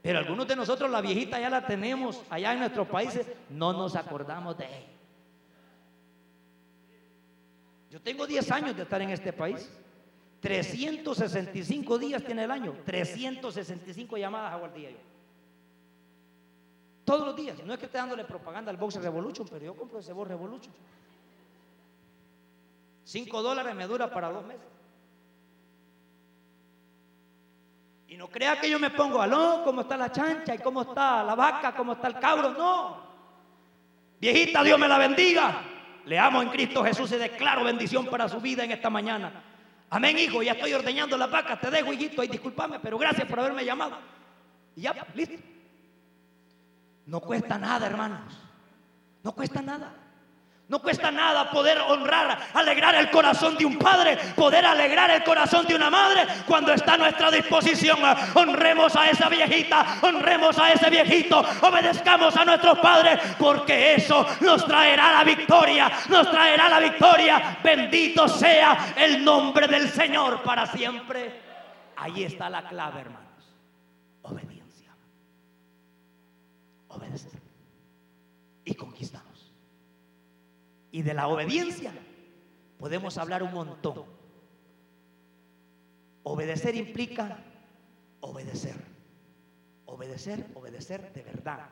Pero 0.00 0.18
algunos 0.20 0.46
de 0.46 0.54
nosotros 0.54 0.88
la 0.90 1.00
viejita 1.00 1.40
ya 1.40 1.50
la 1.50 1.66
tenemos 1.66 2.22
allá 2.30 2.52
en 2.52 2.60
nuestros 2.60 2.86
países, 2.86 3.26
no 3.50 3.72
nos 3.72 3.96
acordamos 3.96 4.56
de 4.58 4.66
ella. 4.66 4.86
Yo 7.90 8.00
tengo 8.00 8.26
10 8.26 8.50
años 8.52 8.76
de 8.76 8.82
estar 8.84 9.02
en 9.02 9.10
este 9.10 9.32
país. 9.32 9.70
365 10.42 11.98
días 11.98 12.22
tiene 12.24 12.42
el 12.42 12.50
año. 12.50 12.74
365 12.84 14.16
llamadas 14.16 14.52
hago 14.52 14.64
al 14.64 14.74
día 14.74 14.90
yo. 14.90 14.96
Todos 17.04 17.28
los 17.28 17.36
días. 17.36 17.56
No 17.64 17.72
es 17.72 17.78
que 17.78 17.86
esté 17.86 17.98
dándole 17.98 18.24
propaganda 18.24 18.72
al 18.72 18.76
Box 18.76 18.96
Revolution, 18.96 19.46
pero 19.48 19.64
yo 19.64 19.76
compro 19.76 20.00
ese 20.00 20.12
Box 20.12 20.28
Revolution. 20.28 20.74
5 23.04 23.42
dólares 23.42 23.72
me 23.76 23.86
dura 23.86 24.10
para 24.10 24.30
dos 24.30 24.44
meses. 24.44 24.66
Y 28.08 28.16
no 28.16 28.28
crea 28.28 28.60
que 28.60 28.68
yo 28.68 28.80
me 28.80 28.90
pongo 28.90 29.22
aló, 29.22 29.62
cómo 29.64 29.82
está 29.82 29.96
la 29.96 30.10
chancha 30.10 30.56
y 30.56 30.58
cómo 30.58 30.82
está 30.82 31.22
la 31.22 31.36
vaca, 31.36 31.72
cómo 31.76 31.92
está 31.92 32.08
el 32.08 32.18
cabro. 32.18 32.50
No. 32.50 32.96
Viejita, 34.20 34.64
Dios 34.64 34.78
me 34.78 34.88
la 34.88 34.98
bendiga. 34.98 35.62
Le 36.04 36.18
amo 36.18 36.42
en 36.42 36.48
Cristo 36.48 36.82
Jesús 36.82 37.12
y 37.12 37.16
declaro 37.16 37.62
bendición 37.62 38.06
para 38.06 38.28
su 38.28 38.40
vida 38.40 38.64
en 38.64 38.72
esta 38.72 38.90
mañana. 38.90 39.51
Amén, 39.92 40.18
hijo. 40.18 40.42
Ya 40.42 40.52
estoy 40.52 40.72
ordeñando 40.72 41.18
la 41.18 41.26
vaca. 41.26 41.60
Te 41.60 41.70
dejo, 41.70 41.92
hijito. 41.92 42.24
Y 42.24 42.28
discúlpame, 42.28 42.80
pero 42.80 42.96
gracias 42.96 43.28
por 43.28 43.38
haberme 43.38 43.62
llamado. 43.62 43.98
Y 44.74 44.80
ya, 44.80 45.06
listo. 45.14 45.36
No 47.04 47.20
cuesta 47.20 47.58
nada, 47.58 47.86
hermanos. 47.88 48.34
No 49.22 49.32
cuesta 49.32 49.60
nada. 49.60 49.92
No 50.72 50.78
cuesta 50.78 51.10
nada 51.10 51.50
poder 51.50 51.78
honrar, 51.80 52.48
alegrar 52.54 52.94
el 52.94 53.10
corazón 53.10 53.58
de 53.58 53.66
un 53.66 53.76
padre, 53.76 54.16
poder 54.34 54.64
alegrar 54.64 55.10
el 55.10 55.22
corazón 55.22 55.66
de 55.66 55.74
una 55.74 55.90
madre 55.90 56.26
cuando 56.46 56.72
está 56.72 56.94
a 56.94 56.96
nuestra 56.96 57.30
disposición. 57.30 57.98
Honremos 58.32 58.96
a 58.96 59.10
esa 59.10 59.28
viejita, 59.28 59.98
honremos 60.00 60.58
a 60.58 60.72
ese 60.72 60.88
viejito, 60.88 61.44
obedezcamos 61.60 62.34
a 62.38 62.46
nuestros 62.46 62.78
padres, 62.78 63.20
porque 63.38 63.96
eso 63.96 64.26
nos 64.40 64.64
traerá 64.64 65.12
la 65.12 65.24
victoria, 65.24 65.92
nos 66.08 66.30
traerá 66.30 66.70
la 66.70 66.80
victoria. 66.80 67.58
Bendito 67.62 68.26
sea 68.26 68.94
el 68.96 69.22
nombre 69.22 69.68
del 69.68 69.90
Señor 69.90 70.42
para 70.42 70.64
siempre. 70.64 71.38
Ahí 71.96 72.24
está 72.24 72.48
la 72.48 72.66
clave, 72.66 73.02
hermanos. 73.02 73.44
Obediencia. 74.22 74.90
Obedecer. 76.88 77.42
Y 78.64 78.74
conquistar 78.74 79.21
y 80.92 81.02
de 81.02 81.14
la 81.14 81.26
obediencia 81.26 81.92
podemos 82.78 83.16
hablar 83.18 83.42
un 83.42 83.52
montón. 83.52 84.04
Obedecer 86.22 86.76
implica 86.76 87.38
obedecer. 88.20 88.76
Obedecer, 89.86 90.46
obedecer 90.54 91.12
de 91.12 91.22
verdad. 91.22 91.70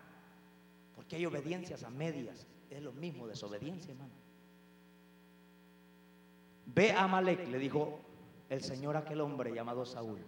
Porque 0.97 1.17
hay 1.17 1.27
obediencias 1.27 1.85
a 1.85 1.91
medias. 1.91 2.47
Es 2.71 2.83
lo 2.83 2.93
mismo 2.93 3.29
desobediencia, 3.29 3.93
hermano. 3.93 4.13
Ve 6.67 6.93
a 6.93 7.05
Amalek, 7.05 7.49
le 7.49 7.59
dijo 7.59 8.01
el 8.49 8.63
Señor 8.63 8.97
a 8.97 9.01
aquel 9.01 9.21
hombre 9.21 9.53
llamado 9.53 9.85
Saúl. 9.85 10.21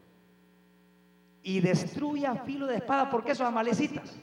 Y 1.43 1.61
destruye 1.61 2.27
a 2.27 2.37
filo 2.37 2.67
de 2.67 2.77
espada, 2.77 3.11
porque 3.11 3.33
esos 3.33 3.47
amalecitas 3.47 4.15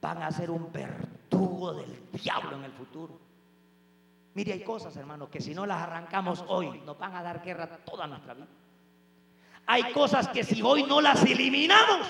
van 0.00 0.22
a 0.22 0.30
ser 0.30 0.50
un 0.50 0.70
verdugo 0.72 1.74
del 1.74 2.10
diablo 2.12 2.56
en 2.56 2.64
el 2.64 2.72
futuro. 2.72 3.23
Mire, 4.34 4.52
hay 4.52 4.64
cosas, 4.64 4.96
hermano, 4.96 5.30
que 5.30 5.40
si 5.40 5.54
no 5.54 5.64
las 5.64 5.82
arrancamos 5.82 6.44
hoy, 6.48 6.80
nos 6.84 6.98
van 6.98 7.14
a 7.14 7.22
dar 7.22 7.42
guerra 7.42 7.68
toda 7.84 8.06
nuestra 8.06 8.34
vida. 8.34 8.48
Hay 9.66 9.92
cosas 9.92 10.28
que 10.28 10.42
si 10.42 10.60
hoy 10.60 10.82
no 10.82 11.00
las 11.00 11.22
eliminamos, 11.24 12.06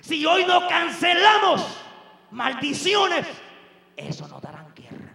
si 0.00 0.24
hoy 0.24 0.44
no 0.46 0.66
cancelamos 0.68 1.66
maldiciones, 2.30 3.26
eso 3.96 4.28
nos 4.28 4.40
dará 4.40 4.64
guerra. 4.74 5.12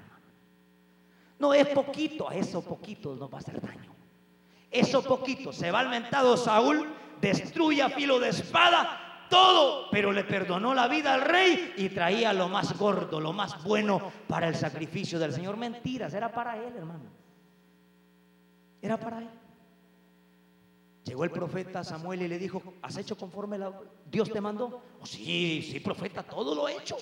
No 1.40 1.54
es 1.54 1.68
poquito, 1.68 2.30
a 2.30 2.36
eso 2.36 2.62
poquito 2.62 3.16
nos 3.16 3.32
va 3.32 3.38
a 3.38 3.40
hacer 3.40 3.62
daño. 3.62 3.96
Eso 4.70 5.04
poquito, 5.04 5.54
se 5.54 5.72
va 5.72 5.80
al 5.80 5.90
mentado 5.90 6.36
Saúl, 6.36 6.94
destruye 7.22 7.82
a 7.82 7.90
filo 7.90 8.20
de 8.20 8.30
espada 8.30 9.05
todo, 9.30 9.90
pero 9.92 10.12
le 10.12 10.24
perdonó 10.24 10.74
la 10.74 10.88
vida 10.88 11.14
al 11.14 11.22
rey 11.22 11.74
y 11.78 11.90
traía 11.90 12.34
lo 12.34 12.50
más 12.50 12.78
gordo, 12.78 13.20
lo 13.20 13.34
más 13.34 13.64
bueno 13.64 14.12
para 14.28 14.48
el 14.48 14.56
sacrificio 14.56 15.20
del 15.20 15.34
Señor. 15.34 15.58
Mentiras, 15.58 16.14
era 16.14 16.32
para 16.32 16.58
él, 16.58 16.74
hermano. 16.76 17.06
Era 18.82 18.98
para 19.00 19.20
él. 19.20 19.30
Llegó 21.06 21.24
el 21.24 21.32
profeta 21.32 21.84
Samuel 21.84 22.24
y 22.24 22.28
le 22.28 22.40
dijo, 22.40 22.62
¿has 22.82 22.98
hecho 22.98 23.16
conforme. 23.16 23.60
Dios 24.10 24.32
te 24.32 24.42
mandó? 24.42 24.82
Oh, 25.00 25.06
sí, 25.06 25.68
sí, 25.72 25.80
profeta, 25.80 26.24
todo 26.24 26.56
lo 26.56 26.68
he 26.68 26.78
hecho. 26.78 26.98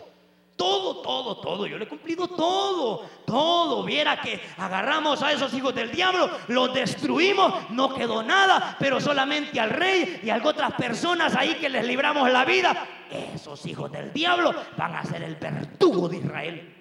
Todo, 0.55 1.01
todo, 1.01 1.37
todo. 1.37 1.65
Yo 1.65 1.77
le 1.77 1.85
he 1.85 1.87
cumplido 1.87 2.27
todo, 2.27 3.05
todo. 3.25 3.83
Viera 3.83 4.21
que 4.21 4.39
agarramos 4.57 5.21
a 5.23 5.31
esos 5.31 5.53
hijos 5.53 5.73
del 5.73 5.91
diablo, 5.91 6.29
los 6.47 6.73
destruimos, 6.73 7.69
no 7.71 7.93
quedó 7.93 8.21
nada, 8.21 8.75
pero 8.79 9.01
solamente 9.01 9.59
al 9.59 9.71
rey 9.71 10.21
y 10.23 10.29
a 10.29 10.41
otras 10.43 10.73
personas 10.73 11.35
ahí 11.35 11.55
que 11.55 11.69
les 11.69 11.85
libramos 11.85 12.31
la 12.31 12.45
vida. 12.45 12.87
Esos 13.09 13.65
hijos 13.65 13.91
del 13.91 14.13
diablo 14.13 14.53
van 14.77 14.95
a 14.95 15.03
ser 15.03 15.23
el 15.23 15.35
verdugo 15.35 16.07
de 16.07 16.17
Israel 16.17 16.75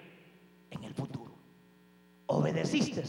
en 0.69 0.83
el 0.83 0.93
futuro. 0.93 1.33
Obedeciste 2.27 3.03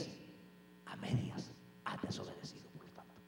a 0.87 0.97
medias, 0.97 1.51
has 1.85 2.01
desobedecido 2.03 2.71
por 2.71 2.87
tanto. 2.89 3.21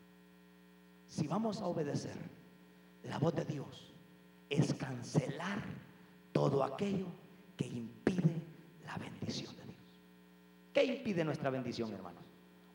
Si 1.07 1.27
vamos 1.27 1.61
a 1.61 1.67
obedecer 1.67 2.17
la 3.03 3.19
voz 3.19 3.35
de 3.35 3.45
Dios, 3.45 3.95
es 4.49 4.73
cancelar 4.75 5.63
todo 6.33 6.63
aquello 6.63 7.07
que 7.57 7.67
impide 7.67 8.43
la 8.85 8.97
bendición 8.99 9.55
de 9.57 9.65
Dios. 9.65 9.77
¿Qué 10.73 10.85
impide 10.85 11.25
nuestra 11.25 11.51
bendición, 11.51 11.93
hermanos? 11.93 12.23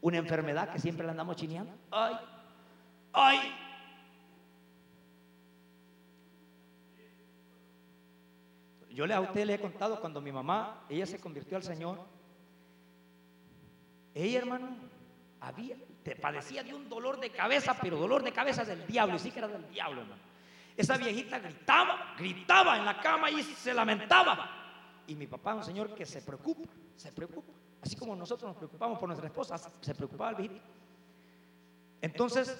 Una 0.02 0.18
enfermedad 0.18 0.70
que 0.70 0.80
siempre 0.80 1.06
la 1.06 1.12
andamos 1.12 1.36
chineando. 1.36 1.74
Ay, 1.92 2.16
ay. 3.14 3.40
Yo 8.90 9.06
a 9.06 9.22
usted 9.22 9.46
le 9.46 9.54
he 9.56 9.60
contado 9.60 10.00
cuando 10.00 10.20
mi 10.20 10.32
mamá, 10.32 10.86
ella 10.90 11.06
se 11.06 11.20
convirtió 11.20 11.58
al 11.58 11.64
Señor. 11.64 12.00
Ella, 14.14 14.40
hermano, 14.40 14.76
había, 15.40 15.78
te 16.04 16.16
padecía 16.16 16.64
de 16.64 16.74
un 16.74 16.90
dolor 16.90 17.20
de 17.20 17.30
cabeza, 17.30 17.78
pero 17.82 17.98
dolor 17.98 18.22
de 18.22 18.34
cabeza 18.34 18.66
del 18.66 18.86
diablo, 18.86 19.16
y 19.16 19.20
sí 19.20 19.32
que 19.32 19.40
era 19.40 19.48
del 19.48 19.70
diablo, 19.70 20.02
hermano. 20.02 20.22
Esa 20.76 20.98
viejita 20.98 21.40
gritaba, 21.40 22.16
gritaba 22.18 22.78
en 22.78 22.86
la 22.86 23.00
cama 23.00 23.30
y 23.30 23.42
se 23.44 23.74
lamentaba. 23.74 24.61
Y 25.12 25.16
mi 25.16 25.28
papá, 25.28 25.56
un 25.56 25.64
señor 25.66 25.94
que 25.94 26.06
se 26.06 26.22
preocupa, 26.22 26.70
se 26.96 27.12
preocupa. 27.12 27.52
Así 27.82 27.98
como 27.98 28.16
nosotros 28.16 28.48
nos 28.48 28.56
preocupamos 28.56 28.98
por 28.98 29.10
nuestra 29.10 29.28
esposa, 29.28 29.58
se 29.58 29.94
preocupaba 29.94 30.30
el 30.30 30.38
viejito. 30.38 30.62
Entonces, 32.00 32.58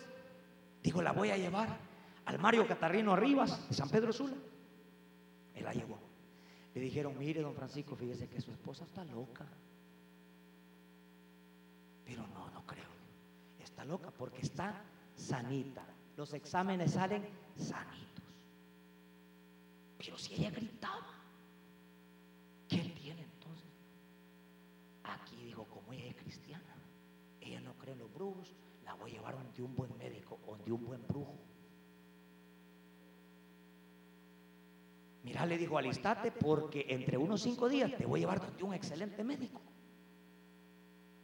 dijo, 0.84 1.02
la 1.02 1.14
voy 1.14 1.30
a 1.30 1.38
llevar 1.38 1.78
al 2.26 2.40
Mario 2.40 2.68
Catarrino 2.68 3.14
Arribas 3.14 3.70
de 3.70 3.74
San 3.74 3.90
Pedro 3.90 4.12
Sula. 4.12 4.36
Él 5.56 5.64
la 5.64 5.72
llevó. 5.72 5.98
Le 6.76 6.82
dijeron, 6.82 7.18
mire, 7.18 7.42
don 7.42 7.56
Francisco, 7.56 7.96
fíjese 7.96 8.28
que 8.28 8.42
su 8.42 8.52
esposa 8.52 8.84
está 8.84 9.06
loca. 9.06 9.48
Pero 12.04 12.28
no, 12.28 12.50
no 12.50 12.66
creo. 12.66 12.84
Está 13.62 13.86
loca 13.86 14.12
porque 14.12 14.42
está 14.42 14.84
sanita. 15.16 15.86
Los 16.18 16.34
exámenes 16.34 16.92
salen 16.92 17.26
sanitos. 17.56 18.26
Pero 19.98 20.18
si 20.18 20.34
ella 20.34 20.50
gritaba, 20.50 21.22
¿qué 22.72 22.78
tiene 22.78 23.22
entonces? 23.22 23.68
Aquí 25.04 25.36
dijo, 25.44 25.66
como 25.66 25.92
ella 25.92 26.06
es 26.06 26.16
cristiana, 26.16 26.74
ella 27.42 27.60
no 27.60 27.74
cree 27.74 27.81
en 27.94 28.00
los 28.00 28.14
brujos, 28.14 28.56
la 28.84 28.94
voy 28.96 29.12
a 29.12 29.14
llevar 29.16 29.36
donde 29.36 29.62
un 29.62 29.76
buen 29.76 29.98
médico, 29.98 30.40
donde 30.46 30.72
un 30.72 30.86
buen 30.86 31.06
brujo. 31.08 31.38
Mira, 35.24 35.46
le 35.46 35.58
dijo, 35.58 35.78
alistate 35.78 36.32
porque 36.32 36.86
entre 36.90 37.18
unos 37.18 37.42
cinco 37.42 37.70
días 37.70 37.96
te 37.96 38.06
voy 38.06 38.20
a 38.20 38.22
llevar 38.22 38.42
donde 38.42 38.64
un 38.64 38.74
excelente 38.74 39.24
médico. 39.24 39.62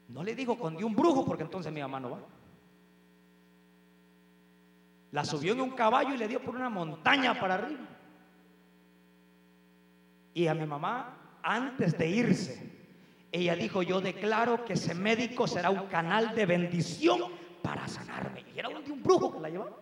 No 0.09 0.23
le 0.23 0.35
dijo 0.35 0.57
con 0.57 0.81
un 0.81 0.95
brujo 0.95 1.25
porque 1.25 1.43
entonces 1.43 1.71
mi 1.73 1.81
mamá 1.81 1.99
no 1.99 2.11
va. 2.11 2.19
La 5.11 5.25
subió 5.25 5.53
en 5.53 5.61
un 5.61 5.71
caballo 5.71 6.13
y 6.13 6.17
le 6.17 6.27
dio 6.27 6.41
por 6.41 6.55
una 6.55 6.69
montaña 6.69 7.39
para 7.39 7.55
arriba. 7.55 7.87
Y 10.33 10.47
a 10.47 10.53
mi 10.53 10.65
mamá, 10.67 11.39
antes 11.41 11.97
de 11.97 12.07
irse, 12.07 12.76
ella 13.31 13.55
dijo, 13.55 13.81
yo 13.83 14.01
declaro 14.01 14.63
que 14.65 14.73
ese 14.73 14.93
médico 14.93 15.47
será 15.47 15.69
un 15.69 15.87
canal 15.87 16.33
de 16.33 16.45
bendición 16.45 17.23
para 17.61 17.87
sanarme. 17.87 18.45
Y 18.55 18.59
era 18.59 18.69
de 18.69 18.91
un 18.91 19.03
brujo 19.03 19.33
que 19.33 19.39
la 19.39 19.49
llevaba. 19.49 19.77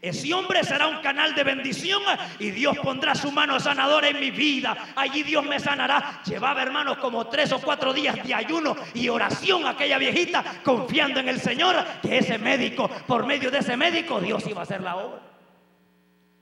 Ese 0.00 0.34
hombre 0.34 0.64
será 0.64 0.88
un 0.88 1.00
canal 1.00 1.32
de 1.32 1.44
bendición 1.44 2.02
y 2.40 2.50
Dios 2.50 2.76
pondrá 2.78 3.14
su 3.14 3.30
mano 3.30 3.60
sanadora 3.60 4.08
en 4.08 4.18
mi 4.18 4.32
vida. 4.32 4.92
Allí 4.96 5.22
Dios 5.22 5.44
me 5.44 5.60
sanará. 5.60 6.20
Llevaba, 6.24 6.60
hermanos, 6.60 6.96
como 6.96 7.28
tres 7.28 7.52
o 7.52 7.60
cuatro 7.60 7.94
días 7.94 8.16
de 8.26 8.34
ayuno 8.34 8.74
y 8.94 9.08
oración 9.08 9.64
aquella 9.64 9.98
viejita, 9.98 10.42
confiando 10.64 11.20
en 11.20 11.28
el 11.28 11.40
Señor, 11.40 11.76
que 12.02 12.18
ese 12.18 12.36
médico, 12.36 12.90
por 13.06 13.26
medio 13.26 13.48
de 13.52 13.58
ese 13.58 13.76
médico, 13.76 14.20
Dios 14.20 14.44
iba 14.48 14.58
a 14.58 14.64
hacer 14.64 14.80
la 14.80 14.96
obra. 14.96 15.22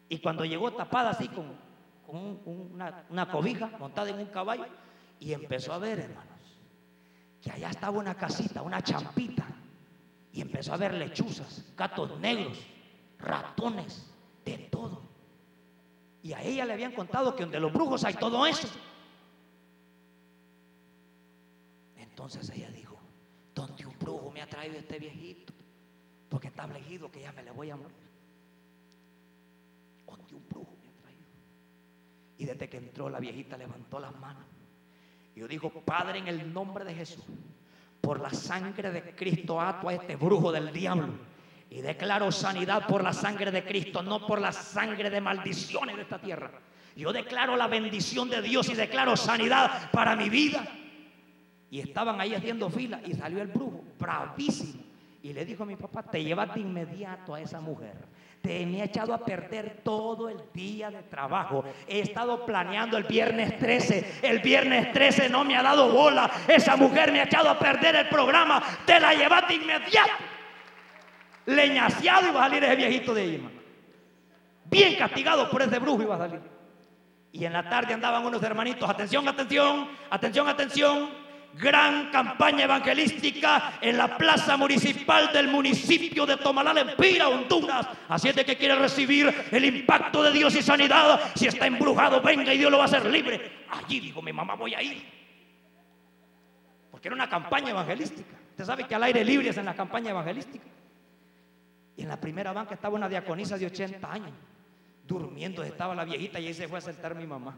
Y 0.09 0.21
cuando 0.21 0.47
llegó 0.47 0.73
tapada 0.73 1.11
así 1.11 1.29
con 1.29 1.55
una, 2.09 3.29
cobija 3.31 3.71
montada 3.79 4.09
en 4.09 4.21
un 4.21 4.27
caballo 4.27 4.65
y 5.21 5.33
empezó 5.33 5.73
a 5.73 5.79
ver, 5.79 6.01
hermanos, 6.01 6.41
que 7.41 7.51
allá 7.53 7.71
estaba 7.71 7.99
una 7.99 8.17
casita, 8.17 8.63
una 8.63 8.83
champita, 8.83 9.47
y 10.33 10.41
empezó 10.41 10.75
a 10.75 10.77
ver 10.77 10.95
lechuzas, 10.95 11.65
gatos 11.77 12.19
negros, 12.19 12.59
ratones, 13.19 14.11
de 14.45 14.59
todo. 14.71 15.03
Y 16.23 16.33
a 16.33 16.43
ella 16.43 16.65
le 16.65 16.73
habían 16.73 16.93
contado 16.93 17.37
que 17.37 17.45
donde 17.45 17.61
los 17.61 17.73
brujos 17.73 18.05
hay 18.05 18.15
todo 18.15 18.47
eso. 18.47 18.69
Entonces 21.97 22.51
ella 22.51 22.71
dijo, 22.71 22.99
donde 23.55 23.87
un 23.87 23.99
brujo 23.99 24.31
me 24.31 24.43
ha 24.43 24.49
traído 24.49 24.79
este 24.79 24.99
viejito, 24.99 25.53
porque 26.29 26.49
está 26.49 26.65
afligido 26.65 27.11
que 27.11 27.21
ya 27.21 27.33
me 27.33 27.43
le 27.43 27.51
voy 27.51 27.71
a 27.71 27.77
morir. 27.77 27.97
Donde 30.07 30.35
un 30.35 30.49
brujo 30.49 30.81
y 32.41 32.47
desde 32.47 32.71
que 32.71 32.79
entró 32.79 33.11
la 33.11 33.21
viejita 33.21 33.59
levantó 33.59 34.01
las 34.01 34.19
manos. 34.19 34.47
Yo 35.41 35.49
digo, 35.49 35.71
Padre, 35.71 36.19
en 36.19 36.29
el 36.29 36.53
nombre 36.53 36.85
de 36.85 36.95
Jesús, 36.95 37.25
por 38.03 38.21
la 38.21 38.29
sangre 38.29 38.91
de 38.91 39.15
Cristo 39.15 39.59
ato 39.59 39.89
a 39.89 39.95
este 39.95 40.15
brujo 40.15 40.53
del 40.53 40.71
diablo. 40.71 41.15
Y 41.71 41.81
declaro 41.81 42.31
sanidad 42.31 42.87
por 42.87 43.03
la 43.03 43.15
sangre 43.15 43.51
de 43.51 43.65
Cristo, 43.65 44.03
no 44.03 44.27
por 44.27 44.39
la 44.39 44.53
sangre 44.53 45.09
de 45.09 45.19
maldiciones 45.19 45.97
de 45.97 46.03
esta 46.03 46.19
tierra. 46.19 46.51
Yo 46.95 47.11
declaro 47.11 47.57
la 47.57 47.69
bendición 47.69 48.29
de 48.29 48.43
Dios 48.43 48.69
y 48.69 48.75
declaro 48.75 49.17
sanidad 49.17 49.91
para 49.93 50.15
mi 50.15 50.29
vida. 50.29 50.69
Y 51.71 51.81
estaban 51.81 52.21
ahí 52.21 52.35
haciendo 52.35 52.69
fila 52.69 53.01
y 53.07 53.15
salió 53.15 53.41
el 53.41 53.49
brujo, 53.49 53.83
bravísimo. 53.99 54.90
Y 55.23 55.33
le 55.33 55.45
dijo 55.45 55.63
a 55.63 55.67
mi 55.67 55.77
papá, 55.77 56.03
te 56.03 56.23
llevas 56.23 56.55
de 56.55 56.61
inmediato 56.61 57.35
a 57.35 57.41
esa 57.41 57.61
mujer 57.61 57.95
te 58.43 58.65
me 58.65 58.81
ha 58.81 58.85
echado 58.85 59.13
a 59.13 59.19
perder 59.19 59.81
todo 59.85 60.29
el 60.29 60.39
día 60.55 60.91
de 60.91 61.03
trabajo. 61.03 61.65
He 61.87 62.01
estado 62.01 62.47
planeando 62.47 62.97
el 62.97 63.05
viernes 63.05 63.59
13. 63.59 64.21
El 64.23 64.39
viernes 64.41 64.93
13 64.93 65.29
no 65.29 65.45
me 65.45 65.57
ha 65.57 65.63
dado 65.63 65.91
bola. 65.93 66.31
Esa 66.49 66.77
mujer 66.77 67.13
me 67.13 67.21
ha 67.21 67.25
echado 67.25 67.51
a 67.51 67.59
perder 67.59 67.97
el 67.97 68.09
programa. 68.09 68.63
Te 68.87 68.99
la 68.99 69.13
llevaste 69.13 69.55
inmediato. 69.55 70.13
Leñaseado 71.47 72.29
iba 72.29 72.41
a 72.41 72.49
salir 72.49 72.65
ese 72.65 72.77
viejito 72.77 73.15
de 73.15 73.23
ahí, 73.23 73.49
Bien 74.65 74.97
castigado 74.97 75.51
por 75.51 75.63
ese 75.63 75.79
brujo 75.79 76.03
iba 76.03 76.15
a 76.15 76.19
salir. 76.19 76.41
Y 77.33 77.45
en 77.45 77.53
la 77.53 77.69
tarde 77.69 77.93
andaban 77.93 78.25
unos 78.25 78.43
hermanitos. 78.43 78.89
Atención, 78.89 79.29
atención, 79.29 79.89
atención, 80.11 80.49
atención 80.49 81.20
gran 81.55 82.11
campaña 82.11 82.65
evangelística 82.65 83.79
en 83.81 83.97
la 83.97 84.17
plaza 84.17 84.57
municipal 84.57 85.33
del 85.33 85.49
municipio 85.49 86.27
de 86.27 86.37
Tomalal, 86.37 86.79
en 86.79 86.97
Pira, 86.97 87.29
Honduras. 87.29 87.89
Así 88.09 88.29
es 88.29 88.37
de 88.37 88.45
que 88.45 88.57
quiere 88.57 88.77
recibir 88.77 89.33
el 89.51 89.65
impacto 89.65 90.23
de 90.23 90.33
Dios 90.33 90.55
y 90.55 90.63
sanidad. 90.63 91.21
Si 91.35 91.47
está 91.47 91.67
embrujado, 91.67 92.21
venga 92.21 92.53
y 92.55 92.59
Dios 92.59 92.71
lo 92.71 92.79
va 92.79 92.85
a 92.85 92.87
hacer 92.87 93.05
libre. 93.07 93.65
Allí 93.71 94.01
dijo 94.01 94.23
mi 94.23 94.33
mamá, 94.33 94.55
voy 94.55 94.75
a 94.75 94.83
ir. 94.83 95.03
Porque 96.91 97.09
era 97.09 97.15
una 97.15 97.29
campaña 97.29 97.71
evangelística. 97.71 98.37
Usted 98.51 98.65
sabe 98.65 98.85
que 98.85 98.95
al 98.95 99.03
aire 99.05 99.25
libre 99.25 99.49
es 99.51 99.57
en 99.57 99.65
la 99.65 99.75
campaña 99.75 100.11
evangelística. 100.11 100.67
Y 101.97 102.03
en 102.03 102.09
la 102.09 102.21
primera 102.21 102.53
banca 102.53 102.75
estaba 102.75 102.95
una 102.95 103.09
diaconisa 103.09 103.59
de 103.59 103.67
80 103.67 104.11
años. 104.11 104.33
Durmiendo 105.07 105.63
estaba 105.63 105.95
la 105.95 106.05
viejita 106.05 106.39
y 106.41 106.47
ahí 106.47 106.55
se 106.55 106.69
fue 106.69 106.79
a 106.79 106.83
sentar 106.83 107.15
mi 107.15 107.27
mamá. 107.27 107.57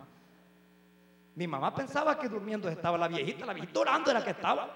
Mi 1.35 1.47
mamá 1.47 1.75
pensaba 1.75 2.19
que 2.19 2.29
durmiendo 2.29 2.69
estaba 2.69 2.99
la 2.99 3.09
viejita, 3.09 3.47
la 3.47 3.55
viejita 3.55 3.81
orando 3.81 4.11
era 4.11 4.23
que 4.23 4.31
estaba. 4.31 4.69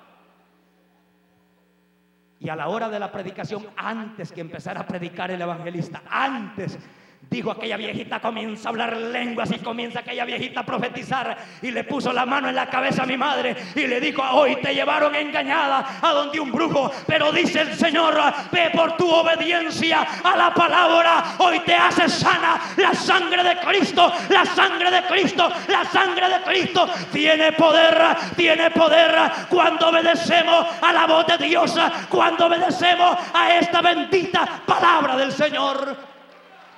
Y 2.38 2.48
a 2.48 2.56
la 2.56 2.68
hora 2.68 2.88
de 2.88 2.98
la 2.98 3.12
predicación, 3.12 3.66
antes 3.76 4.32
que 4.32 4.40
empezara 4.40 4.80
a 4.80 4.86
predicar 4.86 5.30
el 5.30 5.40
evangelista, 5.40 6.02
antes 6.08 6.78
Dijo 7.28 7.50
aquella 7.50 7.76
viejita, 7.76 8.20
comienza 8.20 8.68
a 8.68 8.70
hablar 8.70 8.96
lenguas 8.96 9.50
y 9.50 9.58
comienza 9.58 9.98
aquella 9.98 10.24
viejita 10.24 10.60
a 10.60 10.66
profetizar. 10.66 11.36
Y 11.60 11.72
le 11.72 11.82
puso 11.82 12.12
la 12.12 12.24
mano 12.24 12.48
en 12.48 12.54
la 12.54 12.70
cabeza 12.70 13.02
a 13.02 13.06
mi 13.06 13.16
madre 13.16 13.56
y 13.74 13.86
le 13.88 14.00
dijo, 14.00 14.22
hoy 14.22 14.56
te 14.62 14.72
llevaron 14.72 15.12
engañada 15.12 15.98
a 16.00 16.12
donde 16.12 16.38
un 16.38 16.52
brujo. 16.52 16.90
Pero 17.04 17.32
dice 17.32 17.62
el 17.62 17.74
Señor, 17.74 18.16
ve 18.52 18.70
por 18.72 18.96
tu 18.96 19.10
obediencia 19.10 20.06
a 20.22 20.36
la 20.36 20.54
palabra. 20.54 21.34
Hoy 21.38 21.58
te 21.60 21.74
hace 21.74 22.08
sana 22.08 22.60
la 22.76 22.94
sangre 22.94 23.42
de 23.42 23.56
Cristo, 23.56 24.12
la 24.28 24.44
sangre 24.44 24.88
de 24.88 25.02
Cristo, 25.02 25.50
la 25.66 25.84
sangre 25.84 26.28
de 26.28 26.42
Cristo. 26.42 26.88
Tiene 27.12 27.52
poder, 27.52 28.16
tiene 28.36 28.70
poder 28.70 29.32
cuando 29.48 29.88
obedecemos 29.88 30.66
a 30.80 30.92
la 30.92 31.06
voz 31.06 31.26
de 31.26 31.38
Dios, 31.38 31.74
cuando 32.08 32.46
obedecemos 32.46 33.16
a 33.34 33.52
esta 33.56 33.82
bendita 33.82 34.62
palabra 34.64 35.16
del 35.16 35.32
Señor. 35.32 36.15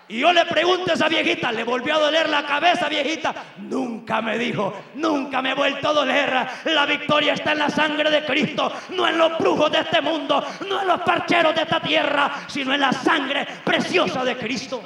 Y 0.08 0.20
yo 0.20 0.32
le 0.32 0.46
pregunto 0.46 0.90
a 0.90 0.94
esa 0.94 1.08
viejita, 1.08 1.52
¿le 1.52 1.64
volvió 1.64 1.94
a 1.94 1.98
doler 1.98 2.30
la 2.30 2.46
cabeza, 2.46 2.88
viejita? 2.88 3.34
Nunca 3.58 4.22
me 4.22 4.38
dijo, 4.38 4.72
nunca 4.94 5.42
me 5.42 5.50
he 5.50 5.54
vuelto 5.54 5.88
a 5.88 5.92
doler. 5.92 6.48
La 6.64 6.86
victoria 6.86 7.34
está 7.34 7.52
en 7.52 7.58
la 7.58 7.68
sangre 7.68 8.10
de 8.10 8.24
Cristo, 8.24 8.72
no 8.90 9.06
en 9.06 9.18
los 9.18 9.38
brujos 9.38 9.70
de 9.70 9.80
este 9.80 10.00
mundo, 10.00 10.42
no 10.66 10.80
en 10.80 10.88
los 10.88 11.02
parcheros 11.02 11.54
de 11.54 11.62
esta 11.62 11.80
tierra, 11.80 12.32
sino 12.48 12.72
en 12.72 12.80
la 12.80 12.92
sangre 12.92 13.46
preciosa 13.62 14.24
de 14.24 14.38
Cristo. 14.38 14.80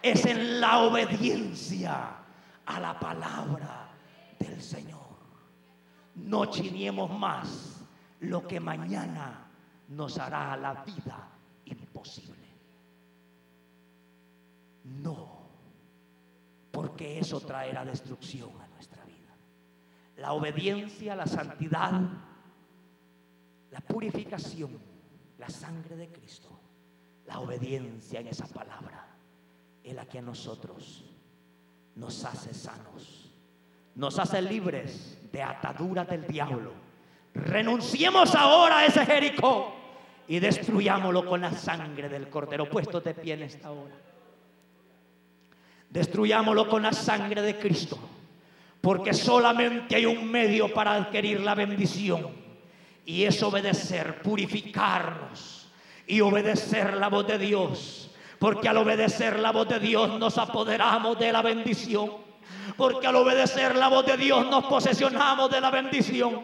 Es 0.00 0.24
en 0.24 0.58
la 0.58 0.78
obediencia 0.78 2.16
a 2.64 2.80
la 2.80 2.98
palabra 2.98 3.88
del 4.38 4.62
Señor. 4.62 4.96
No 6.14 6.46
chiniemos 6.46 7.10
más 7.10 7.84
lo 8.20 8.46
que 8.46 8.58
mañana 8.58 9.46
nos 9.88 10.18
hará 10.18 10.56
la 10.56 10.82
vida 10.82 11.28
imposible. 11.66 12.35
No, 14.86 15.48
porque 16.70 17.18
eso 17.18 17.40
traerá 17.40 17.84
destrucción 17.84 18.50
a 18.60 18.68
nuestra 18.68 19.04
vida. 19.04 19.34
La 20.16 20.32
obediencia, 20.32 21.16
la 21.16 21.26
santidad, 21.26 22.00
la 23.70 23.80
purificación, 23.80 24.78
la 25.38 25.48
sangre 25.48 25.96
de 25.96 26.08
Cristo, 26.08 26.48
la 27.26 27.40
obediencia 27.40 28.20
en 28.20 28.28
esa 28.28 28.46
palabra 28.46 29.08
es 29.82 29.94
la 29.94 30.06
que 30.06 30.20
a 30.20 30.22
nosotros 30.22 31.04
nos 31.96 32.24
hace 32.24 32.54
sanos, 32.54 33.32
nos 33.96 34.18
hace 34.18 34.40
libres 34.40 35.18
de 35.32 35.42
ataduras 35.42 36.08
del 36.08 36.26
diablo. 36.26 36.72
Renunciemos 37.34 38.34
ahora 38.34 38.78
a 38.78 38.86
ese 38.86 39.04
Jericó 39.04 39.74
y 40.28 40.38
destruyámoslo 40.38 41.26
con 41.26 41.40
la 41.40 41.52
sangre 41.52 42.08
del 42.08 42.28
cordero 42.28 42.68
puesto 42.68 43.00
de 43.00 43.14
pie 43.14 43.34
en 43.34 43.42
esta 43.42 43.70
hora. 43.70 44.05
Destruyámoslo 45.96 46.68
con 46.68 46.82
la 46.82 46.92
sangre 46.92 47.40
de 47.40 47.56
Cristo. 47.56 47.98
Porque 48.82 49.14
solamente 49.14 49.96
hay 49.96 50.04
un 50.04 50.30
medio 50.30 50.72
para 50.74 50.92
adquirir 50.92 51.40
la 51.40 51.54
bendición. 51.54 52.28
Y 53.06 53.24
es 53.24 53.42
obedecer, 53.42 54.20
purificarnos 54.20 55.68
y 56.06 56.20
obedecer 56.20 56.98
la 56.98 57.08
voz 57.08 57.26
de 57.26 57.38
Dios. 57.38 58.10
Porque 58.38 58.68
al 58.68 58.76
obedecer 58.76 59.38
la 59.38 59.52
voz 59.52 59.70
de 59.70 59.80
Dios 59.80 60.18
nos 60.18 60.36
apoderamos 60.36 61.18
de 61.18 61.32
la 61.32 61.40
bendición. 61.40 62.10
Porque 62.76 63.06
al 63.06 63.16
obedecer 63.16 63.74
la 63.74 63.88
voz 63.88 64.04
de 64.04 64.18
Dios 64.18 64.46
nos 64.50 64.66
posesionamos 64.66 65.50
de 65.50 65.62
la 65.62 65.70
bendición. 65.70 66.42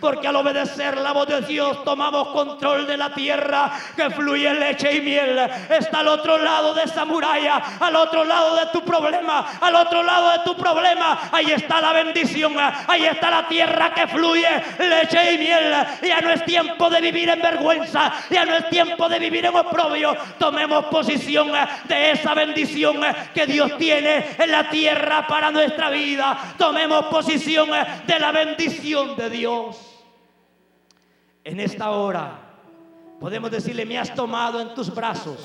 Porque 0.00 0.28
al 0.28 0.36
obedecer 0.36 0.98
la 0.98 1.12
voz 1.12 1.28
de 1.28 1.40
Dios 1.42 1.84
tomamos 1.84 2.28
control 2.28 2.86
de 2.86 2.96
la 2.96 3.10
tierra 3.10 3.72
que 3.96 4.10
fluye 4.10 4.52
leche 4.54 4.96
y 4.96 5.00
miel. 5.00 5.38
Está 5.68 6.00
al 6.00 6.08
otro 6.08 6.38
lado 6.38 6.74
de 6.74 6.84
esa 6.84 7.04
muralla, 7.04 7.62
al 7.80 7.94
otro 7.96 8.24
lado 8.24 8.56
de 8.56 8.66
tu 8.66 8.82
problema, 8.82 9.46
al 9.60 9.74
otro 9.74 10.02
lado 10.02 10.30
de 10.32 10.38
tu 10.44 10.56
problema. 10.56 11.28
Ahí 11.32 11.52
está 11.52 11.80
la 11.80 11.92
bendición, 11.92 12.54
ahí 12.86 13.04
está 13.04 13.30
la 13.30 13.48
tierra 13.48 13.92
que 13.92 14.06
fluye 14.08 14.48
leche 14.78 15.34
y 15.34 15.38
miel. 15.38 15.74
Ya 16.02 16.20
no 16.20 16.30
es 16.30 16.44
tiempo 16.44 16.90
de 16.90 17.00
vivir 17.00 17.28
en 17.28 17.40
vergüenza, 17.40 18.12
ya 18.30 18.44
no 18.44 18.56
es 18.56 18.68
tiempo 18.68 19.08
de 19.08 19.18
vivir 19.18 19.46
en 19.46 19.56
oprobio. 19.56 20.16
Tomemos 20.38 20.86
posición 20.86 21.52
de 21.84 22.10
esa 22.10 22.34
bendición 22.34 23.00
que 23.34 23.46
Dios 23.46 23.76
tiene 23.78 24.34
en 24.38 24.50
la 24.50 24.68
tierra 24.68 25.26
para 25.26 25.50
nuestra 25.50 25.90
vida. 25.90 26.54
Tomemos 26.58 27.06
posición 27.06 27.70
de 28.06 28.18
la 28.18 28.32
bendición 28.32 29.16
de 29.16 29.30
En 31.44 31.60
esta 31.60 31.90
hora 31.90 32.40
podemos 33.20 33.50
decirle, 33.50 33.84
me 33.84 33.98
has 33.98 34.14
tomado 34.14 34.60
en 34.60 34.74
tus 34.74 34.94
brazos 34.94 35.38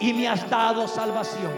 y 0.00 0.12
me 0.12 0.28
has 0.28 0.48
dado 0.50 0.86
salvación. 0.88 1.52